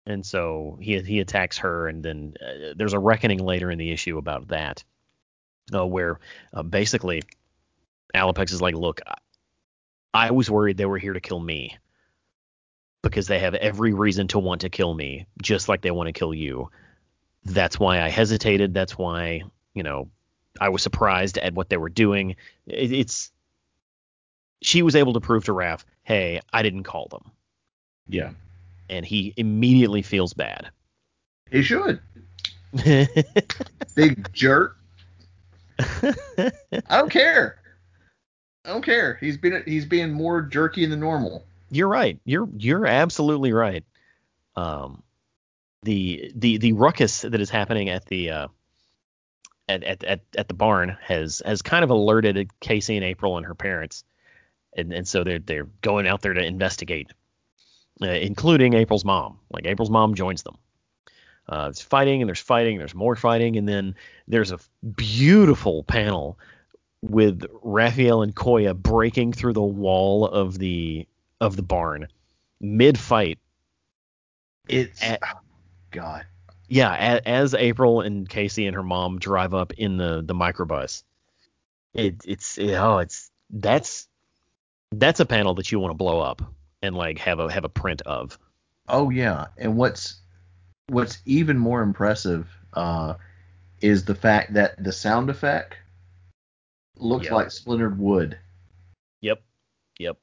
[0.06, 3.92] And so he he attacks her, and then uh, there's a reckoning later in the
[3.92, 4.82] issue about that,
[5.74, 6.18] uh, where
[6.52, 7.22] uh, basically
[8.14, 9.14] Alopex is like, look, I,
[10.12, 11.76] I was worried they were here to kill me
[13.02, 16.12] because they have every reason to want to kill me, just like they want to
[16.12, 16.70] kill you.
[17.44, 18.74] That's why I hesitated.
[18.74, 19.42] That's why
[19.74, 20.08] you know
[20.60, 22.36] I was surprised at what they were doing.
[22.66, 23.30] It, it's
[24.62, 27.30] she was able to prove to Raph, hey, I didn't call them
[28.08, 28.32] Yeah,
[28.90, 30.68] and he immediately feels bad.
[31.50, 32.00] he should.
[33.94, 34.76] Big jerk.
[35.78, 36.52] I
[36.90, 37.56] don't care.
[38.64, 39.16] I don't care.
[39.20, 41.46] He's been he's being more jerky than normal.
[41.70, 42.20] you're right.
[42.24, 43.84] You're you're absolutely right.
[44.56, 45.02] Um,
[45.82, 48.48] the the the ruckus that is happening at the uh,
[49.68, 53.46] at, at at at the barn has has kind of alerted Casey and April and
[53.46, 54.04] her parents,
[54.76, 57.10] and and so they're they're going out there to investigate,
[58.02, 59.38] uh, including April's mom.
[59.50, 60.56] Like April's mom joins them.
[61.48, 63.94] Uh, it's fighting and there's fighting, there's more fighting, and then
[64.28, 64.58] there's a
[64.96, 66.38] beautiful panel
[67.02, 71.06] with Raphael and Koya breaking through the wall of the
[71.40, 72.06] of the barn
[72.60, 73.38] mid fight.
[74.68, 75.40] It's At- oh,
[75.90, 76.24] God.
[76.68, 81.02] Yeah, as April and Casey and her mom drive up in the the microbus.
[81.94, 84.06] It it's oh it's that's
[84.92, 86.42] that's a panel that you want to blow up
[86.82, 88.38] and like have a have a print of.
[88.88, 90.16] Oh yeah, and what's
[90.88, 93.14] what's even more impressive uh,
[93.80, 95.76] is the fact that the sound effect
[96.96, 97.32] looks Yep.
[97.32, 98.38] like splintered wood.
[99.20, 99.42] Yep.
[99.98, 100.16] Yep.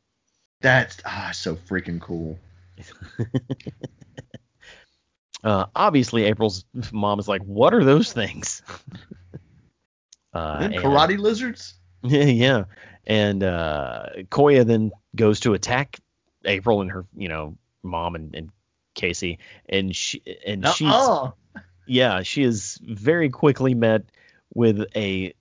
[0.62, 2.38] That's ah so freaking cool.
[5.44, 8.64] Uh, obviously, April's mom is like, "What are those things?"
[10.34, 11.76] uh, and- karate lizards.
[12.02, 12.64] Yeah, yeah,
[13.06, 16.00] and uh, Koya then goes to attack
[16.46, 18.50] April and her, you know, mom and, and
[18.94, 19.40] Casey,
[19.70, 21.32] and she and she's Uh-uh.
[21.86, 24.04] yeah, she is very quickly met
[24.54, 25.34] with a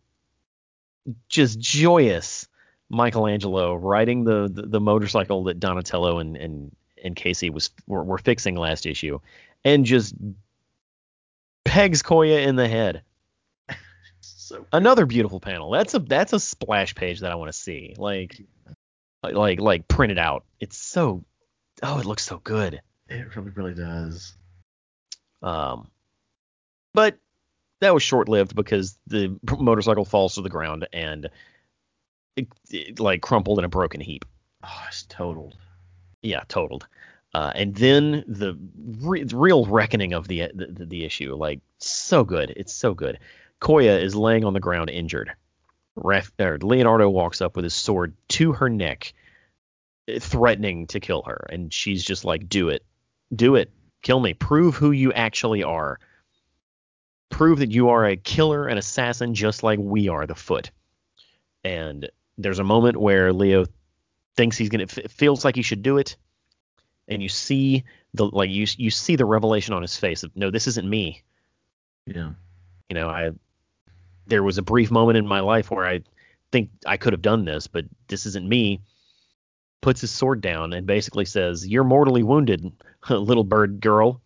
[1.29, 2.49] just joyous
[2.89, 8.19] Michelangelo riding the, the, the motorcycle that Donatello and, and, and Casey was were, were
[8.19, 9.21] fixing last issue,
[9.65, 10.15] and just
[11.65, 13.03] pegs Koya in the head.
[14.21, 15.71] So Another beautiful panel.
[15.71, 17.95] That's a that's a splash page that I want to see.
[17.97, 18.41] Like
[19.23, 20.45] like like printed out.
[20.61, 21.25] It's so
[21.83, 22.81] oh, it looks so good.
[23.09, 24.35] it really really does.
[25.43, 25.89] Um,
[26.95, 27.19] but
[27.81, 31.29] that was short lived because the motorcycle falls to the ground and
[32.37, 34.25] it, it, like crumpled in a broken heap.
[34.65, 35.57] Oh, it's totaled.
[36.23, 36.87] Yeah, totaled.
[37.35, 38.59] Uh, and then the
[39.03, 43.19] re- real reckoning of the, the the issue, like so good, it's so good.
[43.61, 45.33] Koya is laying on the ground injured.
[45.97, 49.13] Leonardo walks up with his sword to her neck,
[50.21, 52.85] threatening to kill her, and she's just like, "Do it,
[53.35, 53.71] do it,
[54.03, 55.99] kill me, prove who you actually are,
[57.31, 60.71] prove that you are a killer and assassin just like we are, the Foot."
[61.67, 62.09] and
[62.39, 63.67] there's a moment where Leo
[64.37, 66.17] thinks he's gonna f- feels like he should do it,
[67.09, 67.83] and you see
[68.15, 71.23] the like you you see the revelation on his face of no, this isn't me.
[72.07, 72.31] Yeah.
[72.89, 73.31] You know, I
[74.27, 76.03] there was a brief moment in my life where I
[76.53, 78.81] think I could have done this, but this isn't me.
[79.81, 82.73] Puts his sword down and basically says, "You're mortally wounded,
[83.11, 84.21] little bird girl.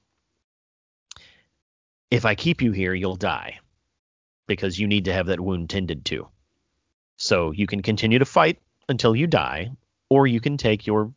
[2.10, 3.60] If I keep you here, you'll die
[4.46, 6.28] because you need to have that wound tended to.
[7.16, 8.58] So you can continue to fight
[8.88, 9.70] until you die,
[10.08, 11.12] or you can take your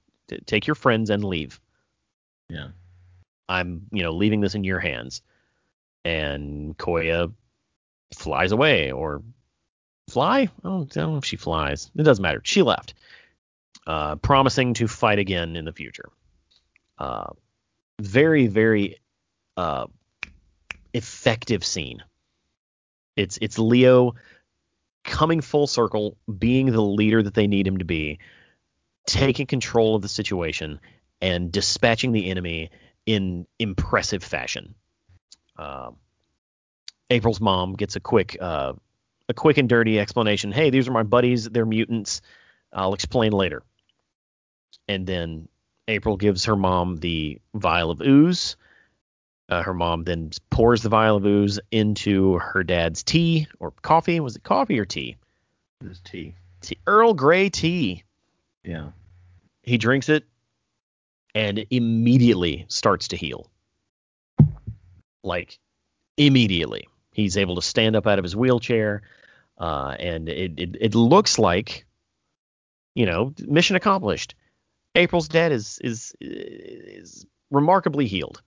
[0.45, 1.59] take your friends and leave.
[2.49, 2.69] Yeah.
[3.49, 5.21] I'm, you know, leaving this in your hands."
[6.05, 7.31] And Koya
[8.13, 9.21] flies away or
[10.09, 10.41] fly?
[10.41, 11.91] I don't, I don't know if she flies.
[11.95, 12.41] It doesn't matter.
[12.43, 12.93] She left,
[13.85, 16.09] uh, promising to fight again in the future.
[16.97, 17.31] Uh,
[17.99, 18.99] very, very
[19.57, 19.87] uh,
[20.93, 22.03] effective scene.
[23.15, 24.15] It's it's Leo
[25.03, 28.19] coming full circle, being the leader that they need him to be,
[29.05, 30.79] taking control of the situation,
[31.21, 32.71] and dispatching the enemy
[33.05, 34.75] in impressive fashion.
[35.57, 35.97] Um,
[37.13, 38.73] April's mom gets a quick uh,
[39.29, 40.51] a quick and dirty explanation.
[40.51, 41.47] Hey, these are my buddies.
[41.47, 42.21] They're mutants.
[42.73, 43.61] I'll explain later.
[44.87, 45.47] And then
[45.87, 48.57] April gives her mom the vial of ooze.
[49.47, 54.19] Uh, her mom then pours the vial of ooze into her dad's tea or coffee.
[54.19, 55.17] Was it coffee or tea?
[55.81, 56.33] This tea.
[56.61, 58.03] tea Earl Grey tea.
[58.63, 58.89] Yeah.
[59.61, 60.25] He drinks it
[61.35, 63.51] and immediately starts to heal.
[65.23, 65.59] Like
[66.17, 66.87] immediately.
[67.13, 69.03] He's able to stand up out of his wheelchair,
[69.57, 71.85] uh, and it, it it looks like,
[72.95, 74.35] you know, mission accomplished.
[74.95, 78.41] April's dad is is is remarkably healed.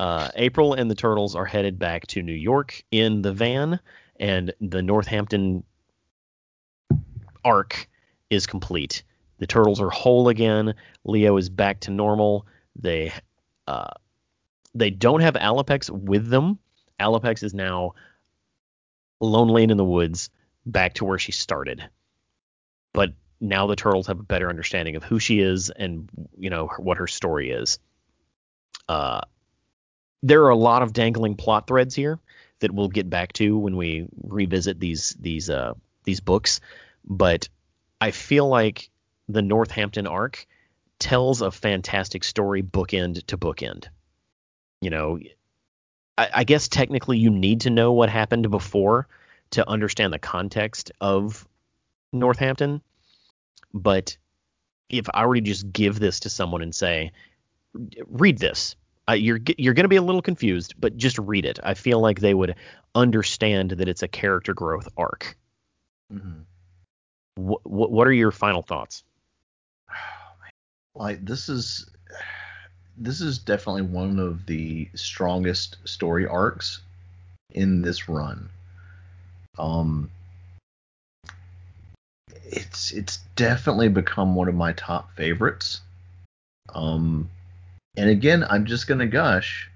[0.00, 3.78] Uh, April and the turtles are headed back to New York in the van,
[4.18, 5.62] and the Northampton
[7.44, 7.88] arc
[8.30, 9.04] is complete.
[9.38, 10.74] The turtles are whole again.
[11.04, 12.46] Leo is back to normal.
[12.74, 13.12] They
[13.66, 13.90] uh,
[14.74, 16.58] they don't have Alopex with them.
[17.00, 17.94] Alopex is now
[19.20, 20.30] lonely and in the woods,
[20.64, 21.88] back to where she started.
[22.92, 26.08] But now the turtles have a better understanding of who she is and
[26.38, 27.78] you know what her story is.
[28.88, 29.20] Uh,
[30.22, 32.18] there are a lot of dangling plot threads here
[32.60, 35.74] that we'll get back to when we revisit these these uh,
[36.04, 36.60] these books,
[37.04, 37.48] but
[38.00, 38.90] I feel like
[39.28, 40.46] the Northampton arc
[40.98, 43.88] tells a fantastic story bookend to bookend.
[44.80, 45.18] You know,
[46.18, 49.08] I, I guess technically you need to know what happened before
[49.50, 51.46] to understand the context of
[52.12, 52.82] Northampton.
[53.72, 54.16] But
[54.88, 57.12] if I were to just give this to someone and say,
[58.08, 58.76] read this,
[59.08, 61.58] uh, you're you're going to be a little confused, but just read it.
[61.62, 62.56] I feel like they would
[62.94, 65.36] understand that it's a character growth arc.
[66.12, 66.40] Mm-hmm.
[67.36, 69.04] What what are your final thoughts?
[70.98, 71.90] Like this is
[72.98, 76.80] this is definitely one of the strongest story arcs
[77.52, 78.48] in this run.
[79.58, 80.10] Um,
[82.44, 85.80] it's it's definitely become one of my top favorites.
[86.74, 87.30] Um,
[87.96, 89.70] and again, I'm just gonna gush.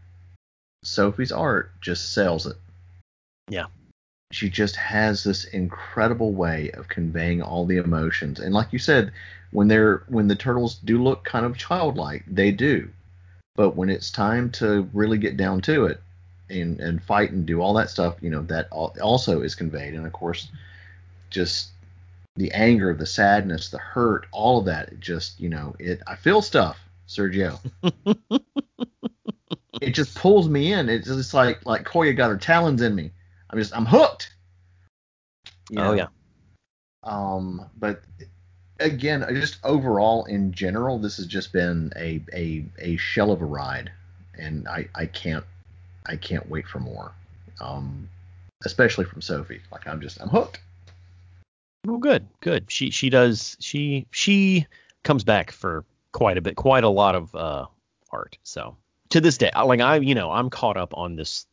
[0.83, 2.57] Sophie's art just sells it.
[3.49, 3.67] Yeah.
[4.33, 8.39] She just has this incredible way of conveying all the emotions.
[8.39, 9.13] And like you said,
[9.51, 12.89] when they're when the turtles do look kind of childlike, they do.
[13.57, 16.01] But when it's time to really get down to it
[16.49, 19.95] and and fight and do all that stuff, you know, that also is conveyed.
[19.95, 20.49] And of course,
[21.31, 21.71] just
[22.37, 26.17] the anger, the sadness, the hurt, all of that, it just, you know, it I
[26.17, 26.79] feel stuff,
[27.09, 27.59] Sergio.
[29.81, 30.89] it just pulls me in.
[30.89, 33.11] It's just like like Koya got her talons in me.
[33.51, 34.33] I'm just I'm hooked.
[35.71, 35.93] You oh know?
[35.95, 36.07] yeah.
[37.03, 38.03] Um, but
[38.81, 43.45] again, just overall in general, this has just been a a a shell of a
[43.45, 43.93] ride,
[44.39, 45.45] and I I can't
[46.07, 47.13] I can't wait for more.
[47.61, 48.09] Um,
[48.65, 49.61] especially from Sophie.
[49.71, 50.61] Like I'm just I'm hooked.
[51.87, 52.71] Well, good, good.
[52.71, 54.67] She she does she she
[55.05, 57.67] comes back for quite a bit, quite a lot of uh,
[58.11, 58.39] art.
[58.43, 58.77] So
[59.11, 61.47] to this day, like I you know I'm caught up on this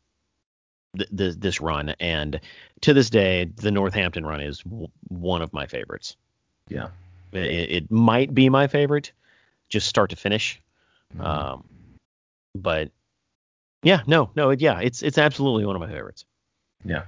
[0.97, 2.39] th- this this run, and
[2.81, 6.15] to this day, the Northampton run is w- one of my favorites.
[6.69, 6.89] Yeah.
[7.31, 9.11] It, it might be my favorite,
[9.69, 10.61] just start to finish.
[11.15, 11.25] Mhm.
[11.25, 11.63] Um,
[12.55, 12.91] but
[13.83, 16.25] yeah, no, no, it, yeah, it's it's absolutely one of my favorites.
[16.83, 17.03] yeah.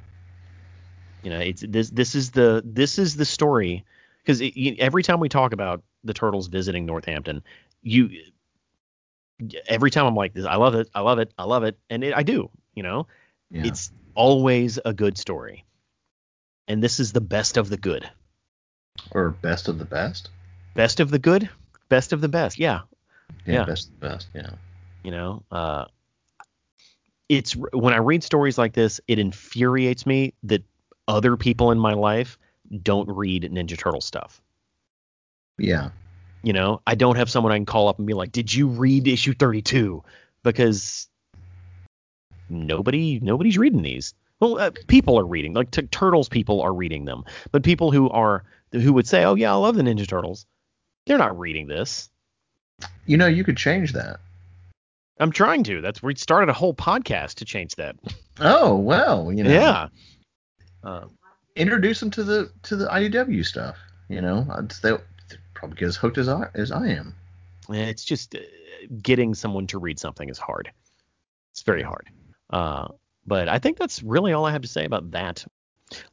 [1.24, 3.84] You know, it's this this is the this is the story
[4.24, 4.42] because
[4.80, 7.44] every time we talk about the turtles visiting Northampton,
[7.82, 8.10] you
[9.68, 12.04] every time I'm like this, I love it, I love it, I love it, and
[12.04, 12.50] it, I do.
[12.74, 13.08] You know,
[13.52, 13.66] Yeah.
[13.66, 15.66] it's always a good story,
[16.68, 18.10] and this is the best of the good.
[19.12, 20.30] Or best of the best.
[20.76, 21.50] Best of the good,
[21.90, 22.60] best of the best.
[22.60, 22.82] Yeah,
[23.46, 23.66] Yeah, Yeah.
[23.66, 24.28] best of the best.
[24.34, 24.50] Yeah.
[25.04, 25.44] you know.
[25.52, 25.86] Uh,
[27.30, 30.64] it's when I read stories like this, it infuriates me that
[31.08, 32.38] other people in my life
[32.84, 34.42] don't read Ninja Turtle stuff.
[35.58, 35.90] Yeah.
[36.44, 38.68] You know, I don't have someone I can call up and be like, "Did you
[38.68, 40.04] read issue 32?"
[40.44, 41.08] Because
[42.50, 44.14] nobody nobody's reading these.
[44.40, 48.10] Well, uh, people are reading, like t- Turtles people are reading them, but people who
[48.10, 50.46] are who would say, "Oh yeah, I love the Ninja Turtles,"
[51.06, 52.10] they're not reading this.
[53.06, 54.20] You know, you could change that.
[55.20, 55.82] I'm trying to.
[55.82, 57.98] That's we started a whole podcast to change that.
[58.40, 59.52] Oh well, you know.
[59.52, 59.88] Yeah.
[60.84, 61.06] Uh,
[61.56, 63.78] Introduce them to the to the IDW stuff.
[64.08, 64.48] You know,
[64.82, 65.02] they'll
[65.54, 67.14] probably get as hooked as I as I am.
[67.70, 68.40] it's just uh,
[69.02, 70.72] getting someone to read something is hard.
[71.52, 72.08] It's very hard.
[72.50, 72.88] Uh,
[73.30, 75.46] but I think that's really all I have to say about that.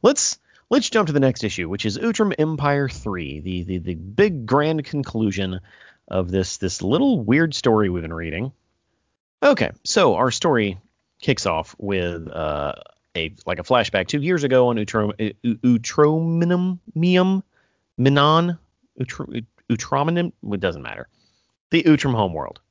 [0.01, 0.39] Let's
[0.69, 4.45] let's jump to the next issue, which is Utrom Empire 3, the, the the big
[4.45, 5.59] grand conclusion
[6.07, 8.53] of this this little weird story we've been reading.
[9.43, 10.79] Okay, so our story
[11.19, 12.73] kicks off with uh,
[13.15, 15.11] a like a flashback two years ago on Utrom
[15.43, 16.79] Utrominum
[17.97, 18.59] Minon
[18.99, 21.07] Utro, Utrominum it doesn't matter
[21.71, 22.61] the Utrum homeworld.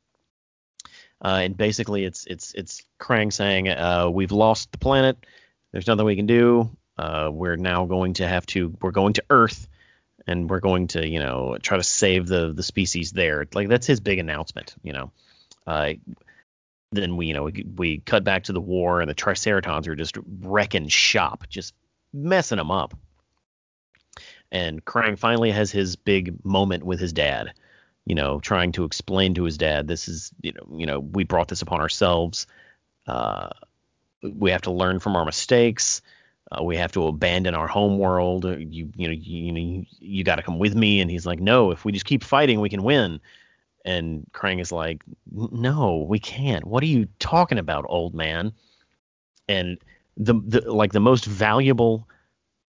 [1.24, 5.16] Uh, and basically, it's it's it's Krang saying, uh, "We've lost the planet.
[5.72, 6.76] There's nothing we can do.
[6.98, 8.74] Uh, we're now going to have to.
[8.80, 9.68] We're going to Earth,
[10.26, 13.46] and we're going to, you know, try to save the the species there.
[13.54, 15.12] Like that's his big announcement, you know.
[15.66, 15.94] Uh,
[16.92, 19.96] then we, you know, we, we cut back to the war, and the Triceratons are
[19.96, 21.74] just wrecking shop, just
[22.12, 22.94] messing them up.
[24.52, 27.52] And Krang finally has his big moment with his dad
[28.06, 31.24] you know, trying to explain to his dad, this is, you know, you know, we
[31.24, 32.46] brought this upon ourselves.
[33.06, 33.50] Uh,
[34.22, 36.00] we have to learn from our mistakes.
[36.50, 38.44] Uh, we have to abandon our home world.
[38.44, 41.00] You, you know, you, you, you got to come with me.
[41.00, 43.20] And he's like, no, if we just keep fighting, we can win.
[43.84, 46.64] And Krang is like, no, we can't.
[46.64, 48.52] What are you talking about, old man?
[49.48, 49.78] And
[50.16, 52.08] the, the like the most valuable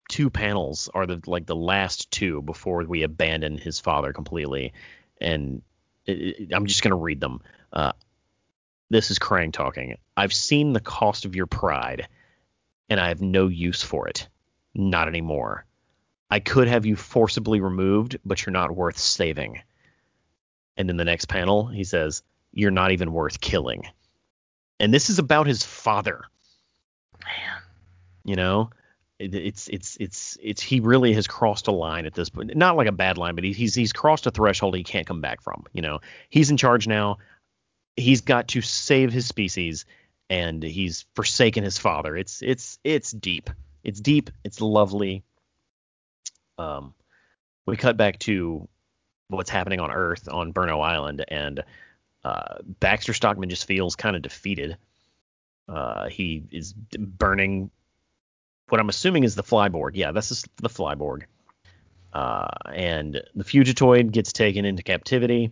[0.09, 4.73] two panels are the like the last two before we abandon his father completely
[5.19, 5.61] and
[6.05, 7.41] it, I'm just going to read them.
[7.71, 7.93] Uh,
[8.89, 9.97] this is Krang talking.
[10.17, 12.07] I've seen the cost of your pride,
[12.89, 14.27] and I have no use for it.
[14.73, 15.65] Not anymore.
[16.31, 19.61] I could have you forcibly removed, but you're not worth saving.
[20.77, 22.23] And in the next panel, he says,
[22.53, 23.83] You're not even worth killing.
[24.79, 26.21] And this is about his father.
[27.23, 27.61] Man.
[28.23, 28.69] You know?
[29.19, 32.55] It- It's it's it's it's he really has crossed a line at this point.
[32.55, 35.21] Not like a bad line, but he, he's he's crossed a threshold he can't come
[35.21, 35.65] back from.
[35.73, 37.17] You know, he's in charge now.
[37.97, 39.85] He's got to save his species,
[40.29, 42.15] and he's forsaken his father.
[42.15, 43.49] It's it's it's deep.
[43.83, 44.29] It's deep.
[44.45, 45.23] It's lovely.
[46.57, 46.93] Um,
[47.65, 48.67] we cut back to
[49.27, 51.63] what's happening on Earth on Burnow Island, and
[52.23, 54.77] uh, Baxter Stockman just feels kind of defeated.
[55.67, 57.69] Uh, he is burning
[58.69, 59.91] what I'm assuming is the Flyborg.
[59.93, 61.23] Yeah, this is the Flyborg.
[62.13, 65.51] Uh, and the Fugitoid gets taken into captivity.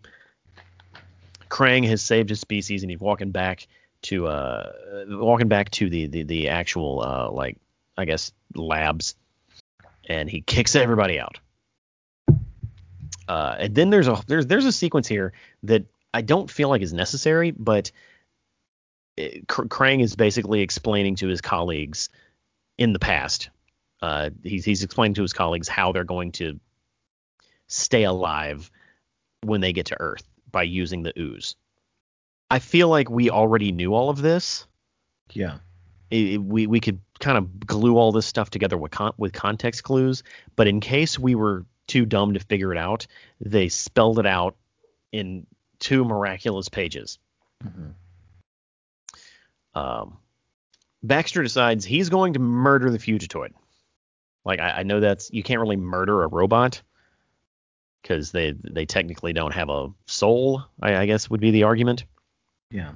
[1.50, 3.68] Krang has saved his species, and he's walking back
[4.04, 4.72] to uh,
[5.10, 7.58] walking back to the the, the actual uh, like
[7.98, 9.16] I guess labs,
[10.08, 11.40] and he kicks everybody out.
[13.28, 15.34] Uh, and then there's a there's there's a sequence here
[15.64, 17.92] that I don't feel like is necessary, but
[19.16, 22.10] it, Krang is basically explaining to his colleagues
[22.78, 23.50] in the past.
[24.02, 26.60] Uh, he's he's explaining to his colleagues how they're going to
[27.68, 28.70] stay alive
[29.44, 31.56] when they get to Earth by using the ooze.
[32.50, 34.66] I feel like we already knew all of this.
[35.34, 35.58] Yeah.
[36.10, 39.34] It- it- we we could kind of glue all this stuff together with con- with
[39.34, 40.24] context clues,
[40.56, 43.08] but in case we were too dumb to figure it out,
[43.42, 44.56] they spelled it out
[45.12, 45.48] in
[45.80, 47.18] two miraculous pages.
[47.64, 47.94] Mhm.
[49.74, 50.18] um,
[51.08, 53.52] Baxter decides he's going to murder the Fugitoid.
[54.46, 56.82] Like I, I know that's you can't really murder a robot
[58.02, 60.64] because they they technically don't have a soul.
[60.82, 62.06] I, I guess would be the argument.
[62.72, 62.94] Yeah.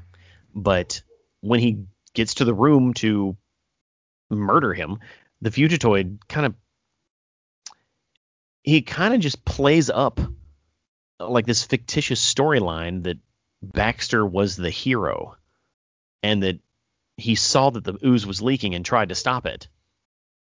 [0.54, 1.02] But
[1.42, 3.36] when he gets to the room to
[4.30, 5.00] murder him,
[5.42, 6.56] the Fugitoid kind of
[8.64, 10.20] he kind of just plays up
[11.20, 13.18] uh, like this fictitious storyline that
[13.62, 15.36] Baxter was the hero
[16.24, 16.60] and that
[17.18, 19.68] he saw that the ooze was leaking and tried to stop it.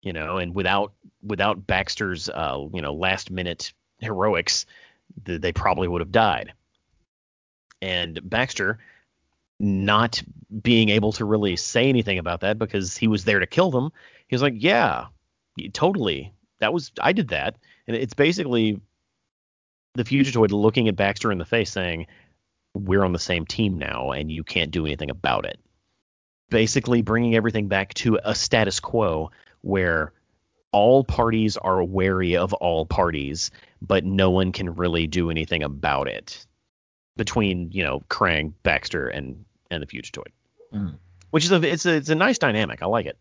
[0.02, 4.66] You know, and without without Baxter's uh, you know last minute heroics,
[5.24, 6.52] th- they probably would have died.
[7.80, 8.78] And Baxter
[9.60, 10.22] not
[10.62, 13.92] being able to really say anything about that because he was there to kill them,
[14.26, 15.06] he was like, "Yeah,
[15.72, 16.32] totally.
[16.58, 17.56] That was I did that."
[17.86, 18.80] and it's basically
[19.94, 22.06] the Fugitoid looking at Baxter in the face, saying,
[22.74, 25.60] "We're on the same team now, and you can't do anything about it."
[26.52, 29.30] Basically, bringing everything back to a status quo
[29.62, 30.12] where
[30.70, 33.50] all parties are wary of all parties,
[33.80, 36.46] but no one can really do anything about it
[37.16, 40.28] between you know Krang, Baxter, and and the Fugitoid,
[40.72, 40.94] Mm.
[41.30, 42.82] which is a it's a it's a nice dynamic.
[42.82, 43.16] I like it.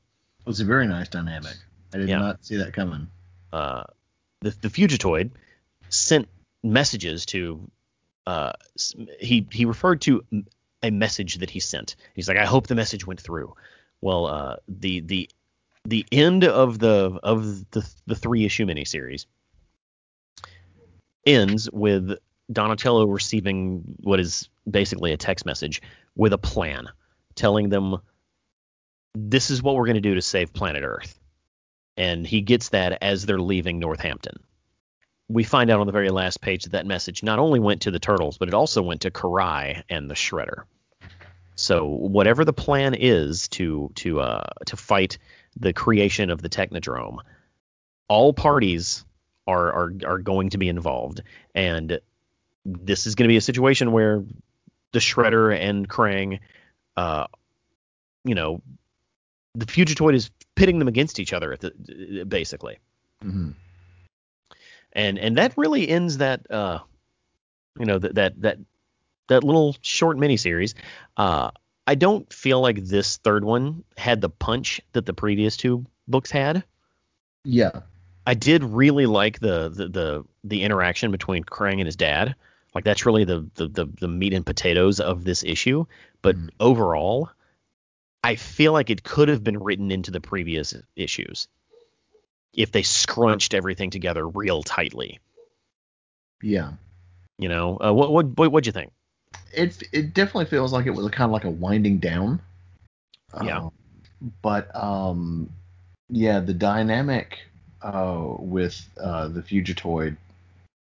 [0.47, 1.55] It's a very nice dynamic.
[1.93, 2.19] I did Yeah.
[2.19, 3.07] not see that coming.
[3.53, 3.83] uh,
[4.41, 5.31] the the Fugitoid
[5.89, 6.27] sent
[6.63, 7.69] messages to
[8.27, 8.53] uh,
[9.19, 10.23] he he referred to
[10.83, 11.95] a message that he sent.
[12.15, 13.55] He's like, I hope the message went through.
[14.01, 15.29] Well, uh, the the
[15.85, 19.25] the end of the of the the three issue miniseries
[21.25, 22.17] ends with
[22.51, 25.81] Donatello receiving what is basically a text message
[26.15, 26.87] with a plan,
[27.35, 27.97] telling them
[29.13, 31.19] this is what we're going to do to save planet Earth
[31.97, 34.37] and he gets that as they're leaving Northampton.
[35.31, 37.91] We find out on the very last page that that message not only went to
[37.91, 40.63] the turtles, but it also went to Karai and the Shredder.
[41.55, 45.17] So whatever the plan is to to uh, to fight
[45.59, 47.19] the creation of the Technodrome,
[48.07, 49.05] all parties
[49.47, 51.21] are are are going to be involved,
[51.53, 51.99] and
[52.65, 54.23] this is going to be a situation where
[54.91, 56.39] the Shredder and Krang,
[56.97, 57.27] uh,
[58.23, 58.61] you know,
[59.55, 62.77] the Fugitoid is pitting them against each other, at the, basically,
[63.21, 63.51] hmm
[64.93, 66.79] and and that really ends that uh,
[67.79, 68.57] you know that that that
[69.27, 70.73] that little short miniseries.
[71.17, 71.51] Uh,
[71.87, 76.31] I don't feel like this third one had the punch that the previous two books
[76.31, 76.63] had.
[77.43, 77.81] Yeah.
[78.27, 82.35] I did really like the the the, the interaction between Krang and his dad.
[82.75, 85.85] Like that's really the, the the the meat and potatoes of this issue.
[86.21, 86.49] But Mhm.
[86.59, 87.29] overall,
[88.23, 91.47] I feel like it could have been written into the previous issues
[92.53, 95.19] if they scrunched everything together real tightly.
[96.41, 96.73] Yeah.
[97.37, 98.91] You know, uh, what what what what'd you think?
[99.53, 102.41] It it definitely feels like it was kind of like a winding down.
[103.43, 103.59] Yeah.
[103.59, 103.71] Um,
[104.41, 105.49] but um,
[106.09, 107.39] yeah, the dynamic
[107.81, 110.17] uh with uh the Fugitoid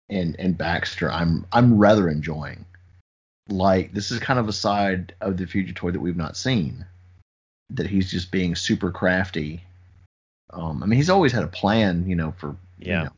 [0.10, 2.66] and and Baxter, I'm I'm rather enjoying.
[3.50, 6.86] Like this is kind of a side of the Fugitoid that we've not seen.
[7.72, 9.64] That he's just being super crafty.
[10.52, 13.00] Um, I mean, he's always had a plan, you know, for Yeah.
[13.00, 13.12] you know,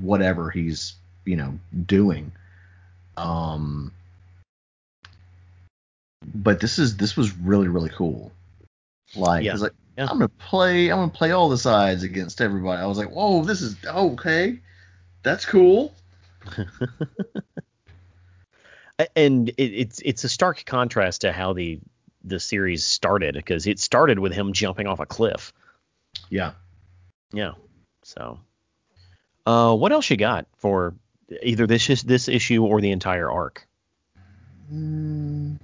[0.00, 0.94] whatever he's
[1.24, 2.32] you know doing.
[3.16, 3.92] Um,
[6.34, 8.32] but this is this was really really cool.
[9.14, 9.54] Like, Yeah.
[9.54, 10.04] like Yeah.
[10.08, 12.80] I'm gonna play I'm gonna play all the sides against everybody.
[12.80, 14.60] I was like, whoa, this is okay,
[15.22, 15.94] that's cool.
[19.16, 21.80] And it, it's it's a stark contrast to how the
[22.24, 25.52] the series started because it started with him jumping off a cliff.
[26.28, 26.52] Yeah.
[27.32, 27.52] Yeah.
[28.02, 28.40] So,
[29.46, 30.94] uh, what else you got for
[31.42, 33.66] either this is- this issue or the entire arc?
[34.70, 35.58] Mm.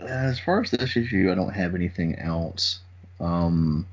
[0.00, 2.80] As far as this issue, I don't have anything else.
[3.20, 3.86] Um,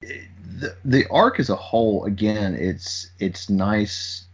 [0.00, 4.24] the the arc as a whole, again, it's it's nice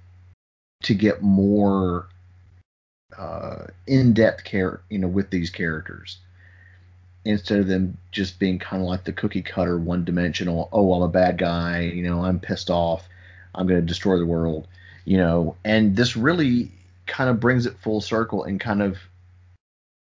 [0.85, 2.09] to get more
[3.19, 6.19] uh, in depth care, you know, with these characters
[7.27, 10.69] instead of them just being kind of like the cookie cutter, one dimensional.
[10.73, 11.81] Oh, I'm a bad guy.
[11.81, 13.09] You know, I'm pissed off.
[13.55, 14.69] I'm going to destroy the world.
[15.05, 16.71] You know, and this really
[17.07, 18.99] kind of brings it full circle and kind of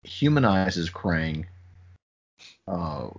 [0.03, 1.45] humanizes Krang.
[2.67, 3.09] Uh,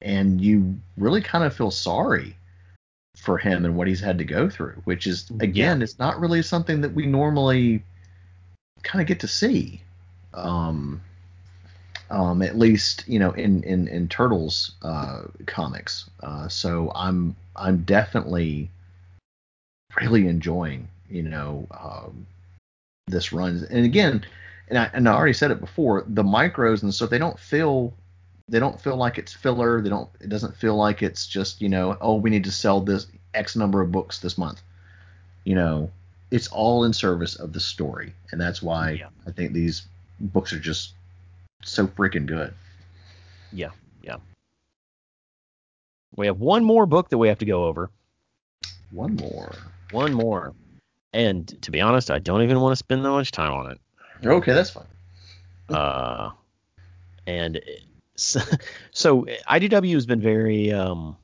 [0.00, 2.36] and you really kind of feel sorry
[3.16, 6.42] for him and what he's had to go through, which is again, it's not really
[6.42, 7.82] something that we normally
[8.82, 9.82] kind of get to see.
[10.32, 11.02] Um,
[12.10, 16.10] um, at least you know in in in Turtles uh, comics.
[16.22, 18.70] Uh, so I'm I'm definitely
[20.00, 22.26] really enjoying you know um,
[23.06, 23.66] this run.
[23.70, 24.24] And again,
[24.68, 27.94] and I and I already said it before, the micros and stuff they don't feel
[28.48, 29.80] they don't feel like it's filler.
[29.80, 32.80] They don't it doesn't feel like it's just you know oh we need to sell
[32.80, 34.62] this X number of books this month.
[35.44, 35.90] You know,
[36.30, 39.08] it's all in service of the story, and that's why Yeah.
[39.26, 39.86] I think these
[40.18, 40.92] books are just
[41.62, 42.54] so freaking good.
[43.52, 43.70] Yeah,
[44.02, 44.16] yeah.
[46.16, 47.90] We have one more book that we have to go over.
[48.90, 49.52] One more.
[49.92, 50.54] One more.
[51.12, 53.78] And to be honest, I don't even want to spend that much time on it.
[54.24, 54.84] Okay, that's fine.
[55.68, 56.30] Uh,
[57.26, 57.60] and
[58.16, 58.40] so,
[58.90, 61.16] so IDW has been very um,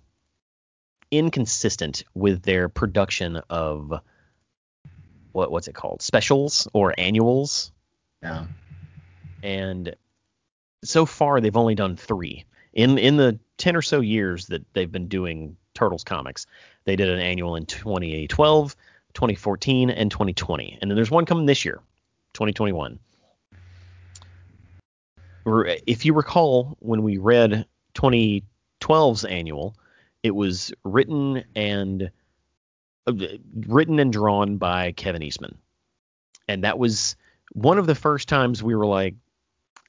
[1.11, 3.93] inconsistent with their production of
[5.33, 7.71] what what's it called specials or annuals,
[8.23, 8.47] Yeah.
[9.43, 9.95] and
[10.89, 14.93] so far they've only done three in in the 10 or so years that they've
[14.93, 16.47] been doing Turtles comics.
[16.85, 18.77] They did an annual in 2012,
[19.15, 20.79] 2014, and 2020.
[20.81, 21.81] And then there's one coming this year,
[22.35, 22.99] 2021.
[25.87, 29.77] If you recall, when we read 2012's annual,
[30.23, 32.11] it was written and
[33.07, 33.13] uh,
[33.67, 35.57] written and drawn by Kevin Eastman.
[36.49, 37.17] And that was
[37.53, 39.15] one of the first times we were like,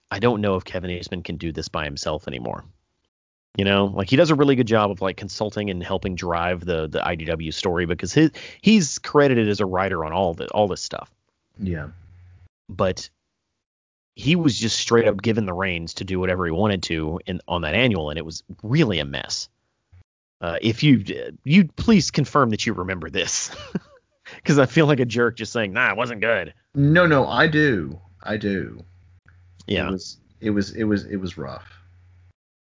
[0.10, 2.64] I don't know if Kevin Eastman can do this by himself anymore.
[3.58, 6.64] You know, like he does a really good job of like consulting and helping drive
[6.64, 8.32] the the IDW story because his
[8.62, 11.12] he's credited as a writer on all the all this stuff.
[11.60, 11.88] Yeah.
[12.70, 13.10] But
[14.16, 17.42] he was just straight up given the reins to do whatever he wanted to in
[17.48, 19.50] on that annual, and it was really a mess.
[20.40, 21.04] Uh, if you
[21.44, 23.50] you please confirm that you remember this,
[24.36, 27.48] because I feel like a jerk just saying, "Nah, it wasn't good." No, no, I
[27.48, 28.00] do.
[28.22, 28.84] I do.
[29.68, 31.68] Yeah, It was it was it was it was rough.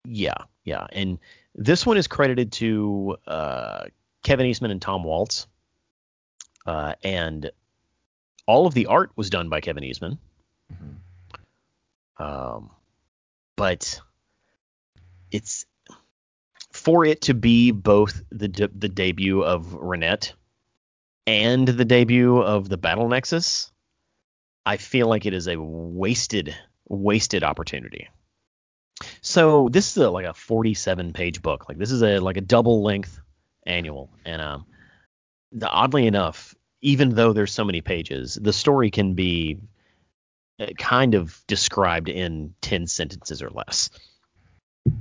[0.05, 1.19] Yeah, yeah, and
[1.55, 3.85] this one is credited to uh,
[4.23, 5.47] Kevin Eastman and Tom Waltz,
[6.65, 7.51] uh, and
[8.47, 10.17] all of the art was done by Kevin Eastman.
[12.17, 12.69] Um,
[13.55, 13.99] but
[15.31, 15.65] it's
[16.71, 20.33] for it to be both the de- the debut of Renet
[21.25, 23.71] and the debut of the Battle Nexus.
[24.65, 26.55] I feel like it is a wasted
[26.87, 28.09] wasted opportunity.
[29.21, 31.67] So this is a, like a 47 page book.
[31.67, 33.19] Like this is a like a double length
[33.65, 34.65] annual, and um,
[35.51, 39.59] the, oddly enough, even though there's so many pages, the story can be
[40.59, 43.89] uh, kind of described in 10 sentences or less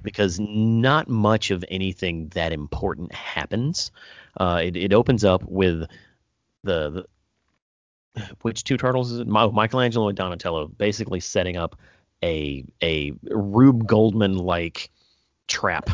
[0.02, 3.90] because not much of anything that important happens.
[4.38, 5.80] Uh, it, it opens up with
[6.62, 7.06] the, the
[8.42, 9.26] which two turtles is it?
[9.26, 11.78] Michelangelo and Donatello basically setting up
[12.22, 14.90] a a Rube Goldman like
[15.48, 15.90] trap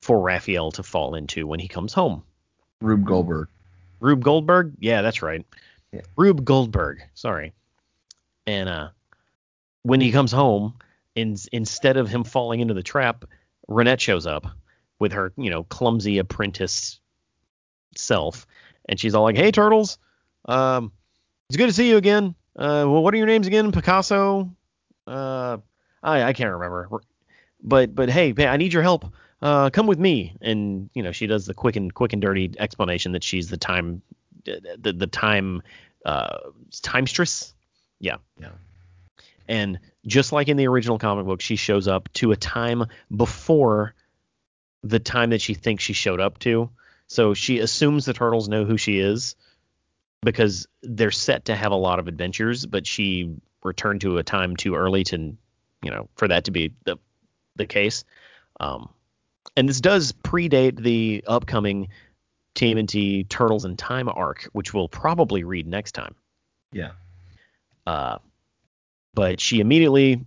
[0.00, 2.22] for Raphael to fall into when he comes home.
[2.80, 3.48] Rube Goldberg.
[4.00, 4.74] Rube Goldberg?
[4.78, 5.44] Yeah, that's right.
[5.92, 6.02] Yeah.
[6.16, 7.02] Rube Goldberg.
[7.14, 7.52] Sorry.
[8.46, 8.88] And uh,
[9.82, 10.74] when he comes home,
[11.14, 13.24] in, instead of him falling into the trap,
[13.68, 14.46] Renet shows up
[14.98, 17.00] with her, you know, clumsy apprentice
[17.96, 18.46] self,
[18.88, 19.98] and she's all like, "Hey, turtles,
[20.44, 20.92] um,
[21.48, 22.34] it's good to see you again.
[22.56, 23.70] Uh, well, what are your names again?
[23.72, 24.50] Picasso?
[25.06, 25.58] Uh,
[26.02, 26.88] I I can't remember.
[27.62, 29.06] But but hey, I need your help.
[29.40, 32.52] Uh, come with me." And you know, she does the quick and quick and dirty
[32.58, 34.02] explanation that she's the time,
[34.44, 35.62] the the time,
[36.04, 36.38] uh,
[36.72, 37.52] timestress.
[38.00, 38.16] Yeah.
[38.40, 38.50] Yeah.
[39.48, 43.94] And just like in the original comic book, she shows up to a time before
[44.82, 46.70] the time that she thinks she showed up to.
[47.06, 49.36] So she assumes the turtles know who she is
[50.22, 54.56] because they're set to have a lot of adventures, but she returned to a time
[54.56, 55.36] too early to,
[55.82, 56.96] you know, for that to be the
[57.56, 58.04] the case.
[58.60, 58.90] Um,
[59.56, 61.88] and this does predate the upcoming
[62.54, 66.14] TMNT Turtles in Time arc, which we'll probably read next time.
[66.72, 66.92] Yeah.
[67.86, 68.18] Uh,
[69.14, 70.24] but she immediately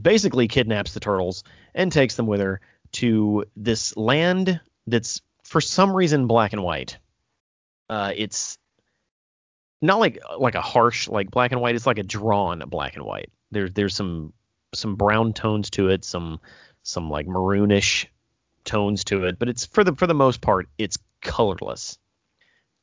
[0.00, 1.42] basically kidnaps the turtles
[1.74, 2.60] and takes them with her
[2.92, 6.98] to this land that's for some reason black and white.
[7.88, 8.58] Uh, it's
[9.80, 11.74] not like like a harsh like black and white.
[11.74, 13.30] It's like a drawn black and white.
[13.50, 14.32] There's there's some
[14.74, 16.40] some brown tones to it, some
[16.82, 18.06] some like maroonish
[18.64, 21.98] tones to it, but it's for the for the most part it's colorless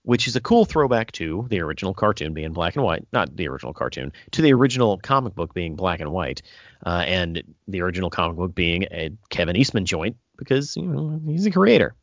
[0.05, 3.47] which is a cool throwback to the original cartoon being black and white, not the
[3.47, 6.43] original cartoon, to the original comic book being black and white,
[6.85, 11.43] uh, and the original comic book being a Kevin Eastman joint because you know he's
[11.43, 11.95] the creator.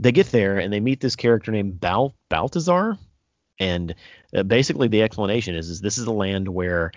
[0.00, 2.98] They get there and they meet this character named Bal Baltazar,
[3.58, 3.94] and
[4.34, 6.92] uh, basically the explanation is, is this is a land where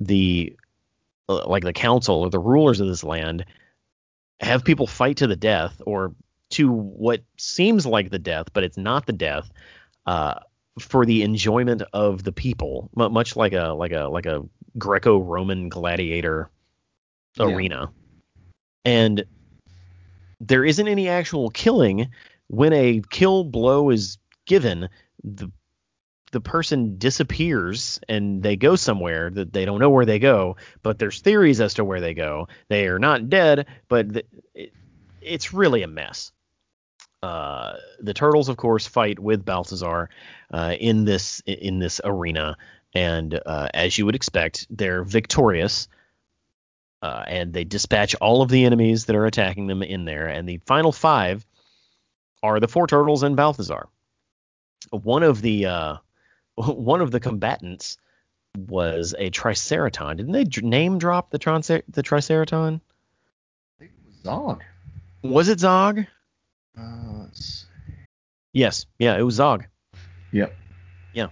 [0.00, 0.56] the
[1.28, 3.44] uh, like the council or the rulers of this land
[4.40, 6.14] have people fight to the death or
[6.50, 9.50] to what seems like the death, but it's not the death,
[10.06, 10.34] uh,
[10.78, 14.42] for the enjoyment of the people, mu much like a like a like a
[14.78, 16.50] Greco-Roman gladiator
[17.36, 17.46] Yeah.
[17.46, 17.92] arena.
[18.84, 19.24] And
[20.40, 22.08] there isn't any actual killing.
[22.48, 24.88] When a kill blow is given,
[25.22, 25.50] the
[26.32, 30.98] the person disappears and they go somewhere that they don't know where they go, but
[30.98, 32.48] there's theories as to where they go.
[32.68, 34.72] They are not dead, but th- it,
[35.20, 36.32] it's really a mess.
[37.22, 40.08] Uh, the turtles, of course, fight with Balthazar
[40.52, 42.56] uh, in this in this arena,
[42.94, 45.88] and uh, as you would expect, they're victorious.
[47.02, 50.46] Uh, and they dispatch all of the enemies that are attacking them in there, and
[50.46, 51.46] the final five
[52.42, 53.88] are the four turtles and Balthazar.
[54.90, 55.96] One of the uh,
[56.74, 57.98] one of the combatants
[58.56, 60.16] was a Triceraton.
[60.16, 62.80] Didn't they name drop the, Troncer- the Triceraton?
[62.80, 64.62] I think it was Zog.
[65.22, 66.04] Was it Zog?
[66.78, 67.66] Uh, let's see.
[68.52, 68.86] Yes.
[68.98, 69.66] Yeah, it was Zog.
[70.32, 70.54] Yep.
[71.14, 71.28] Yeah.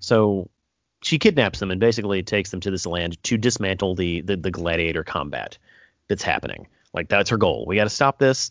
[0.00, 0.48] So
[1.02, 4.50] she kidnaps them and basically takes them to this land to dismantle the the, the
[4.50, 5.58] gladiator combat
[6.08, 6.66] that's happening.
[6.94, 7.64] Like that's her goal.
[7.66, 8.50] We got to stop this.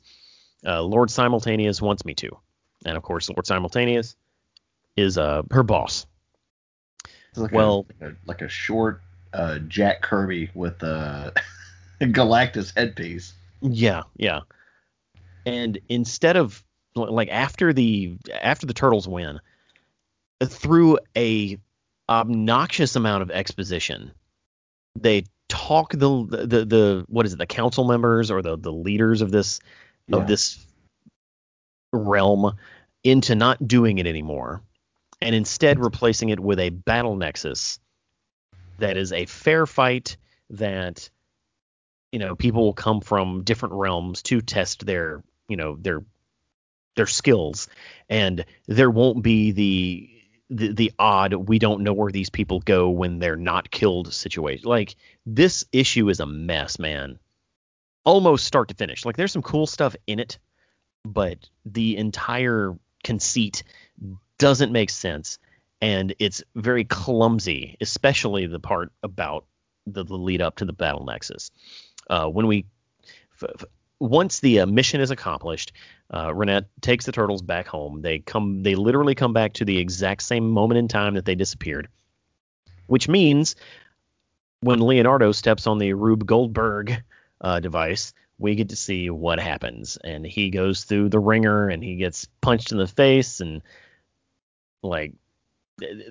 [0.66, 2.38] Uh, Lord Simultaneous wants me to,
[2.86, 4.16] and of course, Lord Simultaneous
[4.96, 6.06] is uh her boss.
[7.32, 9.02] It's like Well- a, like a, like a short
[9.34, 11.34] uh, Jack Kirby with a
[12.02, 13.34] Galactus headpiece.
[13.62, 14.42] Yeah, yeah.
[15.46, 16.64] And instead of
[16.96, 19.40] like after the after the turtles win,
[20.44, 21.58] through a
[22.10, 24.12] obnoxious amount of exposition,
[25.00, 29.22] they talk the the the what is it the council members or the the leaders
[29.22, 29.60] of this
[30.08, 30.18] Yeah.
[30.18, 30.64] of this
[31.94, 32.56] realm
[33.04, 34.62] into not doing it anymore
[35.22, 37.80] and instead replacing it with a battle nexus
[38.80, 40.18] that is a fair fight
[40.50, 41.10] that
[42.12, 46.04] you know people will come from different realms to test their you know their
[46.96, 47.70] their skills.
[48.10, 50.08] And there won't be the
[50.50, 54.68] the, the odd we don't know where these people go when they're not killed situation.
[54.68, 54.96] Like
[55.26, 57.20] this issue is a mess man.
[58.04, 59.06] Almost start to finish.
[59.06, 60.40] Like there's some cool stuff in it
[61.04, 63.64] but the entire conceit
[64.42, 65.38] doesn't make sense
[65.82, 69.46] and it's very clumsy especially the part about
[69.86, 71.52] the, the lead up to the battle nexus
[72.10, 72.66] uh, when we
[73.42, 73.66] f- f-
[74.00, 75.74] once the uh, mission is accomplished
[76.10, 79.78] uh, Renet takes the turtles back home they come they literally come back to the
[79.78, 81.88] exact same moment in time that they disappeared
[82.88, 83.56] which means
[84.62, 87.04] when Leonardo steps on the Rube Goldberg
[87.42, 89.98] uh, device, we get to see what happens.
[90.04, 93.62] And he goes through the ringer and he gets punched in the face and
[94.84, 95.14] like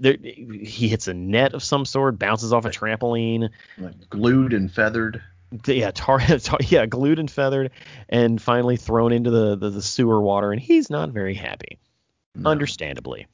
[0.01, 3.51] there, he hits a net of some sort, bounces off a trampoline.
[3.79, 5.23] Like glued and feathered.
[5.67, 7.71] Yeah, tar, tar, yeah, glued and feathered,
[8.09, 10.53] and finally thrown into the, the, the sewer water.
[10.53, 11.79] And he's not very happy
[12.35, 12.51] No.
[12.51, 13.27] understandably.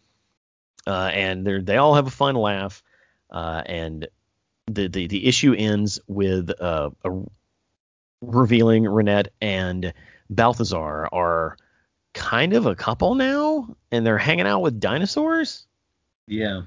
[0.87, 2.83] Uh, and they they all have a fun laugh,
[3.31, 4.07] uh, and
[4.67, 7.11] the, the the issue ends with uh, a
[8.21, 9.93] revealing Renet and
[10.31, 11.57] Balthazar are
[12.17, 15.67] kind of a couple now, and they're hanging out with dinosaurs.
[16.27, 16.63] Yeah.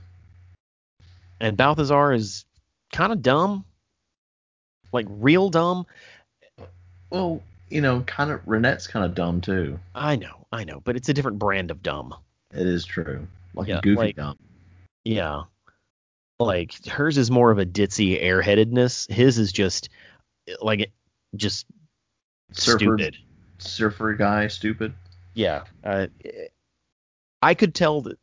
[1.41, 2.45] And Balthazar is
[2.93, 3.65] kind of dumb,
[4.93, 5.85] like real dumb.
[7.09, 9.79] Well, you know, kind of Renet's kind of dumb too.
[9.95, 12.13] I know, I know, but it's a different brand of dumb.
[12.53, 13.27] It is true.
[13.55, 14.37] Like Yeah, a goofy like- dumb.
[15.03, 15.43] Yeah.
[16.39, 19.11] Like hers is more of a ditzy airheadedness.
[19.11, 19.89] His is just
[20.61, 20.91] like
[21.35, 21.65] just
[22.53, 23.17] Surfer, stupid.
[23.57, 24.93] surfer guy, stupid.
[25.33, 25.63] Yeah.
[25.83, 26.07] Uh,
[27.41, 28.17] I could tell that.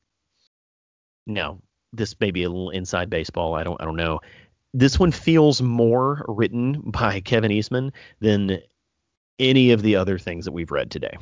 [1.27, 1.61] No,
[1.93, 3.55] this may be a little inside baseball.
[3.55, 3.81] I don't.
[3.81, 4.21] I don't know.
[4.75, 8.61] This one feels more written by Kevin Eastman than
[9.39, 11.17] any of the other things that we've read today.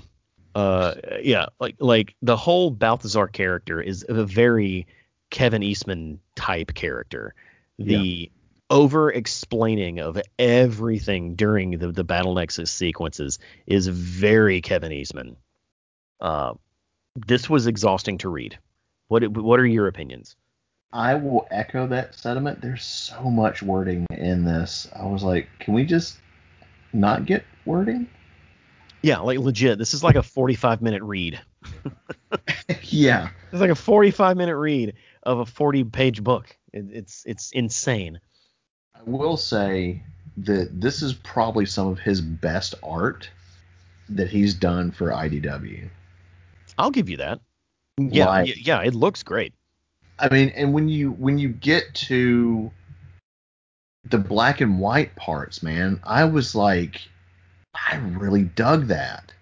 [0.54, 4.86] Uh, yeah, like like the whole Balthazar character is a very
[5.30, 7.34] Kevin Eastman type character.
[7.78, 8.30] The
[8.70, 15.36] over explaining of everything during the, the Battle Nexus sequences is very Kevin Eastman.
[16.20, 16.54] Uh,
[17.26, 18.58] this was exhausting to read.
[19.08, 20.36] What what are your opinions?
[20.92, 22.60] I will echo that sentiment.
[22.60, 24.88] There's so much wording in this.
[24.94, 26.18] I was like, can we just
[26.92, 28.08] not get wording?
[29.02, 29.76] Yeah, like legit.
[29.76, 31.40] This is like a 45 minute read.
[32.84, 33.30] yeah.
[33.52, 36.56] It's like a 45 minute read of a 40 page book.
[36.72, 38.20] It, it's it's insane.
[38.94, 40.02] I will say
[40.38, 43.28] that this is probably some of his best art
[44.08, 45.90] that he's done for IDW.
[46.78, 47.40] I'll give you that.
[47.98, 49.54] Yeah, Like- yeah, it looks great.
[50.18, 52.70] I mean, and when you when you get to
[54.04, 57.00] the black and white parts, man, I was like,
[57.74, 59.32] I really dug that.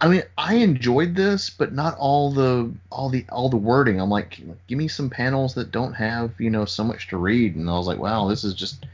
[0.00, 4.00] I mean, I enjoyed this, but not all the all the all the wording.
[4.00, 7.54] I'm like, give me some panels that don't have you know so much to read,
[7.54, 8.84] and I was like, wow, this is just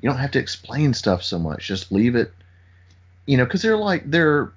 [0.00, 1.66] you don't have to explain stuff so much.
[1.66, 2.32] Just leave it,
[3.26, 4.52] you know, because they're like they're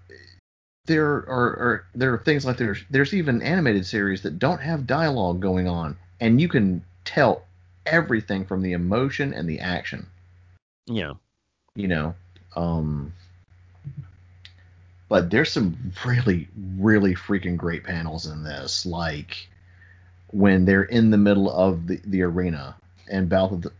[0.90, 4.88] there are, are there are things like there's there's even animated series that don't have
[4.88, 7.44] dialogue going on, and you can tell
[7.86, 10.08] everything from the emotion and the action.
[10.88, 11.14] Yeah.
[11.76, 12.16] You know,
[12.56, 13.14] um,
[15.08, 16.48] but there's some really
[16.78, 19.48] really freaking great panels in this, like
[20.32, 22.76] when they're in the middle of the, the arena
[23.12, 23.74] and Balthazar,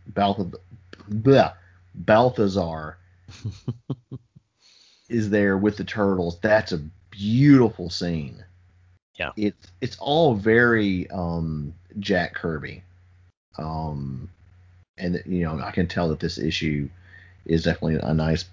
[1.10, 1.54] bleh,
[1.94, 2.98] Balthazar
[5.08, 6.38] is there with the turtles.
[6.40, 6.80] That's a
[7.20, 8.42] beautiful scene.
[9.18, 9.32] Yeah.
[9.36, 12.82] It's it's all very um, Jack Kirby.
[13.58, 14.30] Um,
[14.96, 16.88] and you know I can tell that this issue
[17.44, 18.46] is definitely a nice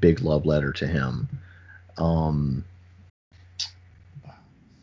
[0.00, 1.28] big love letter to him.
[1.96, 2.64] Um,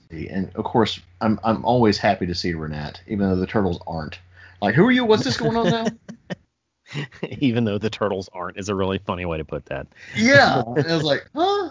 [0.10, 4.20] and of course, I'm I'm always happy to see Renet, even though the turtles aren't.
[4.62, 5.06] Like, who are you?
[5.06, 5.86] What's this going on now?
[7.40, 9.88] Even though the turtles aren't is a really funny way to put that.
[10.18, 11.70] yeah, and I was like, huh.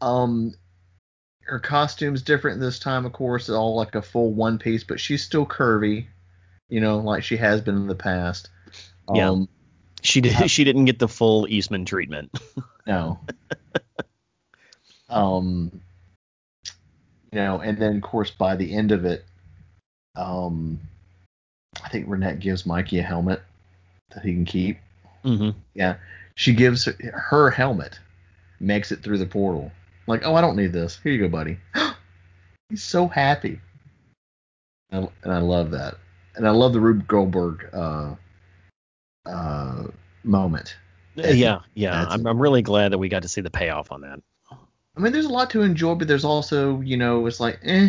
[0.00, 0.54] Um,
[1.46, 3.44] her costume's different this time, of course.
[3.44, 6.06] It's all like a full one piece, but she's still curvy,
[6.68, 8.48] you know, like she has been in the past.
[9.12, 9.30] Yeah.
[9.30, 9.48] Um,
[10.02, 10.50] She did.
[10.50, 12.30] She didn't get the full Eastman treatment.
[12.86, 13.18] No.
[15.08, 15.80] um,
[17.32, 19.24] you know, and then of course by the end of it,
[20.16, 20.78] um,
[21.82, 23.40] I think Renet gives Mikey a helmet
[24.14, 24.80] that he can keep.
[25.24, 25.58] Mm-hmm.
[25.72, 25.96] Yeah,
[26.34, 27.98] she gives her, her helmet,
[28.60, 29.72] makes it through the portal.
[30.06, 30.98] Like, oh, I don't need this.
[31.02, 31.58] Here you go, buddy.
[32.68, 33.60] He's so happy,
[34.90, 35.96] and, and I love that.
[36.36, 38.14] And I love the Rube Goldberg uh,
[39.26, 39.84] uh,
[40.24, 40.76] moment.
[41.14, 42.06] Yeah, yeah.
[42.08, 42.26] I'm.
[42.26, 44.20] I'm really glad that we got to see the payoff on that.
[44.96, 47.88] I mean, there's a lot to enjoy, but there's also, you know, it's like, eh,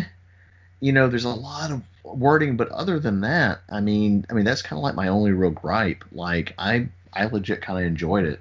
[0.80, 4.44] you know, there's a lot of wording, but other than that, I mean, I mean,
[4.44, 6.04] that's kind of like my only real gripe.
[6.10, 8.40] Like, I, I legit kind of enjoyed it,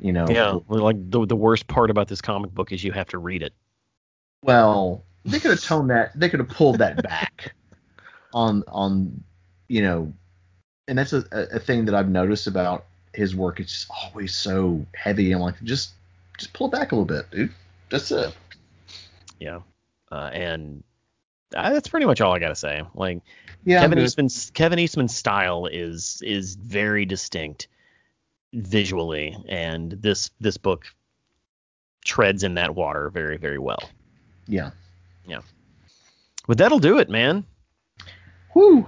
[0.00, 0.26] you know.
[0.28, 3.42] Yeah, like the the worst part about this comic book is you have to read
[3.42, 3.52] it.
[4.42, 6.18] Well, they could have toned that.
[6.18, 7.54] They could have pulled that back
[8.32, 9.24] on, on,
[9.68, 10.12] you know,
[10.86, 13.58] and that's a, a thing that I've noticed about his work.
[13.58, 15.32] It's just always so heavy.
[15.32, 15.94] I'm like, just,
[16.38, 17.52] just pull it back a little bit, dude.
[17.90, 18.34] That's it.
[19.40, 19.60] Yeah,
[20.12, 20.84] uh, and
[21.54, 22.82] uh, that's pretty much all I gotta say.
[22.94, 23.20] Like
[23.64, 23.98] Yeah, Kevin.
[23.98, 27.68] Eastman's Kevin Eastman's style is is very distinct
[28.52, 30.84] visually, and this this book
[32.04, 33.90] treads in that water very very well.
[34.46, 34.70] Yeah.
[35.26, 35.40] Yeah.
[36.46, 37.44] But that'll do it, man.
[38.54, 38.86] Whoo.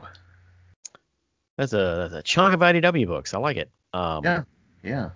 [1.56, 3.34] That's a, that's a chunk of IDW books.
[3.34, 3.68] I like it.
[3.92, 4.42] Um, Yeah.
[4.84, 5.10] Yeah.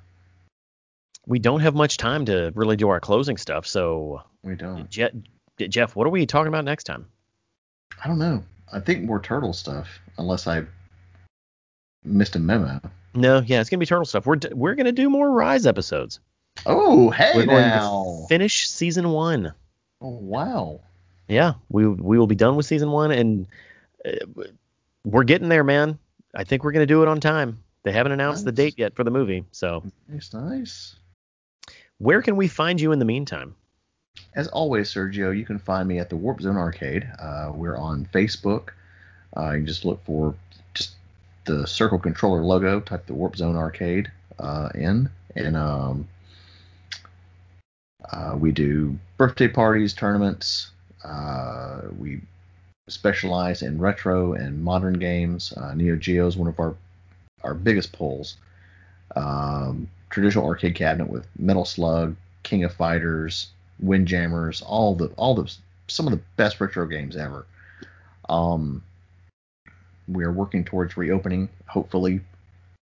[1.24, 4.90] We don't have much time to really do our closing stuff, so We don't.
[4.90, 5.23] Je-
[5.69, 7.06] Jeff, what are we talking about next time?
[8.05, 8.43] I don't know.
[8.73, 10.64] I think more turtle stuff, unless I
[12.02, 12.81] missed a memo.
[13.15, 14.27] No, yeah, it's gonna be turtle stuff.
[14.27, 16.21] We're d- we're gonna do more Rise episodes.
[16.67, 18.19] Oh, hey we're going now.
[18.23, 19.53] to finish season one.
[20.01, 20.81] oh, wow.
[21.29, 23.47] Yeah, we we will be done with season one, and
[24.05, 24.11] uh,
[25.05, 25.99] we're getting there, man.
[26.35, 27.63] I think we're gonna do it on time.
[27.85, 30.97] They haven't announced the date yet for the movie, so Nice, nice.
[31.99, 33.55] where can we find you in the meantime?
[34.35, 37.09] As always, Sergio, you can find me at the Warp Zone Arcade.
[37.19, 38.69] Uh, we're on Facebook.
[39.37, 40.35] Uh, you can just look for
[41.44, 46.09] the Circle Controller logo, type the Warp Zone Arcade uh, in, and um,
[48.10, 50.70] uh, we do birthday parties, tournaments.
[51.05, 52.20] Uh, we
[52.89, 55.52] specialize in retro and modern games.
[55.56, 56.74] Uh, Neo Geo is one of our
[57.43, 58.36] our biggest pulls.
[59.16, 63.48] Um, traditional arcade cabinet with Metal Slug, King of Fighters,
[63.81, 65.52] Windjammers, all the all the
[65.89, 67.47] some of the best retro games ever.
[68.28, 68.82] Um,
[70.09, 72.20] we are working towards reopening, hopefully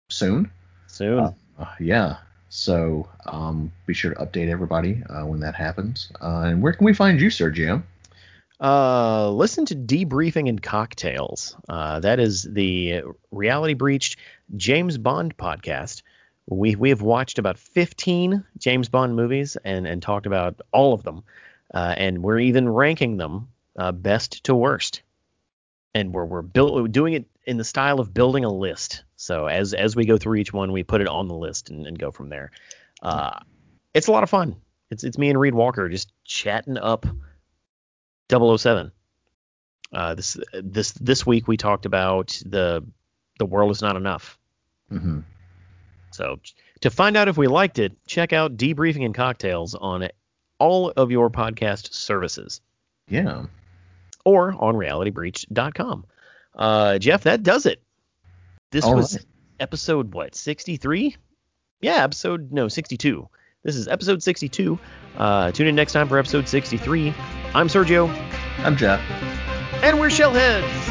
[0.10, 0.52] soon.
[0.88, 1.20] Soon.
[1.20, 2.18] Uh, uh, yeah.
[2.50, 6.12] So um, be sure to update everybody uh, when that happens.
[6.22, 7.84] Uh, and where can we find you, Sergio?
[8.60, 11.56] Uh, listen to Debriefing and Cocktails.
[11.68, 13.02] Uh, that is the
[13.32, 14.18] Reality Breached
[14.56, 16.04] James Bond podcast.
[16.48, 21.04] We we have watched about 15 James Bond movies and and talked about all of
[21.04, 21.24] them,
[21.74, 23.48] uh, and we're even ranking them
[23.78, 25.02] uh, best to worst.
[25.94, 29.04] And we're we're we're doing it in the style of building a list.
[29.16, 31.86] So as as we go through each one, we put it on the list and,
[31.86, 32.52] and go from there.
[33.02, 33.40] Uh,
[33.94, 34.56] it's a lot of fun.
[34.90, 37.06] It's it's me and Reed Walker just chatting up
[38.30, 38.92] 007.
[39.94, 42.86] Uh, this this this week we talked about the
[43.40, 44.38] the world is not enough.
[44.92, 45.22] Mm-hmm.
[46.12, 46.40] So
[46.82, 50.08] to find out if we liked it, check out debriefing and cocktails on
[50.60, 52.62] all of your podcast services
[53.08, 53.46] Yeah.
[54.26, 56.06] Or on realitybreach.com.
[56.56, 57.82] Uh, Jeff, that does it.
[58.72, 59.26] This All was right.
[59.60, 61.16] episode what 63?
[61.82, 63.28] Yeah, episode no 62.
[63.64, 64.80] This is episode 62.
[65.18, 67.14] Uh, tune in next time for episode 63.
[67.54, 68.10] I'm Sergio,
[68.60, 69.00] I'm Jeff.
[69.84, 70.91] and we're Shellheads.